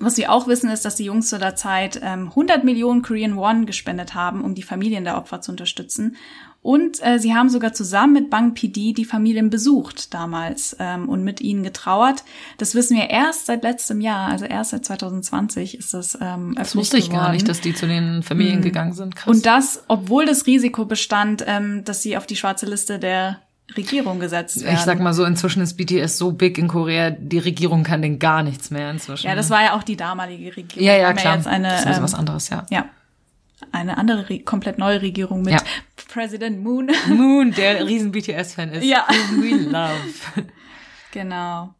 was 0.00 0.16
wir 0.16 0.32
auch 0.32 0.46
wissen, 0.46 0.70
ist, 0.70 0.84
dass 0.84 0.96
die 0.96 1.04
Jungs 1.04 1.28
zu 1.28 1.38
der 1.38 1.54
Zeit 1.54 2.00
ähm, 2.02 2.28
100 2.28 2.64
Millionen 2.64 3.02
Korean 3.02 3.36
Won 3.36 3.66
gespendet 3.66 4.14
haben, 4.14 4.42
um 4.42 4.54
die 4.54 4.62
Familien 4.62 5.04
der 5.04 5.18
Opfer 5.18 5.40
zu 5.42 5.50
unterstützen. 5.50 6.16
Und 6.62 7.04
äh, 7.04 7.18
sie 7.18 7.34
haben 7.34 7.48
sogar 7.48 7.72
zusammen 7.72 8.12
mit 8.12 8.30
Bang 8.30 8.54
PD 8.54 8.92
die 8.92 9.04
Familien 9.04 9.50
besucht 9.50 10.14
damals 10.14 10.76
ähm, 10.78 11.08
und 11.08 11.24
mit 11.24 11.40
ihnen 11.40 11.64
getrauert. 11.64 12.22
Das 12.56 12.76
wissen 12.76 12.96
wir 12.96 13.10
erst 13.10 13.46
seit 13.46 13.64
letztem 13.64 14.00
Jahr, 14.00 14.28
also 14.28 14.44
erst 14.44 14.70
seit 14.70 14.84
2020 14.84 15.76
ist 15.76 15.92
das 15.92 16.16
ähm, 16.20 16.54
Das 16.56 16.76
wusste 16.76 16.98
ich 16.98 17.10
gar 17.10 17.32
nicht, 17.32 17.48
dass 17.48 17.60
die 17.60 17.74
zu 17.74 17.88
den 17.88 18.22
Familien 18.22 18.62
gegangen 18.62 18.92
sind. 18.92 19.16
Krass. 19.16 19.26
Und 19.26 19.44
das, 19.44 19.82
obwohl 19.88 20.24
das 20.24 20.46
Risiko 20.46 20.84
bestand, 20.84 21.44
ähm, 21.46 21.82
dass 21.84 22.02
sie 22.02 22.16
auf 22.16 22.26
die 22.26 22.36
schwarze 22.36 22.66
Liste 22.66 23.00
der 23.00 23.40
Regierung 23.76 24.20
gesetzt 24.20 24.62
werden. 24.62 24.74
ich 24.74 24.80
sag 24.80 25.00
mal 25.00 25.14
so, 25.14 25.24
inzwischen 25.24 25.62
ist 25.62 25.76
BTS 25.76 26.18
so 26.18 26.32
big 26.32 26.58
in 26.58 26.68
Korea, 26.68 27.10
die 27.10 27.38
Regierung 27.38 27.84
kann 27.84 28.02
den 28.02 28.18
gar 28.18 28.42
nichts 28.42 28.70
mehr 28.70 28.90
inzwischen. 28.90 29.26
ja, 29.26 29.34
das 29.34 29.50
war 29.50 29.62
ja 29.62 29.74
auch 29.74 29.82
die 29.82 29.96
damalige 29.96 30.56
Regierung. 30.56 30.84
ja, 30.86 30.96
ja, 30.96 31.12
klar. 31.12 31.36
jetzt 31.36 31.46
eine, 31.46 31.68
das 31.68 31.80
ist 31.80 31.86
also 31.86 31.98
ähm, 31.98 32.04
was 32.04 32.14
anderes, 32.14 32.48
ja. 32.50 32.66
ja, 32.70 32.86
eine 33.70 33.96
andere, 33.96 34.28
Re 34.28 34.40
komplett 34.40 34.78
neue 34.78 35.00
Regierung 35.00 35.42
mit 35.42 35.54
Ja. 35.54 35.60
President 36.12 36.62
Moon. 36.62 36.90
Moon, 37.08 37.52
der 37.56 37.86
riesen 37.86 38.12
BTS-Fan 38.12 38.72
ist. 38.72 38.84
Ja. 38.84 39.06
We 39.40 39.56
love. 39.56 40.46
genau. 41.10 41.74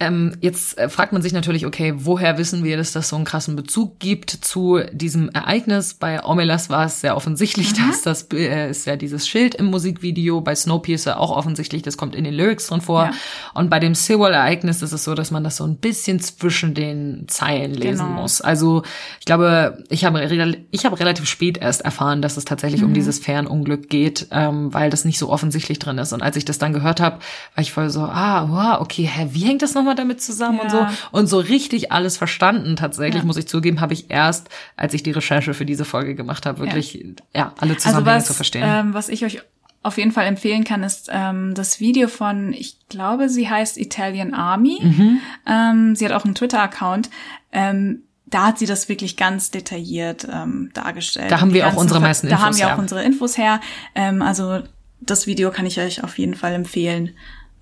Ähm, 0.00 0.36
jetzt 0.40 0.76
äh, 0.76 0.88
fragt 0.88 1.12
man 1.12 1.22
sich 1.22 1.32
natürlich, 1.32 1.66
okay, 1.66 1.94
woher 1.96 2.36
wissen 2.36 2.64
wir, 2.64 2.76
dass 2.76 2.90
das 2.90 3.08
so 3.08 3.14
einen 3.14 3.24
krassen 3.24 3.54
Bezug 3.54 4.00
gibt 4.00 4.30
zu 4.30 4.80
diesem 4.92 5.28
Ereignis? 5.28 5.94
Bei 5.94 6.24
Omelas 6.24 6.68
war 6.68 6.86
es 6.86 7.00
sehr 7.00 7.16
offensichtlich, 7.16 7.72
dass 7.74 8.02
das 8.02 8.26
äh, 8.32 8.70
ist 8.70 8.86
ja 8.86 8.96
dieses 8.96 9.28
Schild 9.28 9.54
im 9.54 9.66
Musikvideo. 9.66 10.40
Bei 10.40 10.54
Snowpiercer 10.56 11.20
auch 11.20 11.30
offensichtlich, 11.30 11.82
das 11.82 11.96
kommt 11.96 12.16
in 12.16 12.24
den 12.24 12.34
Lyrics 12.34 12.66
drin 12.66 12.80
vor. 12.80 13.04
Ja. 13.04 13.12
Und 13.54 13.70
bei 13.70 13.78
dem 13.78 13.94
Sewell-Ereignis 13.94 14.82
ist 14.82 14.90
es 14.92 15.04
so, 15.04 15.14
dass 15.14 15.30
man 15.30 15.44
das 15.44 15.58
so 15.58 15.64
ein 15.64 15.76
bisschen 15.76 16.18
zwischen 16.18 16.74
den 16.74 17.26
Zeilen 17.28 17.72
lesen 17.74 18.06
Genau. 18.08 18.22
muss. 18.22 18.40
Also 18.40 18.82
ich 19.20 19.26
glaube, 19.26 19.84
ich 19.90 20.04
habe 20.04 20.24
ich 20.72 20.84
habe 20.84 20.98
relativ 20.98 21.28
spät 21.28 21.58
erst 21.58 21.82
erfahren, 21.82 22.20
dass 22.20 22.36
es 22.36 22.44
tatsächlich 22.44 22.82
um 22.82 22.94
dieses 22.94 23.20
Fernunglück 23.20 23.88
geht, 23.88 24.26
ähm, 24.32 24.74
weil 24.74 24.90
das 24.90 25.04
nicht 25.04 25.20
so 25.20 25.30
offensichtlich 25.30 25.78
drin 25.78 25.98
ist. 25.98 26.12
Und 26.12 26.20
als 26.22 26.34
ich 26.36 26.44
das 26.44 26.58
dann 26.58 26.72
gehört 26.72 27.00
habe, 27.00 27.18
war 27.54 27.62
ich 27.62 27.70
voll 27.72 27.90
so, 27.90 28.00
ah, 28.00 28.48
wow, 28.48 28.80
okay, 28.80 29.08
hä, 29.12 29.28
wie 29.30 29.44
hängt 29.44 29.62
das 29.62 29.74
nochmal 29.84 29.94
damit 29.94 30.20
zusammen 30.22 30.58
und 30.60 30.70
so? 30.70 30.78
Ja. 30.78 30.92
Und 31.12 31.26
so 31.28 31.38
richtig 31.38 31.92
alles 31.92 32.16
verstanden 32.16 32.76
tatsächlich, 32.76 33.22
Ja. 33.22 33.26
muss 33.26 33.36
ich 33.36 33.46
zugeben, 33.46 33.80
habe 33.80 33.92
ich 33.92 34.10
erst, 34.10 34.48
als 34.76 34.94
ich 34.94 35.02
die 35.02 35.12
Recherche 35.12 35.54
für 35.54 35.64
diese 35.66 35.84
Folge 35.84 36.14
gemacht 36.14 36.46
habe, 36.46 36.60
wirklich, 36.60 36.94
ja, 37.34 37.52
alle 37.58 37.72
Also 37.72 37.74
Zusammenhänge 37.88 38.16
was, 38.18 38.26
zu 38.26 38.34
verstehen. 38.34 38.62
ähm, 38.66 38.94
was 38.94 39.08
ich 39.08 39.24
euch 39.24 39.42
auf 39.82 39.98
jeden 39.98 40.12
Fall 40.12 40.24
empfehlen 40.26 40.64
kann, 40.64 40.82
ist 40.82 41.10
ähm, 41.12 41.52
das 41.54 41.78
Video 41.78 42.08
von, 42.08 42.54
ich 42.54 42.78
glaube, 42.88 43.28
sie 43.28 43.50
heißt 43.50 43.76
Italian 43.76 44.32
Army. 44.32 44.78
Mhm. 44.82 45.20
Ähm, 45.46 45.94
sie 45.94 46.06
hat 46.06 46.12
auch 46.12 46.24
einen 46.24 46.34
Twitter-Account. 46.34 47.10
Ähm, 47.52 48.00
da 48.26 48.46
hat 48.46 48.58
sie 48.58 48.64
das 48.66 48.88
wirklich 48.88 49.18
ganz 49.18 49.50
detailliert 49.50 50.26
ähm, 50.32 50.70
dargestellt. 50.72 51.30
Da 51.30 51.40
haben 51.42 51.52
wir 51.52 51.66
auch 51.68 51.74
unsere 51.76 52.00
Ver- 52.00 52.06
meisten 52.08 52.28
Da 52.28 52.36
Infos 52.36 52.46
haben 52.46 52.56
wir 52.56 52.66
her. 52.66 52.74
auch 52.74 52.78
unsere 52.78 53.04
Infos 53.04 53.36
her. 53.36 53.60
Ähm, 53.94 54.22
also 54.22 54.60
das 55.02 55.26
Video 55.26 55.50
kann 55.50 55.66
ich 55.66 55.78
euch 55.78 56.02
auf 56.02 56.18
jeden 56.18 56.34
Fall 56.34 56.54
empfehlen. 56.54 57.10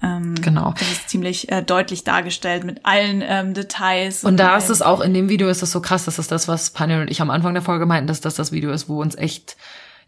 Ähm, 0.02 0.34
Genau. 0.40 0.74
Das 0.78 0.90
ist 0.90 1.08
ziemlich 1.08 1.50
äh, 1.52 1.62
deutlich 1.62 2.04
dargestellt 2.04 2.64
mit 2.64 2.84
allen 2.84 3.22
ähm, 3.24 3.54
Details. 3.54 4.24
Und 4.24 4.38
da 4.38 4.56
ist 4.56 4.68
es 4.70 4.82
auch, 4.82 5.00
in 5.00 5.14
dem 5.14 5.28
Video 5.28 5.48
ist 5.48 5.62
es 5.62 5.70
so 5.70 5.80
krass, 5.80 6.04
dass 6.04 6.18
es 6.18 6.26
das, 6.26 6.48
was 6.48 6.70
Panel 6.70 7.02
und 7.02 7.10
ich 7.10 7.20
am 7.20 7.30
Anfang 7.30 7.54
der 7.54 7.62
Folge 7.62 7.86
meinten, 7.86 8.08
dass 8.08 8.20
das 8.20 8.34
das 8.34 8.50
Video 8.52 8.72
ist, 8.72 8.88
wo 8.88 9.00
uns 9.00 9.14
echt, 9.16 9.56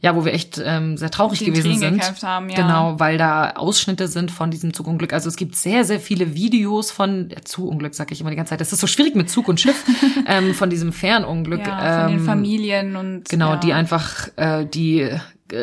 ja, 0.01 0.17
wo 0.17 0.25
wir 0.25 0.33
echt 0.35 0.61
ähm, 0.63 0.97
sehr 0.97 1.11
traurig 1.11 1.39
Die 1.39 1.47
gewesen 1.47 1.79
Tränen 1.81 2.01
sind. 2.01 2.23
haben, 2.23 2.49
ja. 2.51 2.57
Genau, 2.57 2.99
weil 2.99 3.17
da 3.19 3.51
Ausschnitte 3.53 4.09
sind 4.09 4.31
von 4.31 4.51
diesem 4.51 4.75
Zugunglück. 4.75 5.13
Also 5.13 5.29
es 5.29 5.37
gibt 5.37 5.55
sehr, 5.57 5.85
sehr 5.85 6.01
viele 6.01 6.35
Videos 6.35 6.91
von, 6.91 7.29
ja, 7.31 7.37
Zugunglück 7.45 7.95
sag 7.95 8.11
ich 8.11 8.21
immer 8.21 8.31
die 8.31 8.37
ganze 8.37 8.51
Zeit, 8.51 8.61
das 8.61 8.73
ist 8.73 8.81
so 8.81 8.87
schwierig 8.87 9.15
mit 9.15 9.31
Zug 9.31 9.49
und 9.49 9.61
Schiff, 9.61 9.83
ähm, 10.27 10.55
von 10.55 10.69
diesem 10.71 10.93
Fernunglück. 10.93 11.61
ja, 11.67 12.01
von 12.03 12.11
den 12.11 12.19
ähm, 12.19 12.25
Familien 12.27 12.97
und 12.97 13.29
Genau, 13.29 13.51
ja. 13.53 13.57
die 13.57 13.73
einfach 13.73 14.29
äh, 14.37 14.67
die 14.67 15.03
äh, 15.03 15.19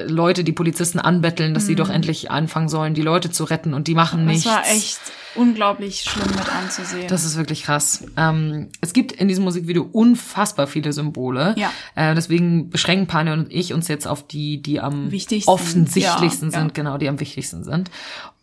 Leute, 0.08 0.44
die 0.44 0.52
Polizisten 0.54 1.00
anbetteln, 1.00 1.54
dass 1.54 1.66
sie 1.66 1.76
doch 1.76 1.90
endlich 1.90 2.32
anfangen 2.32 2.70
sollen, 2.70 2.94
die 2.94 3.02
Leute 3.02 3.30
zu 3.32 3.44
retten 3.44 3.74
und 3.74 3.88
die 3.88 3.96
machen 3.96 4.26
Das 4.26 4.34
nichts. 4.34 4.46
war 4.46 4.64
echt 4.68 5.00
unglaublich 5.36 6.02
schlimm 6.02 6.28
mit 6.36 6.54
anzusehen. 6.54 7.08
Das 7.08 7.24
ist 7.26 7.38
wirklich 7.38 7.64
krass. 7.64 8.04
Ähm, 8.18 8.70
es 8.82 8.94
gibt 8.94 9.12
in 9.12 9.28
diesem 9.28 9.44
Musikvideo 9.44 9.88
unfassbar 9.92 10.68
viele 10.68 10.94
Symbole. 10.94 11.56
Ja. 11.58 11.72
Äh, 11.96 12.16
deswegen 12.16 12.70
beschränken 12.70 13.08
Pane 13.08 13.34
und 13.34 13.52
ich 13.52 13.74
uns 13.74 13.88
jetzt 13.88 14.08
auf 14.08 14.26
die, 14.28 14.62
die 14.62 14.80
am 14.80 15.12
Wichtigsten. 15.12 15.50
offensichtlichsten 15.52 16.50
Ja, 16.52 16.60
sind, 16.60 16.68
ja. 16.70 16.74
genau, 16.74 16.98
die 16.98 17.08
am 17.10 17.20
wichtigsten 17.20 17.64
sind. 17.64 17.90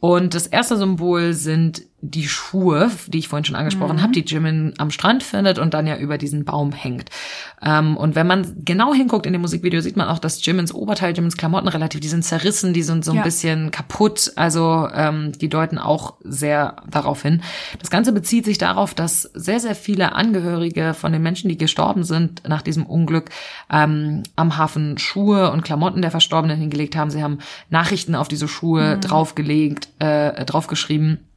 Und 0.01 0.35
das 0.35 0.46
erste 0.46 0.77
Symbol 0.77 1.33
sind 1.35 1.83
die 2.01 2.29
Schuhe, 2.29 2.88
die 3.09 3.18
ich 3.18 3.27
vorhin 3.27 3.44
schon 3.44 3.57
angesprochen 3.57 3.96
Mhm. 3.96 4.03
habe, 4.03 4.12
die 4.12 4.20
Jimin 4.24 4.74
am 4.79 4.92
Strand 4.92 5.24
findet 5.24 5.59
und 5.59 5.74
dann 5.74 5.88
ja 5.88 5.96
über 5.96 6.16
diesen 6.16 6.44
Baum 6.44 6.70
hängt. 6.70 7.11
Ähm, 7.61 7.96
und 7.96 8.14
wenn 8.14 8.29
man 8.29 8.62
genau 8.64 8.94
hinguckt 8.94 9.27
in 9.27 9.33
dem 9.33 9.42
Musikvideo, 9.42 9.81
sieht 9.81 9.96
man 9.96 10.07
auch, 10.07 10.20
dass 10.20 10.44
Jimins 10.46 10.72
Oberteil, 10.72 11.14
Jimins 11.16 11.37
Klamotten 11.37 11.66
relativ, 11.66 11.98
die 12.01 12.07
sind 12.07 12.24
zerrissen, 12.24 12.72
die 12.72 12.85
sind 12.85 13.05
so 13.05 13.11
ein 13.11 13.16
Ja. 13.16 13.22
bisschen 13.24 13.72
kaputt. 13.72 14.31
Also 14.37 14.88
ähm, 14.94 15.33
die 15.33 15.48
deuten 15.48 15.79
auch 15.79 16.14
sehr 16.22 16.77
darauf 16.88 17.23
hin. 17.23 17.43
Das 17.79 17.91
Ganze 17.91 18.12
bezieht 18.12 18.45
sich 18.45 18.59
darauf, 18.59 18.95
dass 18.95 19.23
sehr, 19.23 19.61
sehr 19.61 19.75
viele 19.75 20.12
Angehörige 20.12 20.95
von 20.95 21.12
den 21.12 21.23
Menschen, 21.23 21.49
die 21.49 21.59
gestorben 21.59 22.05
sind 22.05 22.43
nach 22.49 22.62
diesem 22.62 22.87
Unglück, 22.87 23.31
ähm, 23.73 24.23
am 24.37 24.57
Hafen 24.57 24.99
Schuhe 24.99 25.51
und 25.51 25.62
Klamotten 25.62 26.03
der 26.03 26.11
Verstorbenen 26.11 26.59
hingelegt 26.59 26.97
haben. 26.97 27.11
Sie 27.11 27.23
haben 27.23 27.38
Nachrichten 27.71 28.14
auf 28.14 28.29
diese 28.29 28.49
Schuhe 28.49 28.99
draufgelegt, 28.99 29.88
äh, 29.99 30.45
draufgeschrieben. 30.45 31.28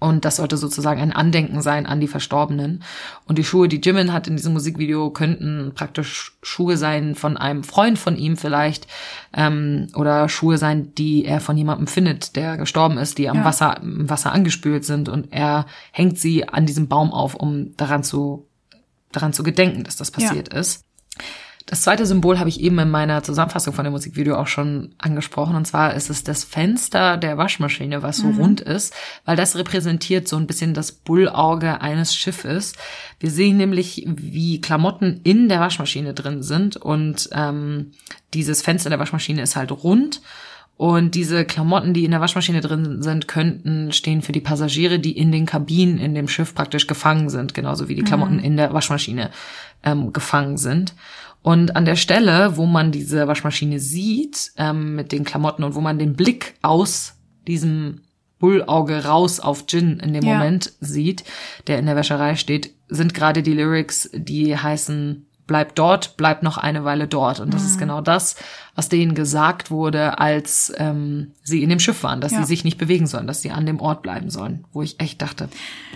Und 0.00 0.24
das 0.24 0.36
sollte 0.36 0.56
sozusagen 0.56 1.00
ein 1.00 1.12
Andenken 1.12 1.60
sein 1.62 1.86
an 1.86 2.00
die 2.00 2.08
Verstorbenen. 2.08 2.82
Und 3.26 3.38
die 3.38 3.44
Schuhe, 3.44 3.68
die 3.68 3.80
Jimin 3.80 4.12
hat 4.12 4.26
in 4.26 4.36
diesem 4.36 4.54
Musikvideo, 4.54 5.10
könnten 5.10 5.72
praktisch 5.74 6.32
Schuhe 6.42 6.76
sein 6.76 7.14
von 7.14 7.36
einem 7.36 7.62
Freund 7.62 7.98
von 7.98 8.16
ihm 8.16 8.36
vielleicht. 8.36 8.86
Ähm, 9.34 9.88
oder 9.94 10.28
Schuhe 10.28 10.56
sein, 10.58 10.94
die 10.94 11.24
er 11.24 11.40
von 11.40 11.56
jemandem 11.56 11.86
findet, 11.86 12.34
der 12.34 12.56
gestorben 12.56 12.98
ist, 12.98 13.18
die 13.18 13.28
am 13.28 13.36
Ja. 13.36 13.44
Wasser, 13.44 13.80
im 13.82 14.08
Wasser 14.08 14.32
angespült 14.32 14.84
sind. 14.84 15.08
Und 15.08 15.32
er 15.32 15.66
hängt 15.92 16.18
sie 16.18 16.48
an 16.48 16.66
diesem 16.66 16.88
Baum 16.88 17.12
auf, 17.12 17.34
um 17.34 17.76
daran 17.76 18.02
zu, 18.02 18.48
daran 19.12 19.32
zu 19.32 19.42
gedenken, 19.42 19.84
dass 19.84 19.96
das 19.96 20.10
passiert 20.10 20.48
ist. 20.54 20.84
Das 21.70 21.82
zweite 21.82 22.04
Symbol 22.04 22.40
habe 22.40 22.48
ich 22.48 22.60
eben 22.60 22.80
in 22.80 22.90
meiner 22.90 23.22
Zusammenfassung 23.22 23.72
von 23.72 23.84
dem 23.84 23.92
Musikvideo 23.92 24.34
auch 24.34 24.48
schon 24.48 24.92
angesprochen. 24.98 25.54
Und 25.54 25.68
zwar 25.68 25.94
ist 25.94 26.10
es 26.10 26.24
das 26.24 26.42
Fenster 26.42 27.16
der 27.16 27.38
Waschmaschine, 27.38 28.02
was 28.02 28.16
so 28.16 28.28
rund 28.28 28.60
ist, 28.60 28.92
weil 29.24 29.36
das 29.36 29.54
repräsentiert 29.54 30.26
so 30.26 30.36
ein 30.36 30.48
bisschen 30.48 30.74
das 30.74 30.90
Bullauge 30.90 31.80
eines 31.80 32.16
Schiffes. 32.16 32.72
Wir 33.20 33.30
sehen 33.30 33.56
nämlich, 33.56 34.04
wie 34.04 34.60
Klamotten 34.60 35.20
in 35.22 35.48
der 35.48 35.60
Waschmaschine 35.60 36.12
drin 36.12 36.42
sind 36.42 36.76
und 36.76 37.30
ähm, 37.32 37.92
dieses 38.34 38.62
Fenster 38.62 38.90
der 38.90 38.98
Waschmaschine 38.98 39.40
ist 39.40 39.54
halt 39.54 39.70
rund. 39.70 40.22
Und 40.76 41.14
diese 41.14 41.44
Klamotten, 41.44 41.94
die 41.94 42.04
in 42.04 42.10
der 42.10 42.22
Waschmaschine 42.22 42.62
drin 42.62 43.00
sind, 43.02 43.28
könnten 43.28 43.92
stehen 43.92 44.22
für 44.22 44.32
die 44.32 44.40
Passagiere, 44.40 44.98
die 44.98 45.16
in 45.16 45.30
den 45.30 45.46
Kabinen 45.46 45.98
in 45.98 46.16
dem 46.16 46.26
Schiff 46.26 46.52
praktisch 46.52 46.88
gefangen 46.88 47.28
sind, 47.28 47.54
genauso 47.54 47.88
wie 47.88 47.94
die 47.94 48.02
Klamotten 48.02 48.40
in 48.40 48.56
der 48.56 48.72
Waschmaschine 48.72 49.30
ähm, 49.84 50.12
gefangen 50.12 50.56
sind. 50.56 50.94
Und 51.42 51.74
an 51.76 51.84
der 51.84 51.96
Stelle, 51.96 52.56
wo 52.56 52.66
man 52.66 52.92
diese 52.92 53.26
Waschmaschine 53.26 53.80
sieht, 53.80 54.52
ähm, 54.56 54.94
mit 54.94 55.12
den 55.12 55.24
Klamotten 55.24 55.64
und 55.64 55.74
wo 55.74 55.80
man 55.80 55.98
den 55.98 56.14
Blick 56.14 56.54
aus 56.62 57.14
diesem 57.46 58.02
Bullauge 58.38 59.04
raus 59.04 59.40
auf 59.40 59.64
Jin 59.68 60.00
in 60.00 60.12
dem 60.12 60.24
Ja. 60.24 60.34
Moment 60.34 60.72
sieht, 60.80 61.24
der 61.66 61.78
in 61.78 61.86
der 61.86 61.96
Wäscherei 61.96 62.36
steht, 62.36 62.74
sind 62.88 63.14
gerade 63.14 63.42
die 63.42 63.54
Lyrics, 63.54 64.10
die 64.12 64.56
heißen 64.56 65.26
Bleib 65.50 65.74
dort, 65.74 66.16
bleib 66.16 66.44
noch 66.44 66.58
eine 66.58 66.84
Weile 66.84 67.08
dort. 67.08 67.40
Und 67.40 67.52
das 67.52 67.64
ist 67.64 67.76
genau 67.76 68.00
das, 68.00 68.36
was 68.80 68.88
denen 68.88 69.14
gesagt 69.14 69.70
wurde, 69.70 70.18
als 70.20 70.72
ähm, 70.78 71.32
sie 71.42 71.62
in 71.62 71.68
dem 71.68 71.80
Schiff 71.80 72.02
waren, 72.02 72.22
dass 72.22 72.32
Ja. 72.32 72.38
sie 72.38 72.44
sich 72.46 72.64
nicht 72.64 72.78
bewegen 72.78 73.06
sollen, 73.06 73.26
dass 73.26 73.42
sie 73.42 73.50
an 73.50 73.66
dem 73.66 73.78
Ort 73.78 74.00
bleiben 74.00 74.30
sollen. 74.30 74.64
Wo 74.72 74.80
ich 74.80 74.98
echt 75.00 75.20
dachte, 75.20 75.50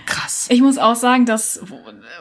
krass. 0.05 0.49
Ich 0.51 0.61
muss 0.61 0.77
auch 0.77 0.95
sagen, 0.95 1.25
dass 1.25 1.61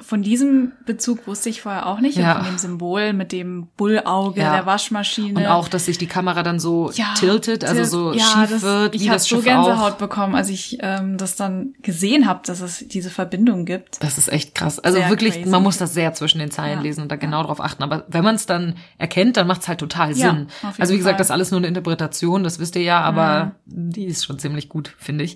von 0.02 0.22
diesem 0.24 0.72
Bezug 0.86 1.28
wusste 1.28 1.50
ich 1.50 1.62
vorher 1.62 1.86
auch 1.88 2.00
nicht. 2.00 2.18
Ja. 2.18 2.36
Von 2.36 2.46
dem 2.46 2.58
Symbol 2.58 3.12
mit 3.12 3.34
dem 3.34 3.68
Bullauge 3.76 4.40
Ja. 4.40 4.54
der 4.54 4.66
Waschmaschine. 4.66 5.38
Und 5.38 5.46
auch, 5.48 5.68
dass 5.68 5.88
sich 5.88 5.98
die 5.98 6.08
Kamera 6.08 6.44
dann 6.44 6.62
so 6.62 6.92
Ja, 6.94 7.14
tiltet, 7.18 7.66
also 7.66 7.84
so 7.84 8.14
schief 8.14 8.50
das, 8.50 8.62
wird, 8.62 8.96
ich 8.96 9.02
wie 9.02 9.08
das 9.10 9.26
so 9.26 9.36
Schiff 9.36 9.44
Gänsehaut 9.44 9.94
auch. 9.94 9.98
bekommen, 9.98 10.34
als 10.34 10.48
ich 10.48 10.78
ähm, 10.80 11.18
das 11.18 11.36
dann 11.36 11.74
gesehen 11.82 12.26
habe, 12.26 12.40
dass 12.46 12.62
es 12.62 12.88
diese 12.88 13.10
Verbindung 13.10 13.66
gibt. 13.66 14.02
Das 14.02 14.18
ist 14.18 14.32
echt 14.32 14.56
krass. 14.56 14.80
Also 14.80 14.98
Sehr 15.00 15.10
wirklich, 15.10 15.34
crazy. 15.34 15.50
man 15.50 15.62
muss 15.62 15.78
das 15.78 15.94
sehr 15.94 16.14
zwischen 16.14 16.40
den 16.40 16.52
Zeilen 16.52 16.82
lesen 16.82 17.02
und 17.02 17.12
da 17.12 17.18
genau 17.18 17.44
drauf 17.44 17.60
achten. 17.60 17.84
Aber 17.84 18.06
wenn 18.08 18.24
man 18.24 18.36
es 18.36 18.46
dann 18.46 18.76
erkennt, 18.98 19.36
dann 19.36 19.46
macht 19.48 19.62
es 19.64 19.68
halt 19.68 19.80
total 19.80 20.14
Sinn. 20.14 20.48
Also 20.78 20.94
wie 20.94 20.98
gesagt, 20.98 21.14
Fall. 21.14 21.18
das 21.18 21.28
ist 21.28 21.32
alles 21.32 21.52
nur 21.52 21.60
eine 21.60 21.68
Interpretation, 21.68 22.44
das 22.44 22.60
wisst 22.60 22.76
ihr 22.76 22.84
ja, 22.84 23.02
aber 23.02 23.52
die 23.66 24.06
ist 24.06 24.26
schon 24.26 24.40
ziemlich 24.40 24.70
gut, 24.70 24.94
finde 24.98 25.24
ich. 25.24 25.36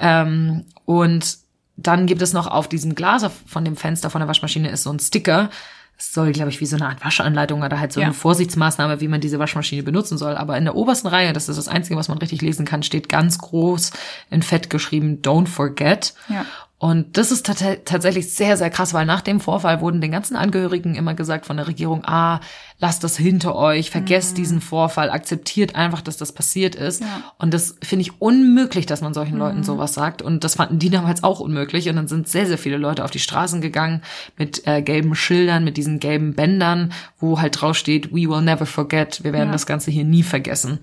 Ähm, 0.00 0.64
und 0.84 1.38
dann 1.76 2.06
gibt 2.06 2.22
es 2.22 2.32
noch 2.32 2.46
auf 2.46 2.68
diesem 2.68 2.94
Glas 2.94 3.28
von 3.46 3.64
dem 3.64 3.76
Fenster 3.76 4.10
von 4.10 4.20
der 4.20 4.28
Waschmaschine 4.28 4.70
ist 4.70 4.82
so 4.84 4.90
ein 4.90 4.98
Sticker. 5.00 5.50
Es 5.98 6.12
soll, 6.12 6.32
glaube 6.32 6.50
ich, 6.50 6.60
wie 6.60 6.66
so 6.66 6.76
eine 6.76 6.86
Art 6.88 7.04
Waschanleitung 7.04 7.62
oder 7.62 7.78
halt 7.78 7.92
so 7.92 8.00
Ja. 8.00 8.06
eine 8.06 8.14
Vorsichtsmaßnahme, 8.14 9.00
wie 9.00 9.08
man 9.08 9.20
diese 9.20 9.38
Waschmaschine 9.38 9.82
benutzen 9.82 10.18
soll. 10.18 10.36
Aber 10.36 10.56
in 10.58 10.64
der 10.64 10.74
obersten 10.74 11.06
Reihe, 11.08 11.32
das 11.32 11.48
ist 11.48 11.56
das 11.56 11.68
Einzige, 11.68 11.96
was 11.96 12.08
man 12.08 12.18
richtig 12.18 12.42
lesen 12.42 12.64
kann, 12.66 12.82
steht 12.82 13.08
ganz 13.08 13.38
groß 13.38 13.92
in 14.30 14.42
Fett 14.42 14.68
geschrieben, 14.68 15.20
Don't 15.22 15.46
forget. 15.46 16.14
Ja. 16.28 16.44
Und 16.82 17.16
das 17.16 17.30
ist 17.30 17.46
tat- 17.46 17.84
tatsächlich 17.84 18.34
sehr, 18.34 18.56
sehr 18.56 18.68
krass, 18.68 18.92
weil 18.92 19.06
nach 19.06 19.20
dem 19.20 19.38
Vorfall 19.38 19.80
wurden 19.80 20.00
den 20.00 20.10
ganzen 20.10 20.34
Angehörigen 20.34 20.96
immer 20.96 21.14
gesagt 21.14 21.46
von 21.46 21.56
der 21.56 21.68
Regierung, 21.68 22.04
ah, 22.04 22.40
lasst 22.80 23.04
das 23.04 23.16
hinter 23.16 23.54
euch, 23.54 23.92
vergesst 23.92 24.36
diesen 24.36 24.60
Vorfall, 24.60 25.08
akzeptiert 25.08 25.76
einfach, 25.76 26.00
dass 26.00 26.16
das 26.16 26.32
passiert 26.32 26.74
ist. 26.74 27.00
Mhm. 27.00 27.06
Ja. 27.06 27.22
Und 27.38 27.54
das 27.54 27.76
finde 27.84 28.02
ich 28.02 28.20
unmöglich, 28.20 28.84
dass 28.86 29.00
man 29.00 29.14
solchen 29.14 29.38
Leuten 29.38 29.62
sowas 29.62 29.94
sagt. 29.94 30.22
Und 30.22 30.42
das 30.42 30.56
fanden 30.56 30.80
die 30.80 30.90
damals 30.90 31.22
auch 31.22 31.38
unmöglich. 31.38 31.88
Und 31.88 31.94
dann 31.94 32.08
sind 32.08 32.26
sehr, 32.26 32.46
sehr 32.46 32.58
viele 32.58 32.78
Leute 32.78 33.04
auf 33.04 33.12
die 33.12 33.20
Straßen 33.20 33.60
gegangen 33.60 34.02
mit 34.36 34.66
äh, 34.66 34.82
gelben 34.82 35.14
Schildern, 35.14 35.62
mit 35.62 35.76
diesen 35.76 36.00
gelben 36.00 36.34
Bändern, 36.34 36.92
wo 37.20 37.40
halt 37.40 37.60
drauf 37.60 37.76
steht, 37.76 38.10
we 38.10 38.28
will 38.28 38.42
never 38.42 38.66
forget, 38.66 39.22
wir 39.22 39.32
werden 39.32 39.50
Ja. 39.50 39.52
das 39.52 39.66
Ganze 39.66 39.92
hier 39.92 40.04
nie 40.04 40.24
vergessen. 40.24 40.80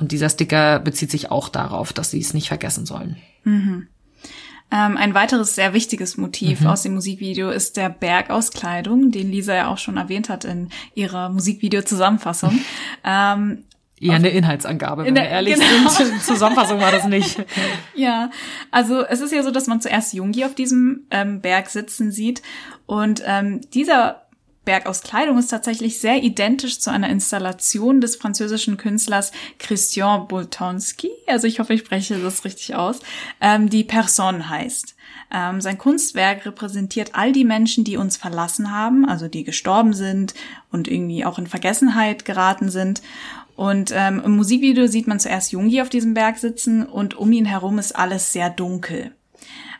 Und 0.00 0.10
dieser 0.10 0.28
Sticker 0.28 0.80
bezieht 0.80 1.12
sich 1.12 1.30
auch 1.30 1.48
darauf, 1.48 1.92
dass 1.92 2.10
sie 2.10 2.18
es 2.18 2.34
nicht 2.34 2.48
vergessen 2.48 2.84
sollen. 2.84 3.14
Ähm, 4.72 4.96
ein 4.96 5.14
weiteres 5.14 5.54
sehr 5.54 5.72
wichtiges 5.74 6.16
Motiv 6.16 6.60
Mhm. 6.62 6.66
aus 6.66 6.82
dem 6.82 6.94
Musikvideo 6.94 7.50
ist 7.50 7.76
der 7.76 7.88
Berg 7.88 8.30
aus 8.30 8.50
Kleidung, 8.50 9.12
den 9.12 9.30
Lisa 9.30 9.54
ja 9.54 9.68
auch 9.68 9.78
schon 9.78 9.96
erwähnt 9.96 10.28
hat 10.28 10.44
in 10.44 10.70
ihrer 10.94 11.28
Musikvideo-Zusammenfassung. 11.30 12.58
ähm, 13.04 13.64
Eher 13.98 14.16
eine 14.16 14.28
Inhaltsangabe, 14.28 15.02
wenn 15.02 15.08
In 15.08 15.14
wir 15.14 15.22
der- 15.22 15.30
ehrlich 15.30 15.54
genau. 15.54 15.88
sind. 15.88 16.20
Zusammenfassung 16.22 16.80
war 16.80 16.90
das 16.92 17.06
nicht. 17.06 17.42
Ja, 17.94 18.30
also 18.70 19.06
es 19.06 19.20
ist 19.22 19.32
ja 19.32 19.42
so, 19.42 19.50
dass 19.50 19.68
man 19.68 19.80
zuerst 19.80 20.12
Jungi 20.12 20.44
auf 20.44 20.54
diesem 20.54 21.06
ähm, 21.10 21.40
Berg 21.40 21.70
sitzen 21.70 22.10
sieht 22.12 22.42
und 22.84 23.22
ähm, 23.24 23.62
dieser 23.72 24.25
Berg 24.66 24.86
aus 24.86 25.00
Kleidung 25.00 25.38
ist 25.38 25.46
tatsächlich 25.46 26.00
sehr 26.00 26.22
identisch 26.22 26.80
zu 26.80 26.90
einer 26.90 27.08
Installation 27.08 28.02
des 28.02 28.16
französischen 28.16 28.76
Künstlers 28.76 29.32
Christian 29.58 30.28
Boltonski, 30.28 31.10
also 31.26 31.46
ich 31.46 31.60
hoffe, 31.60 31.72
ich 31.72 31.80
spreche 31.80 32.18
das 32.18 32.44
richtig 32.44 32.74
aus, 32.74 33.00
ähm, 33.40 33.70
die 33.70 33.84
Person 33.84 34.50
heißt. 34.50 34.94
Ähm, 35.32 35.60
sein 35.60 35.78
Kunstwerk 35.78 36.44
repräsentiert 36.44 37.14
all 37.14 37.32
die 37.32 37.44
Menschen, 37.44 37.84
die 37.84 37.96
uns 37.96 38.16
verlassen 38.16 38.70
haben, 38.70 39.08
also 39.08 39.28
die 39.28 39.44
gestorben 39.44 39.94
sind 39.94 40.34
und 40.70 40.88
irgendwie 40.88 41.24
auch 41.24 41.38
in 41.38 41.46
Vergessenheit 41.46 42.24
geraten 42.24 42.68
sind. 42.68 43.02
Und 43.54 43.92
ähm, 43.94 44.20
im 44.24 44.36
Musikvideo 44.36 44.86
sieht 44.86 45.06
man 45.06 45.18
zuerst 45.18 45.52
Jungi 45.52 45.80
auf 45.80 45.88
diesem 45.88 46.12
Berg 46.12 46.38
sitzen 46.38 46.84
und 46.84 47.14
um 47.14 47.32
ihn 47.32 47.46
herum 47.46 47.78
ist 47.78 47.96
alles 47.96 48.32
sehr 48.32 48.50
dunkel. 48.50 49.15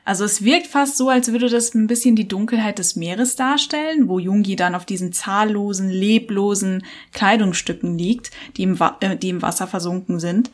Also 0.06 0.24
es 0.24 0.44
wirkt 0.44 0.68
fast 0.68 0.96
so, 0.96 1.08
als 1.08 1.32
würde 1.32 1.48
das 1.48 1.74
ein 1.74 1.88
bisschen 1.88 2.14
die 2.14 2.28
Dunkelheit 2.28 2.78
des 2.78 2.94
Meeres 2.94 3.34
darstellen, 3.34 4.06
wo 4.06 4.20
Jungi 4.20 4.54
dann 4.54 4.76
auf 4.76 4.84
diesen 4.84 5.12
zahllosen, 5.12 5.90
leblosen 5.90 6.84
Kleidungsstücken 7.12 7.98
liegt, 7.98 8.30
die 8.56 8.62
im, 8.62 8.78
Wa 8.78 8.96
äh, 9.00 9.16
die 9.16 9.30
im 9.30 9.42
Wasser 9.42 9.66
versunken 9.66 10.20
sind. 10.20 10.52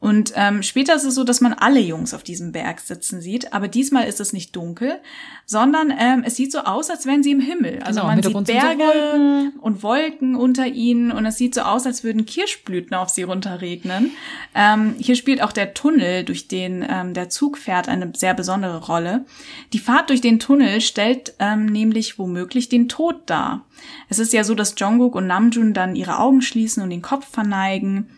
Und 0.00 0.32
ähm, 0.36 0.62
später 0.62 0.94
ist 0.94 1.02
es 1.02 1.16
so, 1.16 1.24
dass 1.24 1.40
man 1.40 1.54
alle 1.54 1.80
Jungs 1.80 2.14
auf 2.14 2.22
diesem 2.22 2.52
Berg 2.52 2.78
sitzen 2.78 3.20
sieht, 3.20 3.52
aber 3.52 3.66
diesmal 3.66 4.06
ist 4.06 4.20
es 4.20 4.32
nicht 4.32 4.54
dunkel, 4.54 5.00
sondern 5.44 5.92
ähm, 5.98 6.22
es 6.24 6.36
sieht 6.36 6.52
so 6.52 6.60
aus, 6.60 6.88
als 6.88 7.04
wären 7.04 7.24
sie 7.24 7.32
im 7.32 7.40
Himmel. 7.40 7.80
Also 7.82 8.00
Genau, 8.00 8.06
man 8.06 8.22
sieht 8.22 8.32
so 8.32 8.40
Berge 8.42 8.84
Wolken. 8.84 9.52
und 9.58 9.82
Wolken 9.82 10.36
unter 10.36 10.68
ihnen 10.68 11.10
und 11.10 11.26
es 11.26 11.36
sieht 11.36 11.52
so 11.56 11.62
aus, 11.62 11.84
als 11.84 12.04
würden 12.04 12.26
Kirschblüten 12.26 12.94
auf 12.94 13.08
sie 13.08 13.24
runterregnen. 13.24 14.12
Ähm, 14.54 14.94
hier 15.00 15.16
spielt 15.16 15.42
auch 15.42 15.50
der 15.50 15.74
Tunnel, 15.74 16.22
durch 16.22 16.46
den 16.46 16.86
ähm, 16.88 17.12
der 17.12 17.28
Zug 17.28 17.58
fährt, 17.58 17.88
eine 17.88 18.12
sehr 18.14 18.34
besondere 18.34 18.86
Rolle. 18.86 19.24
Die 19.72 19.80
Fahrt 19.80 20.10
durch 20.10 20.20
den 20.20 20.38
Tunnel 20.38 20.80
stellt 20.80 21.34
ähm, 21.40 21.66
nämlich 21.66 22.20
womöglich 22.20 22.68
den 22.68 22.88
Tod 22.88 23.22
dar. 23.26 23.64
Es 24.08 24.20
ist 24.20 24.32
ja 24.32 24.44
so, 24.44 24.54
dass 24.54 24.76
Jungkook 24.78 25.16
und 25.16 25.26
Namjoon 25.26 25.74
dann 25.74 25.96
ihre 25.96 26.18
Augen 26.20 26.40
schließen 26.40 26.84
und 26.84 26.90
den 26.90 27.02
Kopf 27.02 27.26
verneigen. 27.26 28.08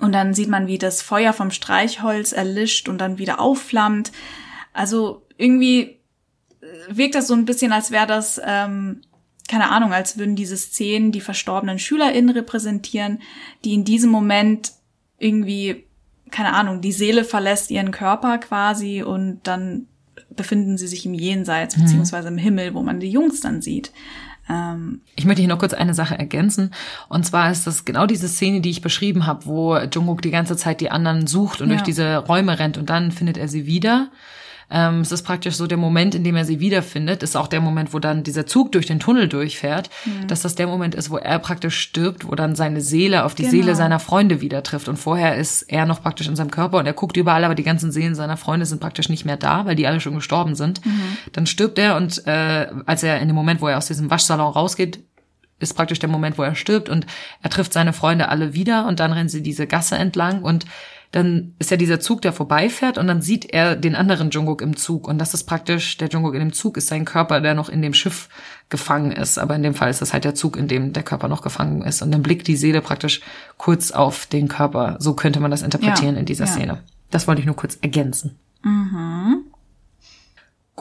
Und 0.00 0.12
dann 0.12 0.34
sieht 0.34 0.48
man, 0.48 0.66
wie 0.66 0.78
das 0.78 1.02
Feuer 1.02 1.32
vom 1.32 1.50
Streichholz 1.50 2.32
erlischt 2.32 2.88
und 2.88 2.98
dann 2.98 3.18
wieder 3.18 3.40
aufflammt. 3.40 4.10
Also 4.72 5.22
irgendwie 5.36 5.82
äh, 6.60 6.66
wirkt 6.88 7.14
das 7.14 7.28
so 7.28 7.34
ein 7.34 7.44
bisschen, 7.44 7.72
als 7.72 7.90
wäre 7.90 8.06
das, 8.06 8.40
ähm, 8.44 9.02
keine 9.48 9.70
Ahnung, 9.70 9.92
als 9.92 10.16
würden 10.16 10.34
diese 10.34 10.56
Szenen 10.56 11.12
die 11.12 11.20
verstorbenen 11.20 11.78
SchülerInnen 11.78 12.30
repräsentieren, 12.30 13.20
die 13.64 13.74
in 13.74 13.84
diesem 13.84 14.10
Moment 14.10 14.72
irgendwie, 15.18 15.84
keine 16.30 16.54
Ahnung, 16.54 16.80
die 16.80 16.92
Seele 16.92 17.24
verlässt 17.24 17.70
ihren 17.70 17.90
Körper 17.90 18.38
quasi 18.38 19.02
und 19.02 19.40
dann 19.44 19.86
befinden 20.30 20.78
sie 20.78 20.86
sich 20.86 21.04
im 21.04 21.12
Jenseits, 21.14 21.76
Mhm. 21.76 21.82
beziehungsweise 21.82 22.28
im 22.28 22.38
Himmel, 22.38 22.72
wo 22.74 22.82
man 22.82 22.98
die 22.98 23.10
Jungs 23.10 23.40
dann 23.42 23.60
sieht. 23.60 23.92
Ähm, 24.52 25.00
Ich 25.16 25.24
möchte 25.24 25.40
hier 25.42 25.48
noch 25.48 25.58
kurz 25.58 25.74
eine 25.74 25.94
Sache 25.94 26.18
ergänzen. 26.18 26.70
Und 27.08 27.24
zwar 27.24 27.50
ist 27.50 27.66
das 27.66 27.84
genau 27.84 28.06
diese 28.06 28.28
Szene, 28.28 28.60
die 28.60 28.70
ich 28.70 28.82
beschrieben 28.82 29.26
habe, 29.26 29.46
wo 29.46 29.76
Jungkook 29.76 30.22
die 30.22 30.30
ganze 30.30 30.56
Zeit 30.56 30.80
die 30.80 30.90
anderen 30.90 31.26
sucht 31.26 31.60
und 31.60 31.68
Ja. 31.68 31.74
durch 31.76 31.82
diese 31.82 32.16
Räume 32.18 32.58
rennt 32.58 32.78
und 32.78 32.90
dann 32.90 33.12
findet 33.12 33.36
er 33.38 33.48
sie 33.48 33.66
wieder. 33.66 34.08
Ähm, 34.72 35.00
es 35.02 35.12
ist 35.12 35.22
praktisch 35.22 35.54
so 35.56 35.66
der 35.66 35.76
Moment, 35.76 36.14
in 36.14 36.24
dem 36.24 36.34
er 36.34 36.44
sie 36.46 36.58
wiederfindet, 36.60 37.22
ist 37.22 37.36
auch 37.36 37.46
der 37.46 37.60
Moment, 37.60 37.92
wo 37.92 37.98
dann 37.98 38.22
dieser 38.22 38.46
Zug 38.46 38.72
durch 38.72 38.86
den 38.86 38.98
Tunnel 39.00 39.28
durchfährt, 39.28 39.90
Mhm. 40.06 40.26
dass 40.28 40.40
das 40.42 40.54
der 40.54 40.66
Moment 40.66 40.94
ist, 40.94 41.10
wo 41.10 41.18
er 41.18 41.38
praktisch 41.38 41.78
stirbt, 41.78 42.26
wo 42.26 42.34
dann 42.34 42.54
seine 42.56 42.80
Seele 42.80 43.24
auf 43.24 43.34
die 43.34 43.42
Genau. 43.42 43.50
Seele 43.52 43.74
seiner 43.76 43.98
Freunde 44.00 44.40
wieder 44.40 44.62
trifft. 44.62 44.88
Und 44.88 44.96
vorher 44.98 45.36
ist 45.36 45.62
er 45.62 45.84
noch 45.84 46.00
praktisch 46.02 46.26
in 46.26 46.36
seinem 46.36 46.50
Körper 46.50 46.78
und 46.78 46.86
er 46.86 46.94
guckt 46.94 47.16
überall, 47.16 47.44
aber 47.44 47.54
die 47.54 47.62
ganzen 47.62 47.92
Seelen 47.92 48.14
seiner 48.14 48.36
Freunde 48.36 48.64
sind 48.66 48.80
praktisch 48.80 49.08
nicht 49.08 49.24
mehr 49.24 49.36
da, 49.36 49.66
weil 49.66 49.76
die 49.76 49.86
alle 49.86 50.00
schon 50.00 50.14
gestorben 50.14 50.54
sind. 50.54 50.80
Dann 51.32 51.46
stirbt 51.46 51.78
er 51.78 51.96
und 51.96 52.26
äh, 52.26 52.68
als 52.86 53.02
er 53.02 53.20
in 53.20 53.28
dem 53.28 53.34
Moment, 53.34 53.60
wo 53.60 53.68
er 53.68 53.76
aus 53.78 53.86
diesem 53.88 54.10
Waschsalon 54.10 54.52
rausgeht, 54.52 55.00
ist 55.58 55.74
praktisch 55.74 56.00
der 56.00 56.08
Moment, 56.08 56.38
wo 56.38 56.42
er 56.42 56.54
stirbt 56.56 56.88
und 56.88 57.06
er 57.40 57.50
trifft 57.50 57.72
seine 57.72 57.92
Freunde 57.92 58.28
alle 58.28 58.52
wieder 58.54 58.86
und 58.88 58.98
dann 58.98 59.12
rennen 59.12 59.28
sie 59.28 59.42
diese 59.42 59.66
Gasse 59.68 59.96
entlang 59.96 60.42
und 60.42 60.64
dann 61.12 61.54
ist 61.58 61.70
ja 61.70 61.76
dieser 61.76 62.00
Zug, 62.00 62.22
der 62.22 62.32
vorbeifährt 62.32 62.96
und 62.96 63.06
dann 63.06 63.20
sieht 63.20 63.52
er 63.52 63.76
den 63.76 63.94
anderen 63.94 64.30
Jungkook 64.30 64.62
im 64.62 64.76
Zug 64.76 65.06
und 65.06 65.18
das 65.18 65.34
ist 65.34 65.44
praktisch, 65.44 65.98
der 65.98 66.08
Jungkook 66.08 66.34
in 66.34 66.40
dem 66.40 66.52
Zug 66.54 66.78
ist 66.78 66.88
sein 66.88 67.04
Körper, 67.04 67.40
der 67.40 67.54
noch 67.54 67.68
in 67.68 67.82
dem 67.82 67.92
Schiff 67.92 68.30
gefangen 68.70 69.12
ist, 69.12 69.38
aber 69.38 69.54
in 69.54 69.62
dem 69.62 69.74
Fall 69.74 69.90
ist 69.90 70.00
das 70.00 70.14
halt 70.14 70.24
der 70.24 70.34
Zug, 70.34 70.56
in 70.56 70.68
dem 70.68 70.94
der 70.94 71.02
Körper 71.02 71.28
noch 71.28 71.42
gefangen 71.42 71.82
ist 71.82 72.00
und 72.00 72.12
dann 72.12 72.22
blickt 72.22 72.48
die 72.48 72.56
Seele 72.56 72.80
praktisch 72.80 73.20
kurz 73.58 73.90
auf 73.90 74.26
den 74.26 74.48
Körper. 74.48 74.96
So 75.00 75.12
könnte 75.14 75.38
man 75.40 75.50
das 75.50 75.62
interpretieren 75.62 76.14
Ja, 76.14 76.20
in 76.20 76.26
dieser 76.26 76.46
ja. 76.46 76.50
Szene. 76.50 76.82
Das 77.10 77.28
wollte 77.28 77.40
ich 77.40 77.46
nur 77.46 77.56
kurz 77.56 77.78
ergänzen. 77.82 78.38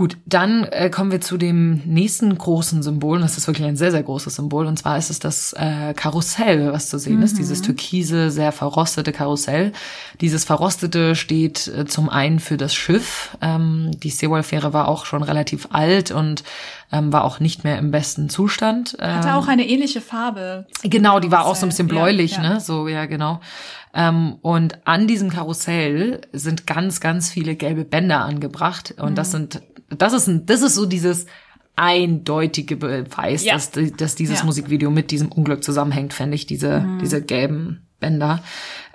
Gut, 0.02 0.18
dann 0.26 0.64
äh, 0.64 0.90
kommen 0.90 1.12
wir 1.12 1.22
zu 1.22 1.38
dem 1.38 1.84
nächsten 1.86 2.36
großen 2.36 2.82
Symbol. 2.82 3.18
Und 3.18 3.22
das 3.22 3.38
ist 3.38 3.46
wirklich 3.46 3.68
ein 3.68 3.76
sehr, 3.76 3.92
sehr 3.92 4.02
großes 4.02 4.34
Symbol. 4.34 4.66
Und 4.66 4.80
zwar 4.80 4.98
ist 4.98 5.12
es 5.12 5.20
das 5.20 5.54
äh, 5.54 5.94
Karussell, 5.96 6.74
was 6.74 6.90
zu 6.90 6.98
sehen 6.98 7.22
ist. 7.22 7.38
Dieses 7.38 7.62
türkise, 7.62 8.32
sehr 8.32 8.52
verrostete 8.52 9.12
Karussell. 9.12 9.74
Dieses 10.20 10.44
Verrostete 10.44 11.14
steht 11.16 11.68
äh, 11.68 11.86
zum 11.86 12.10
einen 12.10 12.40
für 12.40 12.58
das 12.58 12.74
Schiff. 12.74 13.38
Ähm, 13.42 13.92
die 14.02 14.10
Seawall-Fähre 14.10 14.74
war 14.74 14.88
auch 14.88 15.06
schon 15.06 15.22
relativ 15.22 15.68
alt 15.72 16.10
und 16.10 16.44
ähm, 16.92 17.14
war 17.14 17.24
auch 17.24 17.40
nicht 17.40 17.64
mehr 17.64 17.78
im 17.78 17.92
besten 17.92 18.28
Zustand. 18.28 18.98
Ähm, 19.00 19.14
hatte 19.18 19.36
auch 19.36 19.48
eine 19.48 19.68
ähnliche 19.70 20.02
Farbe. 20.02 20.66
Genau, 20.82 21.20
die 21.20 21.30
war 21.30 21.46
auch 21.46 21.56
so 21.56 21.68
ein 21.68 21.70
bisschen 21.70 21.88
Ja, 21.90 21.94
bläulich, 21.94 22.38
ja. 22.38 22.42
ne? 22.42 22.60
So, 22.60 22.88
ja, 22.88 23.06
genau. 23.06 23.40
Ähm, 23.94 24.38
und 24.42 24.80
an 24.88 25.06
diesem 25.06 25.30
Karussell 25.30 26.22
sind 26.34 26.66
ganz, 26.66 27.02
ganz 27.02 27.30
viele 27.30 27.56
gelbe 27.56 27.86
Bänder 27.86 28.22
angebracht. 28.22 28.96
Und 28.98 29.12
Mhm. 29.12 29.16
das 29.16 29.32
sind, 29.32 29.62
das 29.98 30.14
ist 30.14 30.28
ein, 30.28 30.46
das 30.46 30.62
ist 30.62 30.76
so 30.76 30.86
dieses 30.86 31.26
eindeutige 31.76 32.76
Beweis, 32.76 33.44
Ja. 33.44 33.54
dass, 33.54 33.72
dass 33.72 34.16
dieses 34.16 34.38
Ja. 34.40 34.44
Mhm. 34.44 34.48
Musikvideo 34.48 34.92
mit 34.92 35.12
diesem 35.12 35.32
Unglück 35.32 35.64
zusammenhängt, 35.64 36.14
fände 36.14 36.36
ich, 36.36 36.46
diese, 36.46 36.86
diese 37.02 37.22
gelben 37.22 37.88
Bänder. 38.00 38.44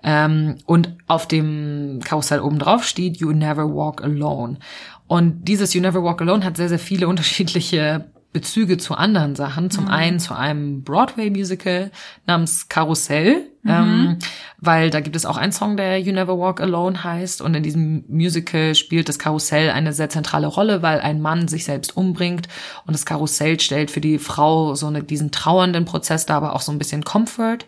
Ähm, 0.03 0.57
und 0.66 0.94
auf 1.07 1.26
dem 1.26 2.01
Karussell 2.05 2.40
oben 2.40 2.59
drauf 2.59 2.84
steht 2.84 3.16
You 3.16 3.32
Never 3.32 3.74
Walk 3.74 4.03
Alone. 4.03 4.59
Und 5.07 5.44
dieses 5.47 5.72
You 5.74 5.80
Never 5.80 6.03
Walk 6.03 6.20
Alone 6.20 6.44
hat 6.44 6.57
sehr, 6.57 6.68
sehr 6.68 6.78
viele 6.78 7.09
unterschiedliche 7.09 8.11
Bezüge 8.33 8.77
zu 8.77 8.95
anderen 8.95 9.35
Sachen. 9.35 9.70
Zum 9.70 9.89
einen 9.89 10.20
zu 10.20 10.35
einem 10.35 10.83
Broadway-Musical 10.83 11.91
namens 12.27 12.68
Karussell, 12.68 13.49
ähm, 13.66 14.18
weil 14.59 14.91
da 14.91 15.01
gibt 15.01 15.16
es 15.16 15.24
auch 15.24 15.39
einen 15.39 15.53
Song, 15.53 15.77
der 15.79 15.99
You 16.01 16.12
Never 16.12 16.39
Walk 16.39 16.61
Alone 16.61 17.03
heißt. 17.03 17.41
Und 17.41 17.55
in 17.55 17.62
diesem 17.62 18.05
Musical 18.09 18.74
spielt 18.74 19.09
das 19.09 19.18
Karussell 19.18 19.70
eine 19.70 19.95
sehr 19.95 20.11
zentrale 20.11 20.49
Rolle, 20.49 20.83
weil 20.83 21.01
ein 21.01 21.22
Mann 21.22 21.49
sich 21.49 21.64
selbst 21.64 21.97
umbringt 21.97 22.47
und 22.87 22.93
das 22.93 23.07
Karussell 23.07 23.59
stellt 23.59 23.91
für 23.91 24.03
die 24.03 24.18
Frau 24.18 24.74
so 24.74 24.87
eine, 24.87 25.03
diesen 25.03 25.31
trauernden 25.31 25.87
Prozess 25.87 26.27
dar, 26.27 26.37
aber 26.37 26.55
auch 26.55 26.61
so 26.61 26.72
ein 26.72 26.79
bisschen 26.79 27.05
Comfort. 27.05 27.61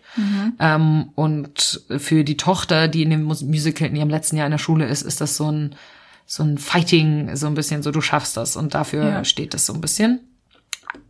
Ähm, 0.59 1.09
und 1.15 1.81
für 1.97 2.23
die 2.23 2.37
Tochter, 2.37 2.87
die 2.87 3.01
in 3.01 3.09
dem 3.09 3.23
Mus- 3.23 3.41
Musical 3.41 3.87
in 3.87 3.95
ihrem 3.95 4.09
letzten 4.09 4.37
Jahr 4.37 4.45
in 4.45 4.51
der 4.51 4.57
Schule 4.59 4.85
ist, 4.85 5.01
ist 5.01 5.19
das 5.19 5.35
so 5.35 5.51
ein 5.51 5.75
so 6.31 6.43
ein 6.43 6.59
Fighting, 6.59 7.35
so 7.35 7.47
ein 7.47 7.55
bisschen 7.55 7.81
so, 7.81 7.89
du 7.89 8.01
schaffst 8.01 8.37
das. 8.37 8.55
Und 8.55 8.75
dafür 8.75 9.03
Ja. 9.03 9.25
steht 9.25 9.55
das 9.55 9.65
so 9.65 9.73
ein 9.73 9.81
bisschen. 9.81 10.19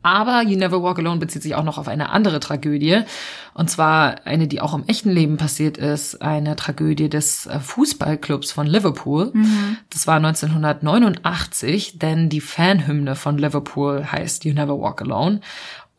Aber 0.02 0.44
You 0.44 0.58
Never 0.58 0.82
Walk 0.82 1.00
Alone 1.00 1.20
bezieht 1.20 1.44
sich 1.44 1.56
auch 1.56 1.64
noch 1.64 1.78
auf 1.78 1.88
eine 1.88 2.10
andere 2.10 2.40
Tragödie. 2.40 3.02
Und 3.54 3.70
zwar 3.70 4.26
eine, 4.26 4.48
die 4.48 4.62
auch 4.62 4.74
im 4.74 4.86
echten 4.88 5.10
Leben 5.10 5.38
passiert 5.38 5.78
ist. 5.78 6.22
Eine 6.22 6.56
Tragödie 6.56 7.10
des 7.10 7.46
äh, 7.46 7.60
Fußballclubs 7.60 8.52
von 8.52 8.68
Liverpool. 8.68 9.32
Das 9.90 10.08
war 10.08 10.16
1989, 10.18 12.00
denn 12.00 12.30
die 12.30 12.42
Fanhymne 12.42 13.16
von 13.16 13.38
Liverpool 13.38 14.06
heißt 14.10 14.46
You 14.46 14.54
Never 14.54 14.80
Walk 14.80 15.02
Alone. 15.02 15.42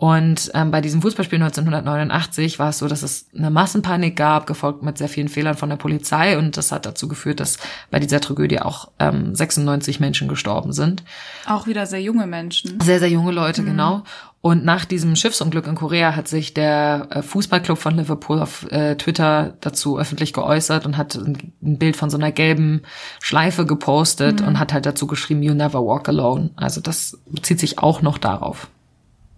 Und 0.01 0.51
ähm, 0.55 0.71
bei 0.71 0.81
diesem 0.81 1.03
Fußballspiel 1.03 1.43
1989 1.43 2.59
war 2.59 2.71
es 2.71 2.79
so, 2.79 2.89
dass 2.89 3.03
es 3.03 3.27
eine 3.37 3.51
Massenpanik 3.51 4.17
gab, 4.17 4.47
gefolgt 4.47 4.83
mit 4.83 4.97
sehr 4.97 5.11
vielen 5.11 5.29
Fehlern 5.29 5.59
von 5.59 5.69
der 5.69 5.77
Polizei. 5.77 6.39
Und 6.39 6.57
das 6.57 6.73
hat 6.73 6.87
dazu 6.87 7.07
geführt, 7.07 7.39
dass 7.39 7.59
bei 7.91 8.01
dieser 8.01 8.19
Tragödie 8.19 8.61
auch 8.61 8.93
ähm, 8.99 9.35
96 9.35 10.01
Menschen 10.01 10.27
gestorben 10.27 10.73
sind. 10.73 11.03
Auch 11.45 11.67
wieder 11.67 11.85
sehr 11.85 12.01
junge 12.01 12.27
Menschen. 12.27 12.81
Sehr, 12.81 12.99
sehr 12.99 13.11
junge 13.11 13.31
Leute, 13.31 13.63
genau. 13.63 14.03
Und 14.41 14.65
nach 14.65 14.87
diesem 14.87 15.17
Schiffsunglück 15.17 15.67
in 15.67 15.75
Korea 15.75 16.17
hat 16.17 16.29
sich 16.29 16.55
der 16.55 17.09
äh, 17.11 17.21
Fußballclub 17.21 17.77
von 17.77 17.99
Liverpool 17.99 18.41
auf 18.41 18.73
äh, 18.73 18.97
Twitter 18.97 19.53
dazu 19.61 19.99
öffentlich 19.99 20.33
geäußert 20.33 20.87
und 20.87 20.97
hat 20.97 21.15
ein, 21.15 21.53
ein 21.63 21.77
Bild 21.77 21.99
von 21.99 22.09
so 22.09 22.17
einer 22.17 22.33
gelben 22.33 22.81
Schleife 23.21 23.67
gepostet 23.67 24.41
und 24.41 24.59
hat 24.59 24.73
halt 24.73 24.87
dazu 24.87 25.07
geschrieben, 25.07 25.43
You 25.43 25.53
never 25.53 25.85
walk 25.85 26.09
alone. 26.09 26.53
Also 26.57 26.81
das 26.81 27.19
bezieht 27.27 27.61
sich 27.61 27.79
auch 27.79 28.01
noch 28.01 28.17
darauf. 28.17 28.71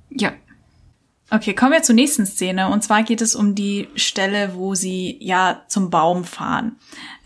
Ja. 0.08 0.30
Okay, 1.34 1.54
kommen 1.54 1.72
wir 1.72 1.82
zur 1.82 1.94
nächsten 1.94 2.26
Szene. 2.26 2.68
Und 2.68 2.84
zwar 2.84 3.04
geht 3.04 3.22
es 3.22 3.34
um 3.34 3.54
die 3.54 3.88
Stelle, 3.94 4.54
wo 4.54 4.74
sie 4.74 5.16
ja 5.18 5.62
zum 5.66 5.88
Baum 5.88 6.24
fahren. 6.24 6.76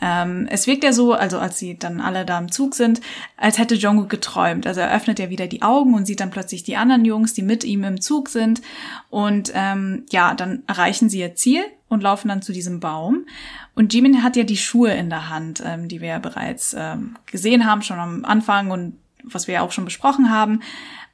Ähm, 0.00 0.46
es 0.48 0.68
wirkt 0.68 0.84
ja 0.84 0.92
so, 0.92 1.12
also 1.12 1.40
als 1.40 1.58
sie 1.58 1.76
dann 1.76 2.00
alle 2.00 2.24
da 2.24 2.38
im 2.38 2.52
Zug 2.52 2.76
sind, 2.76 3.00
als 3.36 3.58
hätte 3.58 3.74
Jungkook 3.74 4.08
geträumt. 4.08 4.64
Also 4.64 4.80
er 4.80 4.94
öffnet 4.94 5.18
ja 5.18 5.28
wieder 5.28 5.48
die 5.48 5.62
Augen 5.62 5.92
und 5.94 6.06
sieht 6.06 6.20
dann 6.20 6.30
plötzlich 6.30 6.62
die 6.62 6.76
anderen 6.76 7.04
Jungs, 7.04 7.34
die 7.34 7.42
mit 7.42 7.64
ihm 7.64 7.82
im 7.82 8.00
Zug 8.00 8.28
sind. 8.28 8.62
Und 9.10 9.50
ähm, 9.56 10.04
ja, 10.12 10.34
dann 10.34 10.62
erreichen 10.68 11.08
sie 11.08 11.18
ihr 11.18 11.34
Ziel 11.34 11.64
und 11.88 12.00
laufen 12.00 12.28
dann 12.28 12.42
zu 12.42 12.52
diesem 12.52 12.78
Baum. 12.78 13.26
Und 13.74 13.92
Jimin 13.92 14.22
hat 14.22 14.36
ja 14.36 14.44
die 14.44 14.56
Schuhe 14.56 14.92
in 14.92 15.10
der 15.10 15.30
Hand, 15.30 15.64
ähm, 15.66 15.88
die 15.88 16.00
wir 16.00 16.10
ja 16.10 16.18
bereits 16.20 16.76
ähm, 16.78 17.16
gesehen 17.26 17.66
haben, 17.66 17.82
schon 17.82 17.98
am 17.98 18.24
Anfang 18.24 18.70
und 18.70 18.98
was 19.24 19.48
wir 19.48 19.54
ja 19.54 19.62
auch 19.62 19.72
schon 19.72 19.84
besprochen 19.84 20.30
haben. 20.30 20.60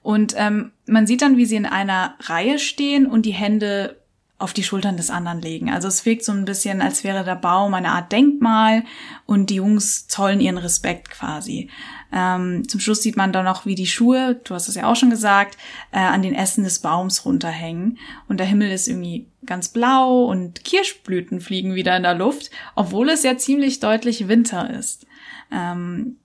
Und 0.03 0.35
ähm, 0.37 0.73
man 0.87 1.07
sieht 1.07 1.23
dann, 1.23 1.37
wie 1.37 1.47
sie 1.47 1.57
in 1.57 1.67
einer 1.67 2.17
Reihe 2.21 2.59
stehen 2.59 3.07
und 3.07 3.25
die 3.25 3.33
Hände 3.33 3.97
auf 4.43 4.53
die 4.53 4.65
Schultern 4.65 4.97
des 4.97 5.09
anderen 5.09 5.41
legen. 5.41 5.71
Also 5.71 5.87
es 5.87 6.05
wirkt 6.05 6.25
so 6.25 6.33
ein 6.33 6.45
bisschen, 6.45 6.83
als 6.83 7.05
wäre 7.05 7.25
der 7.25 7.37
Baum 7.37 7.75
eine 7.75 7.91
Art 7.91 8.11
Denkmal 8.11 8.83
und 9.25 9.51
die 9.51 9.57
Jungs 9.57 10.09
zollen 10.09 10.41
ihren 10.41 10.59
Respekt 10.59 11.11
quasi. 11.11 11.71
Ähm, 12.13 12.69
zum 12.69 12.81
Schluss 12.81 13.03
sieht 13.03 13.17
man 13.17 13.33
dann 13.33 13.45
noch, 13.45 13.67
wie 13.67 13.77
die 13.77 13.87
Schuhe, 13.87 14.41
du 14.43 14.55
hast 14.55 14.69
es 14.69 14.75
ja 14.75 14.91
auch 14.91 14.97
schon 14.97 15.11
gesagt, 15.11 15.57
äh, 15.93 15.99
an 15.99 16.23
den 16.23 16.35
Ästen 16.35 16.65
des 16.65 16.81
Baums 16.81 17.25
runterhängen. 17.25 17.99
Und 18.29 18.39
der 18.39 18.47
Himmel 18.47 18.73
ist 18.73 18.89
irgendwie 18.89 19.29
ganz 19.47 19.69
blau 19.69 20.25
und 20.25 20.65
Kirschblüten 20.65 21.41
fliegen 21.41 21.77
wieder 21.77 21.97
in 21.97 22.03
der 22.03 22.15
Luft, 22.15 22.51
obwohl 22.75 23.11
es 23.11 23.23
ja 23.23 23.39
ziemlich 23.39 23.79
deutlich 23.79 24.27
Winter 24.27 24.71
ist. 24.71 25.07
Ähm, 25.53 26.17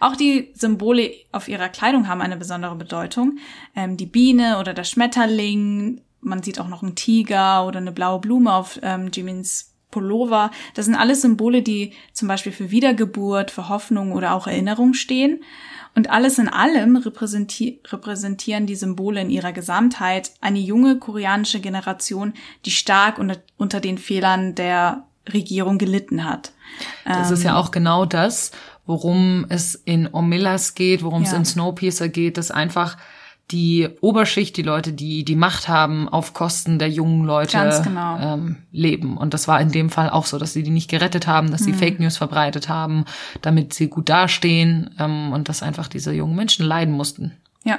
auch 0.00 0.16
die 0.16 0.52
Symbole 0.54 1.12
auf 1.32 1.48
ihrer 1.48 1.68
Kleidung 1.68 2.08
haben 2.08 2.20
eine 2.20 2.36
besondere 2.36 2.74
Bedeutung. 2.74 3.38
Ähm, 3.74 3.96
die 3.96 4.06
Biene 4.06 4.58
oder 4.58 4.74
der 4.74 4.84
Schmetterling, 4.84 6.00
man 6.20 6.42
sieht 6.42 6.60
auch 6.60 6.68
noch 6.68 6.82
einen 6.82 6.94
Tiger 6.94 7.66
oder 7.66 7.78
eine 7.78 7.92
blaue 7.92 8.20
Blume 8.20 8.52
auf 8.52 8.78
ähm, 8.82 9.10
Jimins 9.12 9.72
Pullover. 9.90 10.50
Das 10.74 10.84
sind 10.84 10.94
alles 10.94 11.22
Symbole, 11.22 11.62
die 11.62 11.92
zum 12.12 12.28
Beispiel 12.28 12.52
für 12.52 12.70
Wiedergeburt, 12.70 13.50
für 13.50 13.68
Hoffnung 13.68 14.12
oder 14.12 14.34
auch 14.34 14.46
Erinnerung 14.46 14.94
stehen. 14.94 15.42
Und 15.94 16.10
alles 16.10 16.38
in 16.38 16.48
allem 16.50 16.96
repräsenti 16.96 17.80
repräsentieren 17.86 18.66
die 18.66 18.76
Symbole 18.76 19.22
in 19.22 19.30
ihrer 19.30 19.52
Gesamtheit 19.52 20.32
eine 20.42 20.58
junge 20.58 20.98
koreanische 20.98 21.60
Generation, 21.60 22.34
die 22.66 22.70
stark 22.70 23.18
unter, 23.18 23.38
unter 23.56 23.80
den 23.80 23.96
Fehlern 23.96 24.54
der 24.54 25.06
Regierung 25.32 25.78
gelitten 25.78 26.24
hat. 26.24 26.52
Das 27.06 27.30
ist 27.30 27.40
Ähm. 27.40 27.46
ja 27.46 27.56
auch 27.56 27.70
genau 27.70 28.04
das, 28.04 28.50
worum 28.86 29.46
es 29.48 29.74
in 29.74 30.08
Omelas 30.12 30.74
geht, 30.74 31.02
worum 31.02 31.22
es 31.22 31.32
Ja. 31.32 31.38
in 31.38 31.44
Snowpiercer 31.44 32.08
geht, 32.08 32.38
dass 32.38 32.50
einfach 32.50 32.96
die 33.52 33.88
Oberschicht, 34.00 34.56
die 34.56 34.62
Leute, 34.62 34.92
die 34.92 35.24
die 35.24 35.36
Macht 35.36 35.68
haben, 35.68 36.08
auf 36.08 36.34
Kosten 36.34 36.80
der 36.80 36.88
jungen 36.90 37.24
Leute 37.24 37.80
genau. 37.84 38.18
ähm, 38.18 38.56
leben. 38.72 39.16
Und 39.16 39.34
das 39.34 39.46
war 39.46 39.60
in 39.60 39.70
dem 39.70 39.88
Fall 39.88 40.10
auch 40.10 40.26
so, 40.26 40.36
dass 40.38 40.52
sie 40.52 40.64
die 40.64 40.70
nicht 40.72 40.90
gerettet 40.90 41.28
haben, 41.28 41.52
dass 41.52 41.62
sie 41.62 41.70
Mhm. 41.70 41.76
Fake 41.76 42.00
News 42.00 42.16
verbreitet 42.16 42.68
haben, 42.68 43.04
damit 43.42 43.72
sie 43.72 43.86
gut 43.86 44.08
dastehen 44.08 44.90
ähm, 44.98 45.32
und 45.32 45.48
dass 45.48 45.62
einfach 45.62 45.86
diese 45.86 46.12
jungen 46.12 46.34
Menschen 46.34 46.66
leiden 46.66 46.92
mussten. 46.94 47.32
Ja. 47.62 47.78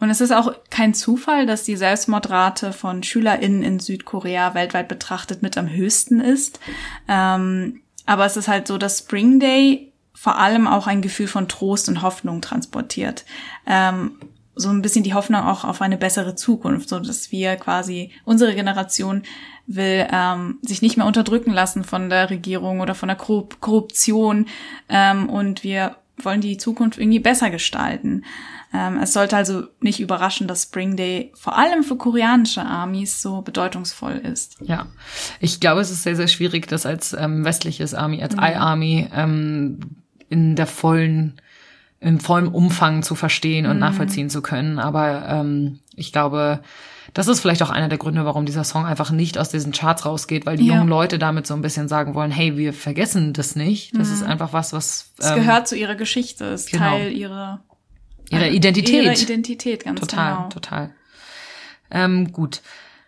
Und 0.00 0.10
es 0.10 0.20
ist 0.20 0.32
auch 0.32 0.52
kein 0.70 0.92
Zufall, 0.92 1.46
dass 1.46 1.62
die 1.62 1.76
Selbstmordrate 1.76 2.72
von 2.72 3.02
SchülerInnen 3.04 3.62
in 3.62 3.78
Südkorea 3.78 4.54
weltweit 4.54 4.88
betrachtet 4.88 5.40
mit 5.40 5.56
am 5.56 5.68
höchsten 5.70 6.20
ist. 6.20 6.58
Ähm, 7.08 7.80
aber 8.06 8.26
es 8.26 8.36
ist 8.36 8.48
halt 8.48 8.66
so, 8.66 8.76
dass 8.76 8.98
Spring 8.98 9.38
Day 9.40 9.92
vor 10.16 10.38
allem 10.38 10.66
auch 10.66 10.86
ein 10.86 11.02
Gefühl 11.02 11.28
von 11.28 11.46
Trost 11.46 11.88
und 11.88 12.02
Hoffnung 12.02 12.40
transportiert. 12.40 13.24
Ähm, 13.66 14.12
so 14.56 14.70
ein 14.70 14.80
bisschen 14.80 15.04
die 15.04 15.12
Hoffnung 15.12 15.42
auch 15.42 15.64
auf 15.64 15.82
eine 15.82 15.98
bessere 15.98 16.34
Zukunft, 16.34 16.88
so 16.88 16.98
dass 16.98 17.30
wir 17.30 17.56
quasi 17.56 18.10
unsere 18.24 18.54
Generation 18.54 19.22
will 19.66 20.06
ähm, 20.10 20.58
sich 20.62 20.80
nicht 20.80 20.96
mehr 20.96 21.06
unterdrücken 21.06 21.52
lassen 21.52 21.84
von 21.84 22.08
der 22.08 22.30
Regierung 22.30 22.80
oder 22.80 22.94
von 22.94 23.08
der 23.08 23.16
Korruption 23.16 24.46
ähm, 24.88 25.28
und 25.28 25.62
wir 25.62 25.96
wollen 26.22 26.40
die 26.40 26.56
Zukunft 26.56 26.98
irgendwie 26.98 27.18
besser 27.18 27.50
gestalten. 27.50 28.24
Ähm, 28.72 28.98
es 29.02 29.12
sollte 29.12 29.36
also 29.36 29.64
nicht 29.80 30.00
überraschen, 30.00 30.48
dass 30.48 30.62
Spring 30.62 30.96
Day 30.96 31.32
vor 31.34 31.58
allem 31.58 31.82
für 31.82 31.96
koreanische 31.96 32.62
Armys 32.62 33.20
so 33.20 33.42
bedeutungsvoll 33.42 34.14
ist. 34.14 34.56
Ja, 34.60 34.86
ich 35.40 35.60
glaube, 35.60 35.82
es 35.82 35.90
ist 35.90 36.02
sehr, 36.04 36.16
sehr 36.16 36.28
schwierig, 36.28 36.66
das 36.68 36.86
als 36.86 37.12
ähm, 37.12 37.44
westliches 37.44 37.92
Army, 37.92 38.22
als 38.22 38.34
mhm. 38.34 38.42
I-Army 38.42 39.08
ähm, 39.12 39.80
in 40.28 40.56
der 40.56 40.66
vollen 40.66 41.40
im 41.98 42.20
vollen 42.20 42.48
Umfang 42.48 43.02
zu 43.02 43.14
verstehen 43.14 43.66
und 43.66 43.74
mhm. 43.74 43.80
nachvollziehen 43.80 44.30
zu 44.30 44.42
können. 44.42 44.78
Aber 44.78 45.26
ähm, 45.28 45.80
ich 45.94 46.12
glaube, 46.12 46.60
das 47.14 47.28
ist 47.28 47.40
vielleicht 47.40 47.62
auch 47.62 47.70
einer 47.70 47.88
der 47.88 47.98
Gründe, 47.98 48.24
warum 48.24 48.44
dieser 48.44 48.64
Song 48.64 48.84
einfach 48.84 49.10
nicht 49.10 49.38
aus 49.38 49.48
diesen 49.48 49.72
Charts 49.72 50.04
rausgeht, 50.04 50.44
weil 50.44 50.58
die 50.58 50.66
ja. 50.66 50.74
jungen 50.74 50.88
Leute 50.88 51.18
damit 51.18 51.46
so 51.46 51.54
ein 51.54 51.62
bisschen 51.62 51.88
sagen 51.88 52.14
wollen, 52.14 52.30
hey, 52.30 52.58
wir 52.58 52.72
vergessen 52.72 53.32
das 53.32 53.56
nicht. 53.56 53.96
Das 53.96 54.08
mhm. 54.08 54.14
ist 54.14 54.22
einfach 54.22 54.52
was, 54.52 54.72
was. 54.72 55.12
Es 55.18 55.30
ähm, 55.30 55.36
gehört 55.36 55.68
zu 55.68 55.76
ihrer 55.76 55.94
Geschichte, 55.94 56.44
ist 56.44 56.70
genau. 56.70 56.90
Teil 56.90 57.12
ihrer, 57.12 57.64
ihrer 58.30 58.48
Identität. 58.48 59.04
Ihrer 59.04 59.18
Identität, 59.18 59.84
ganz 59.84 60.00
total, 60.00 60.36
genau. 60.36 60.48
Total, 60.50 60.90
Ähm, 61.90 62.32
gut. 62.32 62.60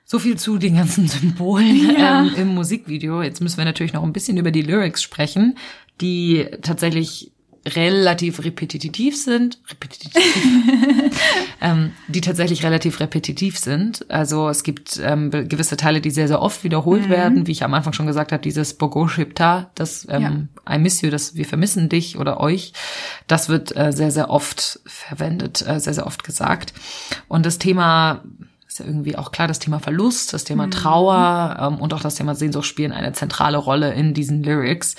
So 0.06 0.18
viel 0.18 0.38
zu 0.38 0.56
den 0.56 0.76
ganzen 0.76 1.06
Symbolen 1.06 1.94
ja. 1.98 2.22
ähm, 2.22 2.34
im 2.34 2.54
Musikvideo. 2.54 3.20
Jetzt 3.20 3.42
müssen 3.42 3.58
wir 3.58 3.66
natürlich 3.66 3.92
noch 3.92 4.02
ein 4.02 4.14
bisschen 4.14 4.38
über 4.38 4.50
die 4.50 4.62
Lyrics 4.62 5.02
sprechen, 5.02 5.58
die 6.00 6.46
tatsächlich 6.62 7.32
relativ 7.66 8.44
repetitiv 8.44 9.16
sind, 9.16 9.58
repetitiv, 9.68 10.12
ähm, 11.60 11.92
die 12.06 12.20
tatsächlich 12.20 12.64
relativ 12.64 13.00
repetitiv 13.00 13.58
sind. 13.58 14.08
Also 14.10 14.48
es 14.48 14.62
gibt 14.62 15.00
ähm, 15.02 15.30
gewisse 15.30 15.76
Teile, 15.76 16.00
die 16.00 16.10
sehr, 16.10 16.28
sehr 16.28 16.40
oft 16.40 16.64
wiederholt 16.64 17.06
mhm. 17.06 17.10
werden, 17.10 17.46
wie 17.46 17.52
ich 17.52 17.64
am 17.64 17.74
Anfang 17.74 17.92
schon 17.92 18.06
gesagt 18.06 18.32
habe, 18.32 18.42
dieses 18.42 18.74
Bogo 18.74 19.08
Shipta, 19.08 19.70
das 19.74 20.06
ähm, 20.08 20.48
ja. 20.66 20.76
I 20.76 20.78
miss 20.78 21.00
you, 21.02 21.10
das 21.10 21.34
wir 21.34 21.44
vermissen 21.44 21.88
dich 21.88 22.18
oder 22.18 22.40
euch, 22.40 22.72
das 23.26 23.48
wird 23.48 23.76
äh, 23.76 23.92
sehr, 23.92 24.10
sehr 24.10 24.30
oft 24.30 24.80
verwendet, 24.86 25.64
äh, 25.66 25.80
sehr, 25.80 25.94
sehr 25.94 26.06
oft 26.06 26.24
gesagt. 26.24 26.72
Und 27.28 27.44
das 27.44 27.58
Thema 27.58 28.22
ist 28.78 28.86
irgendwie 28.86 29.16
auch 29.16 29.32
klar, 29.32 29.48
das 29.48 29.58
Thema 29.58 29.80
Verlust, 29.80 30.32
das 30.32 30.44
Thema 30.44 30.66
mhm. 30.66 30.70
Trauer 30.70 31.56
ähm, 31.60 31.76
und 31.76 31.94
auch 31.94 32.00
das 32.00 32.14
Thema 32.14 32.34
Sehnsucht 32.34 32.66
spielen 32.66 32.92
eine 32.92 33.12
zentrale 33.12 33.58
Rolle 33.58 33.92
in 33.92 34.14
diesen 34.14 34.42
Lyrics. 34.42 34.96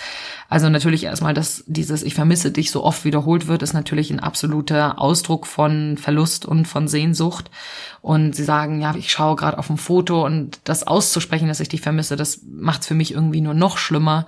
Also 0.49 0.69
natürlich 0.69 1.03
erstmal, 1.03 1.33
dass 1.33 1.63
dieses 1.67 2.03
Ich 2.03 2.15
vermisse 2.15 2.51
dich 2.51 2.71
so 2.71 2.83
oft 2.83 3.05
wiederholt 3.05 3.47
wird, 3.47 3.61
ist 3.61 3.73
natürlich 3.73 4.11
ein 4.11 4.19
absoluter 4.19 4.99
Ausdruck 4.99 5.47
von 5.47 5.97
Verlust 5.97 6.45
und 6.45 6.67
von 6.67 6.87
Sehnsucht. 6.87 7.51
Und 8.01 8.35
sie 8.35 8.43
sagen, 8.43 8.81
ja, 8.81 8.95
ich 8.95 9.11
schaue 9.11 9.35
gerade 9.35 9.57
auf 9.57 9.69
ein 9.69 9.77
Foto 9.77 10.25
und 10.25 10.59
das 10.63 10.87
auszusprechen, 10.87 11.47
dass 11.47 11.59
ich 11.59 11.69
dich 11.69 11.81
vermisse, 11.81 12.15
das 12.15 12.41
macht 12.49 12.81
es 12.81 12.87
für 12.87 12.95
mich 12.95 13.13
irgendwie 13.13 13.41
nur 13.41 13.53
noch 13.53 13.77
schlimmer 13.77 14.25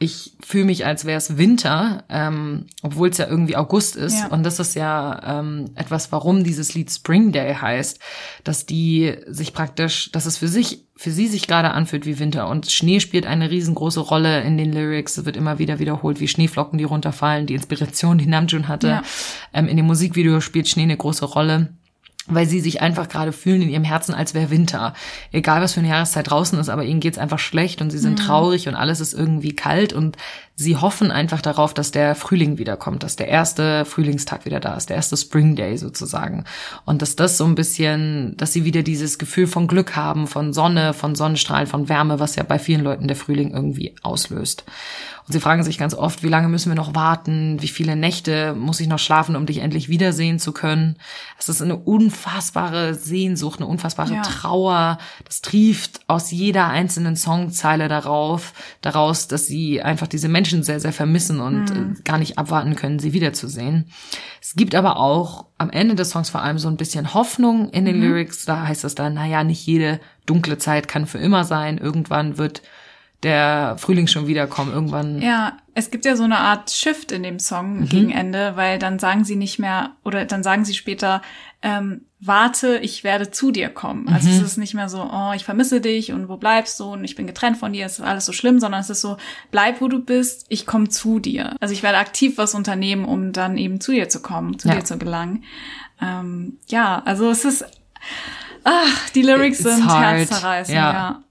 ich 0.00 0.36
fühle 0.40 0.64
mich, 0.64 0.86
als 0.86 1.04
wäre 1.04 1.18
es 1.18 1.38
Winter, 1.38 2.04
ähm, 2.08 2.66
obwohl 2.82 3.08
es 3.08 3.18
ja 3.18 3.26
irgendwie 3.26 3.56
August 3.56 3.96
ist. 3.96 4.20
Ja. 4.20 4.28
Und 4.28 4.44
das 4.44 4.60
ist 4.60 4.76
ja 4.76 5.40
ähm, 5.40 5.70
etwas, 5.74 6.12
warum 6.12 6.44
dieses 6.44 6.74
Lied 6.74 6.90
Spring 6.90 7.32
Day 7.32 7.54
heißt, 7.54 7.98
dass 8.44 8.64
die 8.64 9.16
sich 9.26 9.52
praktisch, 9.52 10.12
dass 10.12 10.26
es 10.26 10.36
für 10.36 10.46
sich, 10.46 10.84
für 10.94 11.10
sie 11.10 11.26
sich 11.26 11.48
gerade 11.48 11.72
anfühlt 11.72 12.06
wie 12.06 12.20
Winter. 12.20 12.48
Und 12.48 12.70
Schnee 12.70 13.00
spielt 13.00 13.26
eine 13.26 13.50
riesengroße 13.50 14.00
Rolle 14.00 14.42
in 14.42 14.56
den 14.56 14.72
Lyrics. 14.72 15.18
Es 15.18 15.24
wird 15.24 15.36
immer 15.36 15.58
wieder 15.58 15.80
wiederholt, 15.80 16.20
wie 16.20 16.28
Schneeflocken, 16.28 16.78
die 16.78 16.84
runterfallen, 16.84 17.46
die 17.46 17.54
Inspiration, 17.54 18.18
die 18.18 18.26
Namjoon 18.26 18.68
hatte. 18.68 18.88
Ja. 18.88 19.02
Ähm, 19.52 19.66
in 19.66 19.76
dem 19.76 19.86
Musikvideo 19.86 20.40
spielt 20.40 20.68
Schnee 20.68 20.84
eine 20.84 20.96
große 20.96 21.24
Rolle 21.24 21.70
weil 22.28 22.46
sie 22.46 22.60
sich 22.60 22.80
einfach 22.80 23.08
gerade 23.08 23.32
fühlen 23.32 23.62
in 23.62 23.70
ihrem 23.70 23.84
Herzen, 23.84 24.14
als 24.14 24.34
wäre 24.34 24.50
Winter. 24.50 24.94
Egal 25.32 25.60
was 25.60 25.74
für 25.74 25.80
eine 25.80 25.88
Jahreszeit 25.88 26.30
draußen 26.30 26.58
ist, 26.58 26.68
aber 26.68 26.84
ihnen 26.84 27.00
geht's 27.00 27.18
einfach 27.18 27.38
schlecht 27.38 27.80
und 27.80 27.90
sie 27.90 27.98
sind 27.98 28.18
mhm. 28.18 28.24
traurig 28.24 28.68
und 28.68 28.74
alles 28.74 29.00
ist 29.00 29.14
irgendwie 29.14 29.54
kalt 29.54 29.92
und 29.92 30.16
sie 30.58 30.76
hoffen 30.76 31.12
einfach 31.12 31.40
darauf, 31.40 31.72
dass 31.72 31.92
der 31.92 32.16
Frühling 32.16 32.58
wiederkommt, 32.58 33.04
dass 33.04 33.14
der 33.14 33.28
erste 33.28 33.84
Frühlingstag 33.84 34.44
wieder 34.44 34.58
da 34.58 34.74
ist, 34.74 34.88
der 34.88 34.96
erste 34.96 35.16
Spring 35.16 35.54
Day 35.54 35.78
sozusagen. 35.78 36.44
Und 36.84 37.00
dass 37.00 37.14
das 37.14 37.38
so 37.38 37.44
ein 37.44 37.54
bisschen, 37.54 38.36
dass 38.36 38.52
sie 38.52 38.64
wieder 38.64 38.82
dieses 38.82 39.20
Gefühl 39.20 39.46
von 39.46 39.68
Glück 39.68 39.94
haben, 39.94 40.26
von 40.26 40.52
Sonne, 40.52 40.94
von 40.94 41.14
Sonnenstrahlen, 41.14 41.68
von 41.68 41.88
Wärme, 41.88 42.18
was 42.18 42.34
ja 42.34 42.42
bei 42.42 42.58
vielen 42.58 42.82
Leuten 42.82 43.06
der 43.06 43.16
Frühling 43.16 43.52
irgendwie 43.52 43.94
auslöst. 44.02 44.64
Und 45.28 45.32
sie 45.32 45.40
fragen 45.40 45.62
sich 45.62 45.76
ganz 45.76 45.92
oft, 45.92 46.22
wie 46.22 46.28
lange 46.30 46.48
müssen 46.48 46.70
wir 46.70 46.74
noch 46.74 46.94
warten? 46.94 47.60
Wie 47.60 47.68
viele 47.68 47.96
Nächte 47.96 48.54
muss 48.54 48.80
ich 48.80 48.88
noch 48.88 48.98
schlafen, 48.98 49.36
um 49.36 49.44
dich 49.44 49.58
endlich 49.58 49.90
wiedersehen 49.90 50.38
zu 50.38 50.52
können? 50.52 50.96
Es 51.38 51.50
ist 51.50 51.60
eine 51.60 51.76
unfassbare 51.76 52.94
Sehnsucht, 52.94 53.60
eine 53.60 53.68
unfassbare 53.68 54.14
ja. 54.14 54.22
Trauer. 54.22 54.96
Das 55.26 55.42
trieft 55.42 56.00
aus 56.06 56.30
jeder 56.30 56.68
einzelnen 56.68 57.14
Songzeile 57.14 57.88
darauf, 57.88 58.54
daraus, 58.80 59.28
dass 59.28 59.46
sie 59.46 59.82
einfach 59.82 60.06
diese 60.06 60.30
Menschen 60.30 60.47
sehr, 60.62 60.80
sehr 60.80 60.92
vermissen 60.92 61.40
und 61.40 61.74
mhm. 61.74 61.96
gar 62.04 62.18
nicht 62.18 62.38
abwarten 62.38 62.74
können, 62.74 62.98
sie 62.98 63.12
wiederzusehen. 63.12 63.90
Es 64.40 64.54
gibt 64.54 64.74
aber 64.74 64.98
auch 64.98 65.46
am 65.58 65.70
Ende 65.70 65.94
des 65.94 66.10
Songs 66.10 66.30
vor 66.30 66.42
allem 66.42 66.58
so 66.58 66.68
ein 66.68 66.76
bisschen 66.76 67.14
Hoffnung 67.14 67.70
in 67.70 67.84
den 67.84 67.96
mhm. 67.96 68.02
Lyrics. 68.02 68.44
Da 68.44 68.66
heißt 68.66 68.84
es 68.84 68.94
dann, 68.94 69.14
naja, 69.14 69.44
nicht 69.44 69.66
jede 69.66 70.00
dunkle 70.26 70.58
Zeit 70.58 70.88
kann 70.88 71.06
für 71.06 71.18
immer 71.18 71.44
sein. 71.44 71.78
Irgendwann 71.78 72.38
wird 72.38 72.62
der 73.22 73.76
Frühling 73.78 74.06
schon 74.06 74.26
wiederkommen. 74.26 74.72
Irgendwann. 74.72 75.20
Ja, 75.20 75.56
es 75.74 75.90
gibt 75.90 76.04
ja 76.04 76.16
so 76.16 76.24
eine 76.24 76.38
Art 76.38 76.70
Shift 76.70 77.12
in 77.12 77.22
dem 77.22 77.38
Song 77.38 77.80
mhm. 77.80 77.88
gegen 77.88 78.10
Ende, 78.10 78.52
weil 78.56 78.78
dann 78.78 78.98
sagen 78.98 79.24
sie 79.24 79.36
nicht 79.36 79.58
mehr, 79.58 79.96
oder 80.04 80.24
dann 80.24 80.42
sagen 80.42 80.64
sie 80.64 80.74
später, 80.74 81.22
ähm, 81.60 82.02
warte, 82.20 82.78
ich 82.78 83.02
werde 83.02 83.30
zu 83.30 83.50
dir 83.50 83.68
kommen. 83.68 84.08
Also 84.08 84.28
mhm. 84.28 84.36
es 84.36 84.42
ist 84.42 84.56
nicht 84.58 84.74
mehr 84.74 84.88
so, 84.88 85.02
oh, 85.02 85.32
ich 85.34 85.44
vermisse 85.44 85.80
dich 85.80 86.12
und 86.12 86.28
wo 86.28 86.36
bleibst 86.36 86.78
du 86.78 86.92
und 86.92 87.04
ich 87.04 87.16
bin 87.16 87.26
getrennt 87.26 87.56
von 87.56 87.72
dir, 87.72 87.86
es 87.86 87.98
ist 87.98 88.04
alles 88.04 88.26
so 88.26 88.32
schlimm, 88.32 88.60
sondern 88.60 88.80
es 88.80 88.90
ist 88.90 89.00
so, 89.00 89.16
bleib 89.50 89.80
wo 89.80 89.88
du 89.88 89.98
bist, 89.98 90.46
ich 90.48 90.66
komme 90.66 90.88
zu 90.88 91.18
dir. 91.18 91.56
Also 91.60 91.74
ich 91.74 91.82
werde 91.82 91.98
aktiv 91.98 92.38
was 92.38 92.54
unternehmen, 92.54 93.04
um 93.04 93.32
dann 93.32 93.56
eben 93.56 93.80
zu 93.80 93.92
dir 93.92 94.08
zu 94.08 94.20
kommen, 94.20 94.58
zu 94.58 94.68
ja. 94.68 94.76
dir 94.76 94.84
zu 94.84 94.98
gelangen. 94.98 95.44
Ähm, 96.00 96.58
ja, 96.68 97.02
also 97.04 97.28
es 97.30 97.44
ist, 97.44 97.64
ach, 98.62 99.10
die 99.10 99.22
Lyrics 99.22 99.60
It's 99.60 99.74
sind 99.74 99.86
hard. 99.86 100.16
herzzerreißend, 100.18 100.76
ja. 100.76 100.92
ja. 100.92 101.22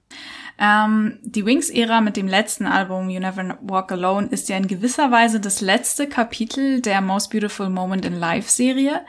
Ähm, 0.59 1.19
die 1.21 1.45
Wings-Ära 1.45 2.01
mit 2.01 2.17
dem 2.17 2.27
letzten 2.27 2.65
Album 2.65 3.09
You 3.09 3.19
Never 3.19 3.57
Walk 3.61 3.91
Alone 3.91 4.27
ist 4.27 4.49
ja 4.49 4.57
in 4.57 4.67
gewisser 4.67 5.11
Weise 5.11 5.39
das 5.39 5.61
letzte 5.61 6.07
Kapitel 6.07 6.81
der 6.81 6.99
Most 6.99 7.29
Beautiful 7.29 7.69
Moment 7.69 8.05
in 8.05 8.19
Life-Serie. 8.19 9.01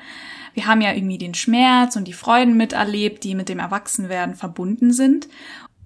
Wir 0.59 0.67
haben 0.67 0.81
ja 0.81 0.93
irgendwie 0.93 1.19
den 1.19 1.35
Schmerz 1.35 1.95
und 1.95 2.09
die 2.09 2.13
Freuden 2.13 2.57
miterlebt, 2.57 3.23
die 3.23 3.37
mit 3.37 3.49
dem 3.49 3.61
Erwachsenwerden 3.61 4.35
verbunden 4.35 4.93
sind. 4.93 5.29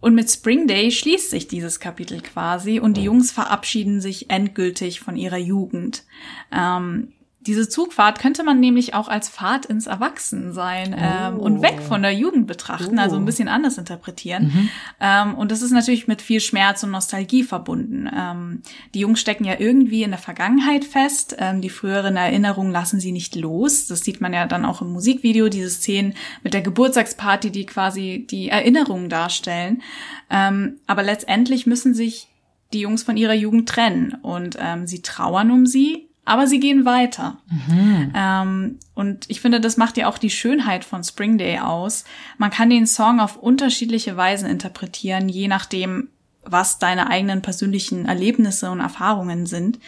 Und 0.00 0.14
mit 0.14 0.30
Spring 0.30 0.66
Day 0.66 0.90
schließt 0.90 1.28
sich 1.28 1.46
dieses 1.46 1.78
Kapitel 1.78 2.22
quasi 2.22 2.80
und 2.80 2.96
die 2.96 3.02
Jungs 3.02 3.32
verabschieden 3.32 4.00
sich 4.00 4.30
endgültig 4.30 5.00
von 5.00 5.18
ihrer 5.18 5.36
Jugend. 5.36 6.04
Ähm, 6.50 7.12
diese 7.46 7.68
Zugfahrt 7.68 8.18
könnte 8.18 8.44
man 8.44 8.60
nämlich 8.60 8.94
auch 8.94 9.08
als 9.08 9.28
Fahrt 9.28 9.66
ins 9.66 9.86
Erwachsensein 9.86 10.94
ähm, 10.96 11.38
oh. 11.38 11.42
und 11.42 11.62
weg 11.62 11.80
von 11.80 12.02
der 12.02 12.12
Jugend 12.12 12.46
betrachten, 12.46 12.98
oh. 12.98 13.02
also 13.02 13.16
ein 13.16 13.22
oh. 13.22 13.26
bisschen 13.26 13.48
anders 13.48 13.78
interpretieren. 13.78 14.44
Mhm. 14.44 14.68
Ähm, 15.00 15.34
und 15.34 15.50
das 15.50 15.62
ist 15.62 15.72
natürlich 15.72 16.06
mit 16.06 16.22
viel 16.22 16.40
Schmerz 16.40 16.82
und 16.82 16.90
Nostalgie 16.90 17.42
verbunden. 17.42 18.08
Ähm, 18.14 18.62
die 18.94 19.00
Jungs 19.00 19.20
stecken 19.20 19.44
ja 19.44 19.54
irgendwie 19.58 20.02
in 20.02 20.10
der 20.10 20.18
Vergangenheit 20.18 20.84
fest. 20.84 21.36
Ähm, 21.38 21.60
die 21.60 21.70
früheren 21.70 22.16
Erinnerungen 22.16 22.72
lassen 22.72 23.00
sie 23.00 23.12
nicht 23.12 23.34
los. 23.34 23.86
Das 23.86 24.00
sieht 24.00 24.20
man 24.20 24.32
ja 24.32 24.46
dann 24.46 24.64
auch 24.64 24.80
im 24.80 24.92
Musikvideo, 24.92 25.48
diese 25.48 25.70
Szenen 25.70 26.14
mit 26.42 26.54
der 26.54 26.62
Geburtstagsparty, 26.62 27.50
die 27.50 27.66
quasi 27.66 28.26
die 28.30 28.50
Erinnerungen 28.50 29.08
darstellen. 29.08 29.82
Ähm, 30.30 30.80
aber 30.86 31.02
letztendlich 31.02 31.66
müssen 31.66 31.94
sich 31.94 32.28
die 32.72 32.80
Jungs 32.80 33.02
von 33.02 33.16
ihrer 33.16 33.34
Jugend 33.34 33.68
trennen 33.68 34.14
und 34.22 34.56
ähm, 34.60 34.86
sie 34.86 35.02
trauern 35.02 35.50
um 35.50 35.66
sie, 35.66 36.08
aber 36.24 36.46
sie 36.46 36.60
gehen 36.60 36.84
weiter. 36.84 37.38
Mhm. 37.48 38.12
Ähm, 38.14 38.78
und 38.94 39.24
ich 39.28 39.40
finde, 39.40 39.60
das 39.60 39.76
macht 39.76 39.96
ja 39.96 40.08
auch 40.08 40.18
die 40.18 40.30
Schönheit 40.30 40.84
von 40.84 41.02
Spring 41.02 41.36
Day 41.36 41.58
aus. 41.58 42.04
Man 42.38 42.50
kann 42.50 42.70
den 42.70 42.86
Song 42.86 43.20
auf 43.20 43.36
unterschiedliche 43.36 44.16
Weisen 44.16 44.48
interpretieren, 44.48 45.28
je 45.28 45.48
nachdem, 45.48 46.08
was 46.44 46.78
deine 46.78 47.08
eigenen 47.10 47.42
persönlichen 47.42 48.06
Erlebnisse 48.06 48.70
und 48.70 48.80
Erfahrungen 48.80 49.46
sind. 49.46 49.78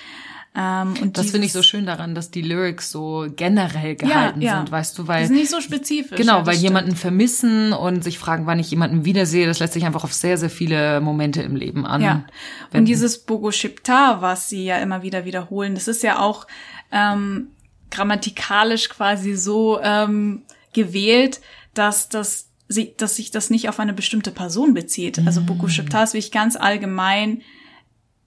Ähm, 0.57 0.95
und 1.03 1.19
das 1.19 1.33
finde 1.33 1.47
ich 1.47 1.53
so 1.53 1.63
schön 1.63 1.85
daran, 1.85 2.15
dass 2.15 2.31
die 2.31 2.41
Lyrics 2.41 2.91
so 2.93 3.27
generell 3.35 3.97
gehalten 3.97 4.41
ja, 4.41 4.53
ja. 4.53 4.57
sind, 4.59 4.71
weißt 4.71 4.97
du, 4.97 5.09
weil 5.09 5.23
die 5.23 5.27
sind 5.27 5.37
nicht 5.37 5.51
so 5.51 5.61
spezifisch. 5.61 6.17
Genau, 6.17 6.39
ja, 6.39 6.47
weil 6.47 6.55
stimmt. 6.55 6.69
jemanden 6.69 6.97
vermissen 6.97 7.73
und 7.73 8.05
sich 8.05 8.21
fragen, 8.21 8.47
wann 8.47 8.61
ich 8.61 8.71
jemanden 8.71 9.05
wiedersehe, 9.05 9.47
das 9.47 9.59
lässt 9.59 9.73
sich 9.73 9.85
einfach 9.85 10.05
auf 10.05 10.13
sehr 10.13 10.39
sehr 10.39 10.51
viele 10.51 11.01
Momente 11.01 11.43
im 11.43 11.57
Leben 11.57 11.85
an. 11.85 12.03
Ja. 12.03 12.25
Und 12.73 12.85
dieses 12.85 13.19
Bogo 13.19 13.51
Shipta, 13.51 14.21
was 14.21 14.49
sie 14.49 14.65
ja 14.65 14.79
immer 14.79 15.03
wieder 15.03 15.25
wiederholen, 15.25 15.75
das 15.75 15.89
ist 15.89 16.05
ja 16.05 16.21
auch 16.21 16.47
ähm, 16.93 17.49
grammatikalisch 17.91 18.89
quasi 18.91 19.35
so 19.35 19.81
ähm, 19.83 20.43
gewählt, 20.73 21.41
dass 21.75 22.09
das 22.09 22.51
dass 22.97 23.17
sich 23.17 23.31
das 23.31 23.51
nicht 23.51 23.69
auf 23.69 23.79
eine 23.79 23.93
bestimmte 23.93 24.31
Person 24.31 24.73
bezieht. 24.73 25.21
Also 25.27 25.43
Bogo 25.43 25.69
Shipta 25.69 26.03
ist 26.03 26.15
wirklich 26.15 26.33
ganz 26.33 26.57
allgemein 26.57 27.43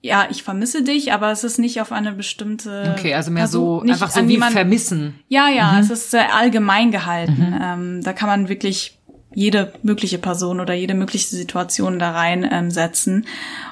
ja, 0.00 0.28
ich 0.30 0.42
vermisse 0.42 0.82
dich, 0.82 1.12
aber 1.12 1.32
es 1.32 1.42
ist 1.44 1.58
nicht 1.58 1.80
auf 1.80 1.90
eine 1.90 2.12
bestimmte. 2.12 2.94
Okay, 2.96 3.14
also 3.14 3.30
mehr 3.30 3.44
Person, 3.44 3.86
so 3.86 3.92
einfach 3.92 4.10
so 4.10 4.28
wie 4.28 4.36
man, 4.38 4.52
vermissen. 4.52 5.18
Ja, 5.28 5.48
ja, 5.48 5.72
mhm. 5.72 5.80
es 5.80 5.90
ist 5.90 6.10
sehr 6.10 6.34
allgemein 6.34 6.90
gehalten. 6.90 7.50
Mhm. 7.50 7.60
Ähm, 7.60 8.02
da 8.04 8.12
kann 8.12 8.28
man 8.28 8.48
wirklich 8.48 8.98
jede 9.34 9.72
mögliche 9.82 10.18
Person 10.18 10.60
oder 10.60 10.74
jede 10.74 10.94
mögliche 10.94 11.28
Situation 11.28 11.98
da 11.98 12.12
reinsetzen. 12.12 13.14
Ähm, 13.14 13.24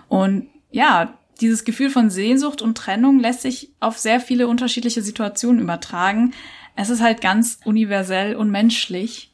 und 0.08 0.46
ja, 0.70 1.14
dieses 1.40 1.64
Gefühl 1.64 1.90
von 1.90 2.10
Sehnsucht 2.10 2.60
und 2.60 2.76
Trennung 2.76 3.20
lässt 3.20 3.42
sich 3.42 3.70
auf 3.80 3.98
sehr 3.98 4.20
viele 4.20 4.48
unterschiedliche 4.48 5.02
Situationen 5.02 5.60
übertragen. 5.60 6.32
Es 6.74 6.90
ist 6.90 7.02
halt 7.02 7.20
ganz 7.20 7.60
universell 7.64 8.34
und 8.34 8.50
menschlich. 8.50 9.32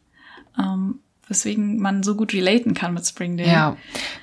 Ähm, 0.59 1.01
weswegen 1.29 1.79
man 1.79 2.03
so 2.03 2.17
gut 2.17 2.35
relaten 2.35 2.75
kann 2.75 2.95
mit 2.95 3.07
Springdale. 3.07 3.49
Ja, 3.49 3.77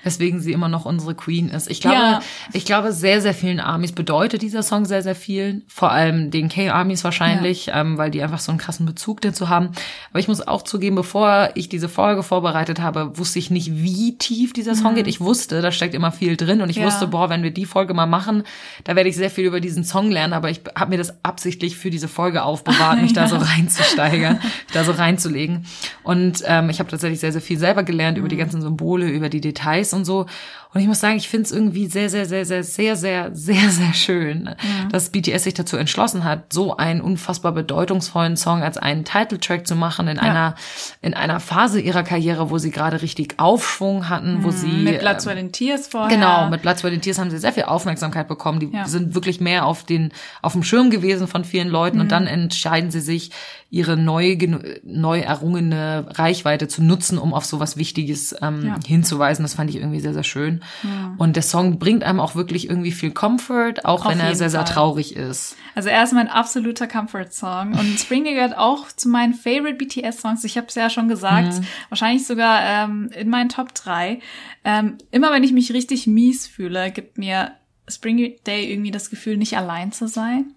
weswegen 0.03 0.41
sie 0.41 0.51
immer 0.51 0.67
noch 0.67 0.85
unsere 0.85 1.15
Queen 1.15 1.49
ist. 1.49 1.69
Ich 1.69 1.79
glaube, 1.79 1.95
ja. 1.95 2.19
ich 2.51 2.65
glaube, 2.65 2.91
sehr, 2.91 3.21
sehr 3.21 3.33
vielen 3.33 3.59
Armies 3.59 3.93
bedeutet 3.93 4.41
dieser 4.41 4.63
Song 4.63 4.85
sehr, 4.85 5.01
sehr 5.01 5.15
viel. 5.15 5.61
Vor 5.67 5.91
allem 5.91 6.29
den 6.29 6.49
K-Armies 6.49 7.03
wahrscheinlich, 7.03 7.67
ja. 7.67 7.81
ähm, 7.81 7.97
weil 7.97 8.11
die 8.11 8.21
einfach 8.21 8.39
so 8.39 8.51
einen 8.51 8.59
krassen 8.59 8.85
Bezug 8.85 9.21
dazu 9.21 9.47
haben. 9.47 9.69
Aber 10.09 10.19
ich 10.19 10.27
muss 10.27 10.45
auch 10.45 10.61
zugeben, 10.61 10.95
bevor 10.97 11.51
ich 11.55 11.69
diese 11.69 11.87
Folge 11.87 12.21
vorbereitet 12.21 12.81
habe, 12.81 13.17
wusste 13.17 13.39
ich 13.39 13.49
nicht, 13.49 13.71
wie 13.75 14.17
tief 14.17 14.51
dieser 14.51 14.75
Song 14.75 14.91
mhm. 14.91 14.97
geht. 14.97 15.07
Ich 15.07 15.21
wusste, 15.21 15.61
da 15.61 15.71
steckt 15.71 15.95
immer 15.95 16.11
viel 16.11 16.35
drin 16.35 16.61
und 16.61 16.69
ich 16.69 16.77
ja. 16.77 16.85
wusste, 16.85 17.07
boah, 17.07 17.29
wenn 17.29 17.43
wir 17.43 17.51
die 17.51 17.65
Folge 17.65 17.93
mal 17.93 18.07
machen, 18.07 18.43
da 18.83 18.95
werde 18.97 19.09
ich 19.09 19.15
sehr 19.15 19.29
viel 19.29 19.45
über 19.45 19.61
diesen 19.61 19.85
Song 19.85 20.11
lernen. 20.11 20.33
Aber 20.33 20.49
ich 20.49 20.61
habe 20.75 20.91
mir 20.91 20.97
das 20.97 21.23
absichtlich 21.23 21.77
für 21.77 21.89
diese 21.89 22.09
Folge 22.09 22.43
aufbewahrt, 22.43 23.01
mich 23.01 23.13
da 23.13 23.27
so 23.27 23.37
reinzusteigern, 23.39 24.41
da 24.73 24.83
so 24.83 24.91
reinzulegen. 24.91 25.65
Und 26.03 26.43
ähm, 26.45 26.69
ich 26.69 26.79
habe 26.79 26.88
tatsächlich 26.89 27.19
sehr, 27.19 27.31
sehr 27.31 27.41
viel 27.41 27.57
selber 27.57 27.83
gelernt 27.83 28.17
mhm. 28.17 28.21
über 28.21 28.29
die 28.29 28.35
mhm. 28.35 28.39
ganzen 28.39 28.61
Symbole, 28.61 29.09
über 29.09 29.29
die 29.29 29.41
Details 29.41 29.93
und 29.93 30.05
so. 30.05 30.25
Und 30.71 30.81
ich 30.81 30.87
muss 30.87 30.99
sagen, 30.99 31.17
ich 31.17 31.27
finde 31.27 31.45
es 31.45 31.51
irgendwie 31.51 31.87
sehr, 31.87 32.11
sehr, 32.11 32.27
sehr, 32.27 32.45
sehr, 32.45 32.63
sehr, 32.63 32.95
sehr, 32.95 33.31
sehr, 33.33 33.69
sehr 33.71 33.93
schön, 33.93 34.43
mhm. 34.43 34.89
dass 34.89 35.09
BTS 35.09 35.45
sich 35.45 35.55
dazu 35.55 35.77
entschlossen 35.77 36.23
hat, 36.23 36.53
so 36.53 36.77
einen 36.77 37.01
unfassbar 37.01 37.53
bedeutungsvollen 37.53 38.37
Song 38.37 38.61
als 38.61 38.77
einen 38.77 39.03
Titeltrack 39.03 39.65
zu 39.65 39.75
machen 39.75 40.07
in 40.07 40.17
ja. 40.17 40.21
einer 40.21 40.55
in 41.01 41.15
einer 41.15 41.39
Phase 41.39 41.81
ihrer 41.81 42.03
Karriere, 42.03 42.51
wo 42.51 42.59
sie 42.59 42.69
gerade 42.69 43.01
richtig 43.01 43.39
Aufschwung 43.39 44.09
hatten, 44.09 44.43
wo 44.43 44.49
mhm. 44.49 44.51
sie 44.51 44.67
mit 44.67 44.99
Blood, 44.99 45.21
Sweat 45.21 45.39
and 45.39 45.53
Tears 45.53 45.87
vorher. 45.87 46.15
Genau, 46.15 46.47
mit 46.51 46.61
Blood, 46.61 46.77
Sweat 46.77 46.93
and 46.93 47.01
Tears 47.01 47.17
haben 47.17 47.31
sie 47.31 47.39
sehr 47.39 47.53
viel 47.53 47.63
Aufmerksamkeit 47.63 48.27
bekommen. 48.27 48.59
Die 48.59 48.69
ja. 48.71 48.85
sind 48.87 49.15
wirklich 49.15 49.41
mehr 49.41 49.65
auf 49.65 49.83
den 49.85 50.11
auf 50.43 50.53
dem 50.53 50.61
Schirm 50.61 50.91
gewesen 50.91 51.27
von 51.27 51.45
vielen 51.45 51.69
Leuten 51.69 51.97
mhm. 51.97 52.01
und 52.03 52.11
dann 52.11 52.27
entscheiden 52.27 52.91
sie 52.91 53.01
sich, 53.01 53.31
ihre 53.71 53.97
neu 53.97 54.37
neu 54.83 55.19
errungene 55.19 56.07
Reichweite 56.09 56.67
zu 56.67 56.83
nutzen, 56.83 57.17
um 57.17 57.33
auf 57.33 57.45
sowas 57.45 57.77
Wichtiges 57.77 58.35
ähm, 58.41 58.65
ja. 58.65 58.75
hinzuweisen. 58.85 59.43
Das 59.43 59.55
fand 59.55 59.69
ich 59.69 59.77
irgendwie 59.77 59.99
sehr 59.99 60.13
sehr 60.13 60.23
schön. 60.23 60.58
Ja. 60.83 61.15
Und 61.17 61.35
der 61.35 61.43
Song 61.43 61.79
bringt 61.79 62.03
einem 62.03 62.19
auch 62.19 62.35
wirklich 62.35 62.69
irgendwie 62.69 62.91
viel 62.91 63.11
Comfort, 63.11 63.85
auch 63.85 64.05
Auf 64.05 64.11
wenn 64.11 64.19
er 64.19 64.35
sehr, 64.35 64.49
Fall. 64.49 64.65
sehr 64.65 64.65
traurig 64.65 65.15
ist. 65.15 65.55
Also 65.75 65.89
er 65.89 66.03
ist 66.03 66.13
mein 66.13 66.27
absoluter 66.27 66.87
Comfort-Song. 66.87 67.73
Und 67.73 67.99
Spring 67.99 68.23
Day 68.23 68.35
gehört 68.35 68.57
auch 68.57 68.87
zu 68.91 69.09
meinen 69.09 69.33
Favorite 69.33 69.75
BTS-Songs. 69.75 70.43
Ich 70.43 70.57
habe 70.57 70.67
es 70.67 70.75
ja 70.75 70.89
schon 70.89 71.07
gesagt. 71.07 71.53
Mhm. 71.53 71.65
Wahrscheinlich 71.89 72.25
sogar 72.25 72.61
ähm, 72.63 73.09
in 73.15 73.29
meinen 73.29 73.49
Top 73.49 73.73
3. 73.73 74.19
Ähm, 74.63 74.97
immer 75.11 75.31
wenn 75.31 75.43
ich 75.43 75.53
mich 75.53 75.71
richtig 75.73 76.07
mies 76.07 76.47
fühle, 76.47 76.91
gibt 76.91 77.17
mir 77.17 77.51
Spring 77.89 78.35
Day 78.45 78.71
irgendwie 78.71 78.91
das 78.91 79.09
Gefühl, 79.09 79.37
nicht 79.37 79.57
allein 79.57 79.91
zu 79.91 80.07
sein. 80.07 80.53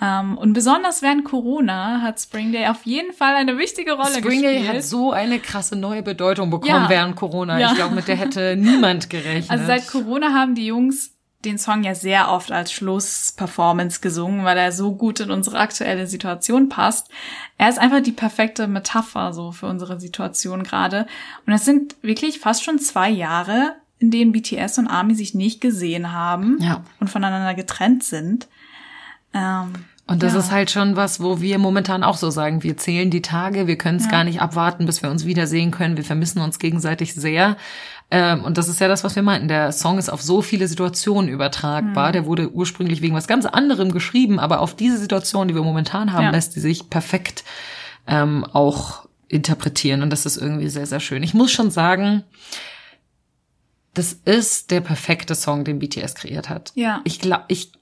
Ähm, 0.00 0.38
und 0.38 0.52
besonders 0.52 1.02
während 1.02 1.24
Corona 1.24 2.00
hat 2.02 2.20
Spring 2.20 2.52
Day 2.52 2.66
auf 2.66 2.84
jeden 2.84 3.12
Fall 3.12 3.34
eine 3.34 3.58
wichtige 3.58 3.92
Rolle 3.92 4.10
Spring 4.10 4.22
gespielt. 4.22 4.44
Spring 4.44 4.64
Day 4.64 4.74
hat 4.76 4.82
so 4.82 5.12
eine 5.12 5.38
krasse 5.38 5.76
neue 5.76 6.02
Bedeutung 6.02 6.50
bekommen 6.50 6.84
ja. 6.84 6.88
während 6.88 7.16
Corona. 7.16 7.58
Ja. 7.58 7.70
Ich 7.70 7.76
glaube, 7.76 7.94
mit 7.94 8.08
der 8.08 8.16
hätte 8.16 8.56
niemand 8.56 9.10
gerechnet. 9.10 9.50
Also 9.50 9.66
seit 9.66 9.86
Corona 9.86 10.32
haben 10.32 10.54
die 10.54 10.66
Jungs 10.66 11.16
den 11.46 11.58
Song 11.58 11.84
ja 11.84 11.94
sehr 11.94 12.30
oft 12.30 12.50
als 12.50 12.72
Schlussperformance 12.72 14.00
gesungen, 14.00 14.44
weil 14.44 14.58
er 14.58 14.72
so 14.72 14.94
gut 14.94 15.20
in 15.20 15.30
unsere 15.30 15.58
aktuelle 15.58 16.06
Situation 16.06 16.68
passt. 16.68 17.08
Er 17.56 17.68
ist 17.68 17.78
einfach 17.78 18.02
die 18.02 18.12
perfekte 18.12 18.66
Metapher 18.66 19.32
so 19.32 19.52
für 19.52 19.66
unsere 19.66 20.00
Situation 20.00 20.64
gerade. 20.64 21.06
Und 21.46 21.52
es 21.52 21.64
sind 21.64 21.94
wirklich 22.02 22.40
fast 22.40 22.64
schon 22.64 22.78
zwei 22.78 23.08
Jahre, 23.08 23.76
in 23.98 24.10
denen 24.10 24.32
BTS 24.32 24.78
und 24.78 24.88
ARMY 24.88 25.14
sich 25.14 25.34
nicht 25.34 25.60
gesehen 25.60 26.12
haben 26.12 26.58
ja. 26.60 26.84
und 27.00 27.08
voneinander 27.08 27.54
getrennt 27.54 28.02
sind. 28.04 28.48
Ähm, 29.32 29.72
und 30.08 30.22
das 30.22 30.34
ja. 30.34 30.38
ist 30.38 30.52
halt 30.52 30.70
schon 30.70 30.94
was, 30.94 31.20
wo 31.20 31.40
wir 31.40 31.58
momentan 31.58 32.04
auch 32.04 32.16
so 32.16 32.30
sagen, 32.30 32.62
wir 32.62 32.76
zählen 32.76 33.10
die 33.10 33.22
Tage, 33.22 33.66
wir 33.66 33.76
können 33.76 33.98
es 33.98 34.04
ja. 34.04 34.10
gar 34.10 34.24
nicht 34.24 34.40
abwarten, 34.40 34.86
bis 34.86 35.02
wir 35.02 35.10
uns 35.10 35.24
wiedersehen 35.24 35.72
können, 35.72 35.96
wir 35.96 36.04
vermissen 36.04 36.40
uns 36.40 36.60
gegenseitig 36.60 37.14
sehr. 37.14 37.56
Ähm, 38.12 38.44
und 38.44 38.56
das 38.56 38.68
ist 38.68 38.80
ja 38.80 38.86
das, 38.86 39.02
was 39.02 39.16
wir 39.16 39.24
meinten. 39.24 39.48
Der 39.48 39.72
Song 39.72 39.98
ist 39.98 40.08
auf 40.08 40.22
so 40.22 40.42
viele 40.42 40.68
Situationen 40.68 41.28
übertragbar. 41.28 42.08
Mhm. 42.08 42.12
Der 42.12 42.26
wurde 42.26 42.52
ursprünglich 42.52 43.02
wegen 43.02 43.16
was 43.16 43.26
ganz 43.26 43.46
anderem 43.46 43.90
geschrieben, 43.90 44.38
aber 44.38 44.60
auf 44.60 44.76
diese 44.76 44.98
Situation, 44.98 45.48
die 45.48 45.56
wir 45.56 45.62
momentan 45.62 46.12
haben, 46.12 46.26
ja. 46.26 46.30
lässt 46.30 46.54
die 46.54 46.60
sich 46.60 46.88
perfekt 46.88 47.42
ähm, 48.06 48.44
auch 48.44 49.08
interpretieren. 49.26 50.02
Und 50.02 50.10
das 50.10 50.24
ist 50.24 50.36
irgendwie 50.36 50.68
sehr, 50.68 50.86
sehr 50.86 51.00
schön. 51.00 51.24
Ich 51.24 51.34
muss 51.34 51.50
schon 51.50 51.72
sagen, 51.72 52.22
das 53.96 54.12
ist 54.12 54.70
der 54.70 54.82
perfekte 54.82 55.34
Song, 55.34 55.64
den 55.64 55.78
BTS 55.78 56.14
kreiert 56.14 56.50
hat. 56.50 56.70
Ja. 56.74 57.00
Ich 57.04 57.18
glaube, 57.18 57.44
ich 57.48 57.72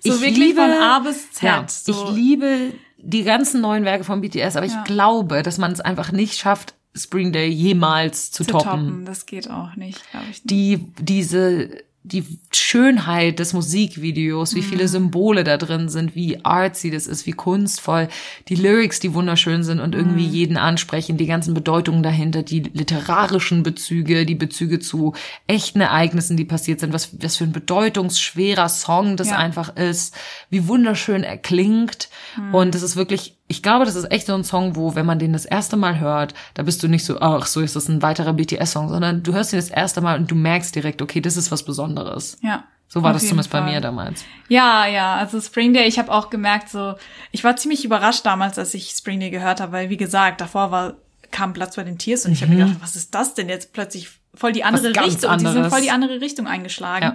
so 0.00 0.14
ich 0.14 0.20
wirklich 0.20 0.38
liebe, 0.38 0.60
von 0.60 0.70
A 0.72 0.98
bis 0.98 1.30
Z. 1.30 1.42
Ja, 1.42 1.64
so. 1.68 1.92
Ich 1.92 2.16
liebe 2.16 2.72
die 2.98 3.22
ganzen 3.22 3.60
neuen 3.60 3.84
Werke 3.84 4.02
von 4.02 4.20
BTS, 4.20 4.56
aber 4.56 4.66
ja. 4.66 4.76
ich 4.76 4.84
glaube, 4.84 5.42
dass 5.44 5.58
man 5.58 5.70
es 5.70 5.80
einfach 5.80 6.10
nicht 6.10 6.36
schafft, 6.36 6.74
Spring 6.96 7.32
Day 7.32 7.48
jemals 7.48 8.32
zu, 8.32 8.44
zu 8.44 8.52
toppen. 8.52 8.70
toppen. 8.70 9.04
Das 9.04 9.26
geht 9.26 9.48
auch 9.48 9.76
nicht, 9.76 10.10
glaube 10.10 10.26
ich. 10.30 10.44
Nicht. 10.44 10.50
Die 10.50 10.92
diese 10.98 11.70
die 12.06 12.24
Schönheit 12.52 13.38
des 13.38 13.52
Musikvideos, 13.52 14.54
wie 14.54 14.62
viele 14.62 14.84
mhm. 14.84 14.88
Symbole 14.88 15.44
da 15.44 15.56
drin 15.56 15.88
sind, 15.88 16.14
wie 16.14 16.44
artsy 16.44 16.90
das 16.90 17.06
ist, 17.06 17.26
wie 17.26 17.32
kunstvoll, 17.32 18.08
die 18.48 18.54
Lyrics, 18.54 19.00
die 19.00 19.14
wunderschön 19.14 19.64
sind 19.64 19.80
und 19.80 19.94
irgendwie 19.94 20.26
mhm. 20.26 20.32
jeden 20.32 20.56
ansprechen, 20.56 21.16
die 21.16 21.26
ganzen 21.26 21.54
Bedeutungen 21.54 22.02
dahinter, 22.02 22.42
die 22.42 22.60
literarischen 22.60 23.62
Bezüge, 23.62 24.24
die 24.24 24.34
Bezüge 24.34 24.78
zu 24.78 25.14
echten 25.46 25.80
Ereignissen, 25.80 26.36
die 26.36 26.44
passiert 26.44 26.80
sind, 26.80 26.92
was, 26.92 27.10
was 27.20 27.36
für 27.36 27.44
ein 27.44 27.52
bedeutungsschwerer 27.52 28.68
Song 28.68 29.16
das 29.16 29.30
ja. 29.30 29.36
einfach 29.36 29.76
ist, 29.76 30.14
wie 30.48 30.68
wunderschön 30.68 31.24
er 31.24 31.38
klingt. 31.38 32.08
Mhm. 32.36 32.54
Und 32.54 32.74
es 32.74 32.82
ist 32.82 32.96
wirklich 32.96 33.35
ich 33.48 33.62
glaube, 33.62 33.84
das 33.84 33.94
ist 33.94 34.10
echt 34.10 34.26
so 34.26 34.34
ein 34.34 34.44
Song, 34.44 34.74
wo, 34.74 34.94
wenn 34.94 35.06
man 35.06 35.18
den 35.18 35.32
das 35.32 35.44
erste 35.44 35.76
Mal 35.76 36.00
hört, 36.00 36.34
da 36.54 36.62
bist 36.62 36.82
du 36.82 36.88
nicht 36.88 37.04
so, 37.04 37.20
ach, 37.20 37.46
so 37.46 37.60
ist 37.60 37.76
das 37.76 37.88
ein 37.88 38.02
weiterer 38.02 38.32
BTS-Song, 38.32 38.88
sondern 38.88 39.22
du 39.22 39.32
hörst 39.32 39.52
ihn 39.52 39.58
das 39.58 39.70
erste 39.70 40.00
Mal 40.00 40.18
und 40.18 40.30
du 40.30 40.34
merkst 40.34 40.74
direkt, 40.74 41.00
okay, 41.00 41.20
das 41.20 41.36
ist 41.36 41.52
was 41.52 41.62
Besonderes. 41.62 42.38
Ja. 42.42 42.64
So 42.88 43.02
war 43.02 43.12
das 43.12 43.22
zumindest 43.22 43.50
Fall. 43.50 43.62
bei 43.62 43.72
mir 43.72 43.80
damals. 43.80 44.24
Ja, 44.48 44.86
ja, 44.86 45.16
also 45.16 45.40
Spring 45.40 45.74
Day, 45.74 45.86
ich 45.86 45.98
habe 45.98 46.12
auch 46.12 46.30
gemerkt, 46.30 46.68
so, 46.68 46.94
ich 47.32 47.42
war 47.42 47.56
ziemlich 47.56 47.84
überrascht 47.84 48.24
damals, 48.24 48.58
als 48.58 48.74
ich 48.74 48.90
Spring 48.90 49.18
Day 49.18 49.30
gehört 49.30 49.60
habe, 49.60 49.72
weil 49.72 49.90
wie 49.90 49.96
gesagt, 49.96 50.40
davor 50.40 50.70
war 50.70 50.94
kam 51.32 51.52
Platz 51.52 51.76
bei 51.76 51.82
den 51.82 51.98
Tiers 51.98 52.24
und 52.24 52.32
ich 52.32 52.42
habe 52.42 52.52
mir 52.52 52.64
mhm. 52.64 52.68
gedacht, 52.68 52.82
was 52.82 52.96
ist 52.96 53.14
das 53.14 53.34
denn 53.34 53.48
jetzt 53.48 53.72
plötzlich 53.72 54.08
voll 54.34 54.52
die 54.52 54.64
andere 54.64 54.88
Richtung, 54.88 55.30
anderes. 55.30 55.54
die 55.54 55.60
sind 55.60 55.70
voll 55.70 55.80
die 55.80 55.90
andere 55.90 56.20
Richtung 56.20 56.46
eingeschlagen. 56.46 57.04
Ja. 57.04 57.14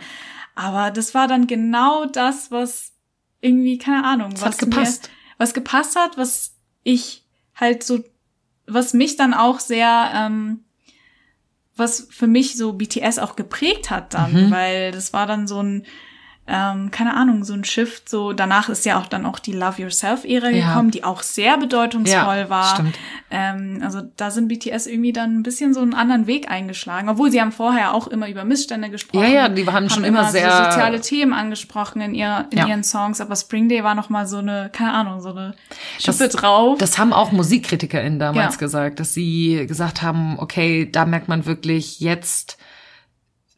Aber 0.56 0.92
das 0.92 1.14
war 1.14 1.28
dann 1.28 1.48
genau 1.48 2.06
das, 2.06 2.52
was 2.52 2.92
irgendwie 3.40 3.78
keine 3.78 4.04
Ahnung, 4.04 4.32
das 4.32 4.42
was 4.42 4.54
hat 4.54 4.60
gepasst. 4.60 5.04
Mir, 5.04 5.21
was 5.42 5.56
gepasst 5.56 5.96
hat, 5.96 6.18
was 6.18 6.54
ich 6.84 7.26
halt 7.56 7.84
so, 7.84 8.04
was 8.68 8.94
mich 8.94 9.16
dann 9.16 9.34
auch 9.34 9.60
sehr, 9.60 10.12
ähm, 10.14 10.60
was 11.76 12.08
für 12.12 12.28
mich 12.28 12.56
so 12.56 12.74
BTS 12.74 13.18
auch 13.18 13.36
geprägt 13.36 13.90
hat 13.90 14.14
dann, 14.14 14.34
mhm. 14.34 14.52
weil 14.52 14.92
das 14.92 15.14
war 15.14 15.26
dann 15.26 15.48
so 15.48 15.62
ein, 15.62 15.84
ähm, 16.48 16.90
keine 16.90 17.16
Ahnung, 17.16 17.44
so 17.44 17.54
ein 17.54 17.64
Shift, 17.64 18.10
so 18.10 18.34
danach 18.34 18.68
ist 18.68 18.84
ja 18.84 19.00
auch 19.00 19.06
dann 19.06 19.26
auch 19.26 19.38
die 19.38 19.54
Love 19.54 19.84
Yourself-Ära 19.84 20.50
ja. 20.50 20.68
gekommen, 20.68 20.90
die 20.90 21.04
auch 21.04 21.22
sehr 21.22 21.58
bedeutungsvoll 21.58 22.38
ja, 22.38 22.50
war. 22.50 22.76
Stimmt. 22.76 23.00
Ähm, 23.30 23.80
also 23.84 24.02
da 24.18 24.32
sind 24.32 24.48
BTS 24.48 24.88
irgendwie 24.88 25.14
dann 25.14 25.38
ein 25.38 25.44
bisschen 25.44 25.74
so 25.74 25.82
einen 25.82 25.94
anderen 25.94 26.26
Weg 26.26 26.50
eingeschlagen, 26.50 27.10
obwohl 27.10 27.32
sie 27.32 27.40
haben 27.40 27.52
vorher 27.52 27.94
auch 27.94 28.08
immer 28.08 28.28
über 28.28 28.44
Missstände 28.44 28.90
gesprochen. 28.90 29.24
Ja, 29.24 29.30
ja, 29.30 29.50
die 29.50 29.66
haben, 29.66 29.76
haben 29.76 29.90
schon 29.90 30.04
immer, 30.04 30.22
immer 30.22 30.32
sehr 30.32 30.52
so 30.52 30.64
soziale 30.64 31.00
Themen 31.00 31.34
angesprochen 31.34 32.02
in, 32.02 32.16
ihr, 32.16 32.48
in 32.50 32.58
ja. 32.58 32.68
ihren 32.68 32.84
Songs, 32.84 33.22
aber 33.22 33.36
Spring 33.36 33.70
Day 33.70 33.84
war 33.84 33.94
noch 33.94 34.10
mal 34.10 34.26
so 34.26 34.40
eine, 34.40 34.72
keine 34.74 34.94
Ahnung, 34.94 35.22
so 35.22 35.30
eine 35.30 35.54
Schippe 36.00 36.18
das, 36.26 36.34
drauf. 36.34 36.78
Das 36.80 36.98
haben 36.98 37.14
auch 37.14 37.32
MusikkritikerInnen 37.32 38.18
damals 38.18 38.58
gesagt, 38.58 39.00
dass 39.00 39.14
sie 39.14 39.66
gesagt 39.68 40.02
haben, 40.02 40.40
okay, 40.40 40.90
da 40.92 41.06
merkt 41.06 41.28
man 41.28 41.46
wirklich 41.46 42.00
jetzt 42.00 42.58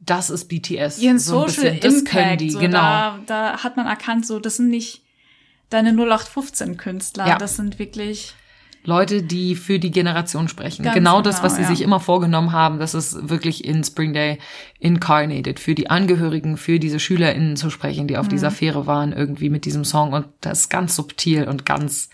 das 0.06 0.30
ist 0.30 0.45
BTS. 0.45 0.99
Ihren 0.99 1.20
so 1.20 1.47
Social 1.47 1.72
bisschen. 1.72 1.80
Das 1.80 1.93
Impact, 1.93 2.12
können 2.12 2.38
die, 2.38 2.49
so 2.49 2.60
genau. 2.60 2.80
Da, 2.80 3.20
da 3.26 3.64
hat 3.64 3.78
man 3.78 3.86
erkannt, 3.88 4.26
so, 4.26 4.39
das 4.39 4.58
sind 4.58 4.70
nicht 4.70 5.01
deine 5.70 5.91
0815-Künstler, 5.91 7.28
ja. 7.28 7.38
das 7.38 7.56
sind 7.56 7.80
wirklich 7.80 8.36
Leute, 8.86 9.24
die 9.24 9.56
für 9.56 9.80
die 9.80 9.91
Generation 9.91 10.49
sprechen. 10.49 10.84
Ganz 10.84 10.95
genau 10.95 11.22
das, 11.22 11.41
was 11.41 11.56
sie 11.56 11.62
ja. 11.62 11.68
sich 11.68 11.82
immer 11.82 12.01
vorgenommen 12.01 12.51
haben, 12.51 12.80
das 12.80 12.93
ist 12.93 13.30
wirklich 13.30 13.64
in 13.64 13.84
Spring 13.84 14.14
Day 14.14 14.39
incarnated, 14.80 15.60
für 15.60 15.74
die 15.74 15.89
Angehörigen, 15.89 16.58
für 16.58 16.80
diese 16.80 16.99
SchülerInnen 16.99 17.56
zu 17.56 17.70
sprechen, 17.70 18.08
die 18.08 18.18
auf 18.18 18.26
mhm. 18.26 18.32
dieser 18.32 18.51
Fähre 18.51 18.86
waren, 18.86 19.14
irgendwie 19.14 19.49
mit 19.49 19.64
diesem 19.64 19.86
Song. 19.86 20.12
Und 20.12 20.28
das 20.41 20.62
ist 20.62 20.70
ganz 20.70 20.95
subtil 20.95 21.47
und 21.47 21.66
ganz 21.66 22.10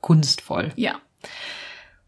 kunstvoll. 0.00 0.72
Ja. 0.74 0.96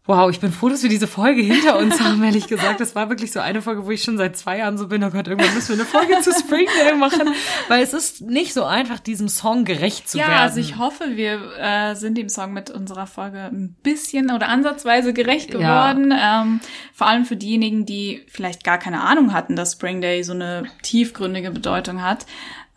Wow, 0.05 0.29
ich 0.29 0.41
bin 0.41 0.51
froh, 0.51 0.67
dass 0.67 0.83
wir 0.83 0.89
diese 0.89 1.07
Folge 1.07 1.41
hinter 1.41 1.77
uns 1.77 2.01
haben, 2.01 2.21
ehrlich 2.25 2.47
gesagt. 2.47 2.81
Das 2.81 2.93
war 2.93 3.07
wirklich 3.07 3.31
so 3.31 3.39
eine 3.39 3.61
Folge, 3.61 3.85
wo 3.85 3.91
ich 3.91 4.03
schon 4.03 4.17
seit 4.17 4.35
zwei 4.35 4.57
Jahren 4.57 4.77
so 4.77 4.89
bin, 4.89 5.01
oh 5.01 5.09
Gott, 5.09 5.29
irgendwann 5.29 5.53
müssen 5.53 5.69
wir 5.69 5.75
eine 5.75 5.85
Folge 5.85 6.19
zu 6.19 6.33
Springdale 6.33 6.97
machen. 6.97 7.29
Weil 7.69 7.81
es 7.83 7.93
ist 7.93 8.19
nicht 8.19 8.53
so 8.53 8.65
einfach, 8.65 8.99
diesem 8.99 9.29
Song 9.29 9.63
gerecht 9.63 10.09
zu 10.09 10.17
ja, 10.17 10.25
werden. 10.25 10.35
Ja, 10.35 10.41
also 10.41 10.59
ich 10.59 10.77
hoffe, 10.77 11.15
wir 11.15 11.39
äh, 11.57 11.95
sind 11.95 12.17
dem 12.17 12.27
Song 12.27 12.51
mit 12.51 12.69
unserer 12.69 13.07
Folge 13.07 13.45
ein 13.45 13.77
bisschen 13.81 14.29
oder 14.29 14.49
ansatzweise 14.49 15.13
gerecht 15.13 15.51
geworden. 15.51 16.11
Ja. 16.11 16.41
Ähm, 16.41 16.59
vor 16.93 17.07
allem 17.07 17.23
für 17.23 17.37
diejenigen, 17.37 17.85
die 17.85 18.25
vielleicht 18.27 18.65
gar 18.65 18.79
keine 18.79 19.03
Ahnung 19.03 19.31
hatten, 19.31 19.55
dass 19.55 19.71
Springdale 19.71 20.25
so 20.25 20.33
eine 20.33 20.63
tiefgründige 20.81 21.51
Bedeutung 21.51 22.01
hat. 22.01 22.25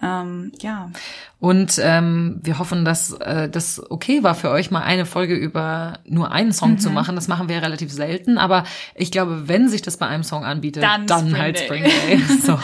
Ähm, 0.02 0.52
ja. 0.60 0.90
Und 1.40 1.80
ähm, 1.82 2.40
wir 2.42 2.58
hoffen, 2.58 2.84
dass 2.84 3.12
äh, 3.12 3.48
das 3.48 3.82
okay 3.90 4.22
war 4.22 4.34
für 4.34 4.50
euch, 4.50 4.70
mal 4.70 4.82
eine 4.82 5.06
Folge 5.06 5.34
über 5.34 6.00
nur 6.04 6.32
einen 6.32 6.52
Song 6.52 6.72
mhm. 6.72 6.78
zu 6.78 6.90
machen. 6.90 7.14
Das 7.14 7.28
machen 7.28 7.48
wir 7.48 7.62
relativ 7.62 7.90
selten, 7.92 8.36
aber 8.38 8.64
ich 8.94 9.10
glaube, 9.10 9.48
wenn 9.48 9.68
sich 9.68 9.82
das 9.82 9.96
bei 9.96 10.06
einem 10.06 10.22
Song 10.22 10.44
anbietet, 10.44 10.82
dann, 10.82 11.06
dann 11.06 11.28
Spring 11.28 11.38
halt 11.38 11.58
Spring 11.58 11.84
Day. 11.84 12.20
so. 12.42 12.58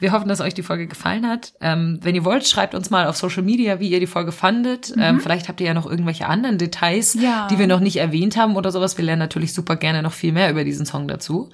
Wir 0.00 0.12
hoffen, 0.12 0.28
dass 0.28 0.40
euch 0.40 0.54
die 0.54 0.62
Folge 0.62 0.86
gefallen 0.86 1.26
hat. 1.26 1.54
Ähm, 1.60 1.98
wenn 2.02 2.14
ihr 2.14 2.24
wollt, 2.24 2.46
schreibt 2.46 2.74
uns 2.74 2.90
mal 2.90 3.06
auf 3.06 3.16
Social 3.16 3.42
Media, 3.42 3.80
wie 3.80 3.88
ihr 3.88 4.00
die 4.00 4.06
Folge 4.06 4.32
fandet. 4.32 4.94
Mhm. 4.94 5.02
Ähm, 5.02 5.20
vielleicht 5.20 5.48
habt 5.48 5.60
ihr 5.60 5.68
ja 5.68 5.74
noch 5.74 5.86
irgendwelche 5.86 6.26
anderen 6.26 6.58
Details, 6.58 7.14
ja. 7.14 7.48
die 7.48 7.58
wir 7.58 7.66
noch 7.66 7.80
nicht 7.80 7.96
erwähnt 7.96 8.36
haben 8.36 8.56
oder 8.56 8.70
sowas. 8.70 8.98
Wir 8.98 9.04
lernen 9.04 9.20
natürlich 9.20 9.54
super 9.54 9.76
gerne 9.76 10.02
noch 10.02 10.12
viel 10.12 10.32
mehr 10.32 10.50
über 10.50 10.64
diesen 10.64 10.84
Song 10.84 11.08
dazu. 11.08 11.50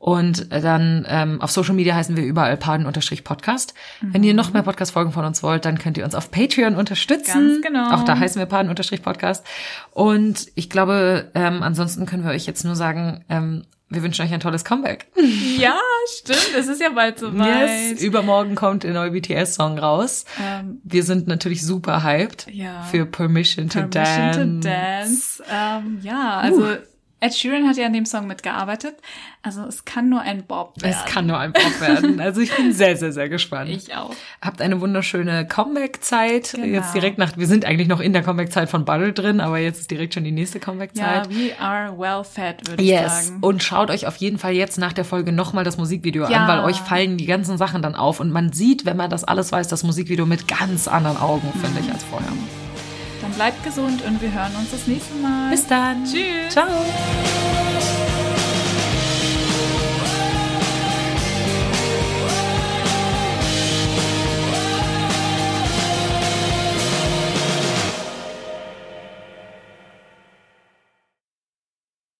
Und 0.00 0.50
dann 0.50 1.04
ähm, 1.10 1.42
auf 1.42 1.50
Social 1.50 1.74
Media 1.74 1.94
heißen 1.94 2.16
wir 2.16 2.24
überall 2.24 2.56
Paden-Podcast. 2.56 3.74
Mhm. 4.00 4.14
Wenn 4.14 4.24
ihr 4.24 4.32
noch 4.32 4.50
mehr 4.54 4.62
Podcast-Folgen 4.62 5.12
von 5.12 5.26
uns 5.26 5.42
wollt, 5.42 5.66
dann 5.66 5.78
könnt 5.78 5.98
ihr 5.98 6.06
uns 6.06 6.14
auf 6.14 6.30
Patreon 6.30 6.74
unterstützen. 6.74 7.60
Ganz 7.60 7.62
genau. 7.62 7.94
Auch 7.94 8.02
da 8.04 8.18
heißen 8.18 8.38
wir 8.38 8.46
Paden-Podcast. 8.46 9.44
Und 9.92 10.46
ich 10.54 10.70
glaube, 10.70 11.30
ähm, 11.34 11.62
ansonsten 11.62 12.06
können 12.06 12.24
wir 12.24 12.30
euch 12.30 12.46
jetzt 12.46 12.64
nur 12.64 12.76
sagen, 12.76 13.26
ähm, 13.28 13.64
wir 13.90 14.02
wünschen 14.02 14.24
euch 14.24 14.32
ein 14.32 14.40
tolles 14.40 14.64
Comeback. 14.64 15.06
Ja, 15.58 15.78
stimmt. 16.18 16.52
Es 16.56 16.68
ist 16.68 16.80
ja 16.80 16.88
bald 16.88 17.18
soweit. 17.18 17.90
Yes. 17.90 18.00
Übermorgen 18.00 18.54
kommt 18.54 18.84
der 18.84 18.94
neue 18.94 19.10
BTS-Song 19.10 19.78
raus. 19.78 20.24
Ähm, 20.42 20.80
wir 20.82 21.02
sind 21.02 21.26
natürlich 21.26 21.66
super 21.66 22.02
hyped 22.02 22.46
ja. 22.50 22.80
für 22.84 23.04
Permission, 23.04 23.68
Permission 23.68 23.90
to 23.90 23.98
Dance. 23.98 24.38
Permission 24.38 24.60
to 24.62 24.68
Dance. 24.68 25.42
Ähm, 25.52 25.98
ja, 26.02 26.38
also 26.38 26.62
uh. 26.62 26.76
Ed 27.20 27.34
Sheeran 27.34 27.68
hat 27.68 27.76
ja 27.76 27.86
an 27.86 27.92
dem 27.92 28.06
Song 28.06 28.26
mitgearbeitet. 28.26 28.96
Also 29.42 29.62
es 29.62 29.84
kann 29.84 30.08
nur 30.08 30.22
ein 30.22 30.44
Bob 30.44 30.80
werden. 30.82 30.96
Es 30.98 31.04
kann 31.04 31.26
nur 31.26 31.38
ein 31.38 31.52
Bob 31.52 31.80
werden. 31.80 32.20
Also 32.30 32.40
ich 32.40 32.54
bin 32.54 32.72
sehr, 32.72 32.96
sehr, 32.96 33.12
sehr 33.12 33.28
gespannt. 33.28 33.70
Ich 33.70 33.94
auch. 33.96 34.14
Habt 34.42 34.60
eine 34.60 34.80
wunderschöne 34.80 35.46
Comeback-Zeit. 35.46 36.52
Genau. 36.54 36.66
Jetzt 36.66 36.94
direkt 36.94 37.18
nach, 37.18 37.36
wir 37.36 37.46
sind 37.46 37.64
eigentlich 37.64 37.88
noch 37.88 38.00
in 38.00 38.12
der 38.12 38.22
Comeback-Zeit 38.22 38.68
von 38.68 38.84
Bubble 38.84 39.12
drin, 39.12 39.40
aber 39.40 39.58
jetzt 39.58 39.80
ist 39.80 39.90
direkt 39.90 40.14
schon 40.14 40.24
die 40.24 40.32
nächste 40.32 40.60
Comeback-Zeit. 40.60 41.26
Ja, 41.26 41.30
we 41.30 41.58
are 41.58 41.98
well 41.98 42.24
fed, 42.24 42.68
würde 42.68 42.82
yes. 42.82 43.00
ich 43.00 43.26
sagen. 43.26 43.38
Und 43.40 43.62
schaut 43.62 43.90
euch 43.90 44.06
auf 44.06 44.16
jeden 44.16 44.38
Fall 44.38 44.52
jetzt 44.52 44.78
nach 44.78 44.92
der 44.92 45.04
Folge 45.04 45.32
nochmal 45.32 45.64
das 45.64 45.76
Musikvideo 45.76 46.28
ja. 46.28 46.44
an, 46.44 46.48
weil 46.48 46.64
euch 46.64 46.76
fallen 46.76 47.16
die 47.16 47.26
ganzen 47.26 47.58
Sachen 47.58 47.82
dann 47.82 47.94
auf 47.94 48.20
und 48.20 48.30
man 48.30 48.52
sieht, 48.52 48.84
wenn 48.84 48.96
man 48.96 49.10
das 49.10 49.24
alles 49.24 49.50
weiß, 49.50 49.68
das 49.68 49.82
Musikvideo 49.82 50.26
mit 50.26 50.46
ganz 50.46 50.88
anderen 50.88 51.16
Augen, 51.16 51.48
mhm. 51.54 51.60
finde 51.60 51.80
ich, 51.80 51.90
als 51.92 52.04
vorher 52.04 52.30
und 53.30 53.36
bleibt 53.36 53.62
gesund 53.62 54.02
und 54.02 54.20
wir 54.20 54.32
hören 54.32 54.54
uns 54.56 54.72
das 54.72 54.86
nächste 54.86 55.14
Mal. 55.14 55.50
Bis 55.50 55.66
dann. 55.66 56.04
Tschüss. 56.04 56.52
Ciao. 56.52 56.66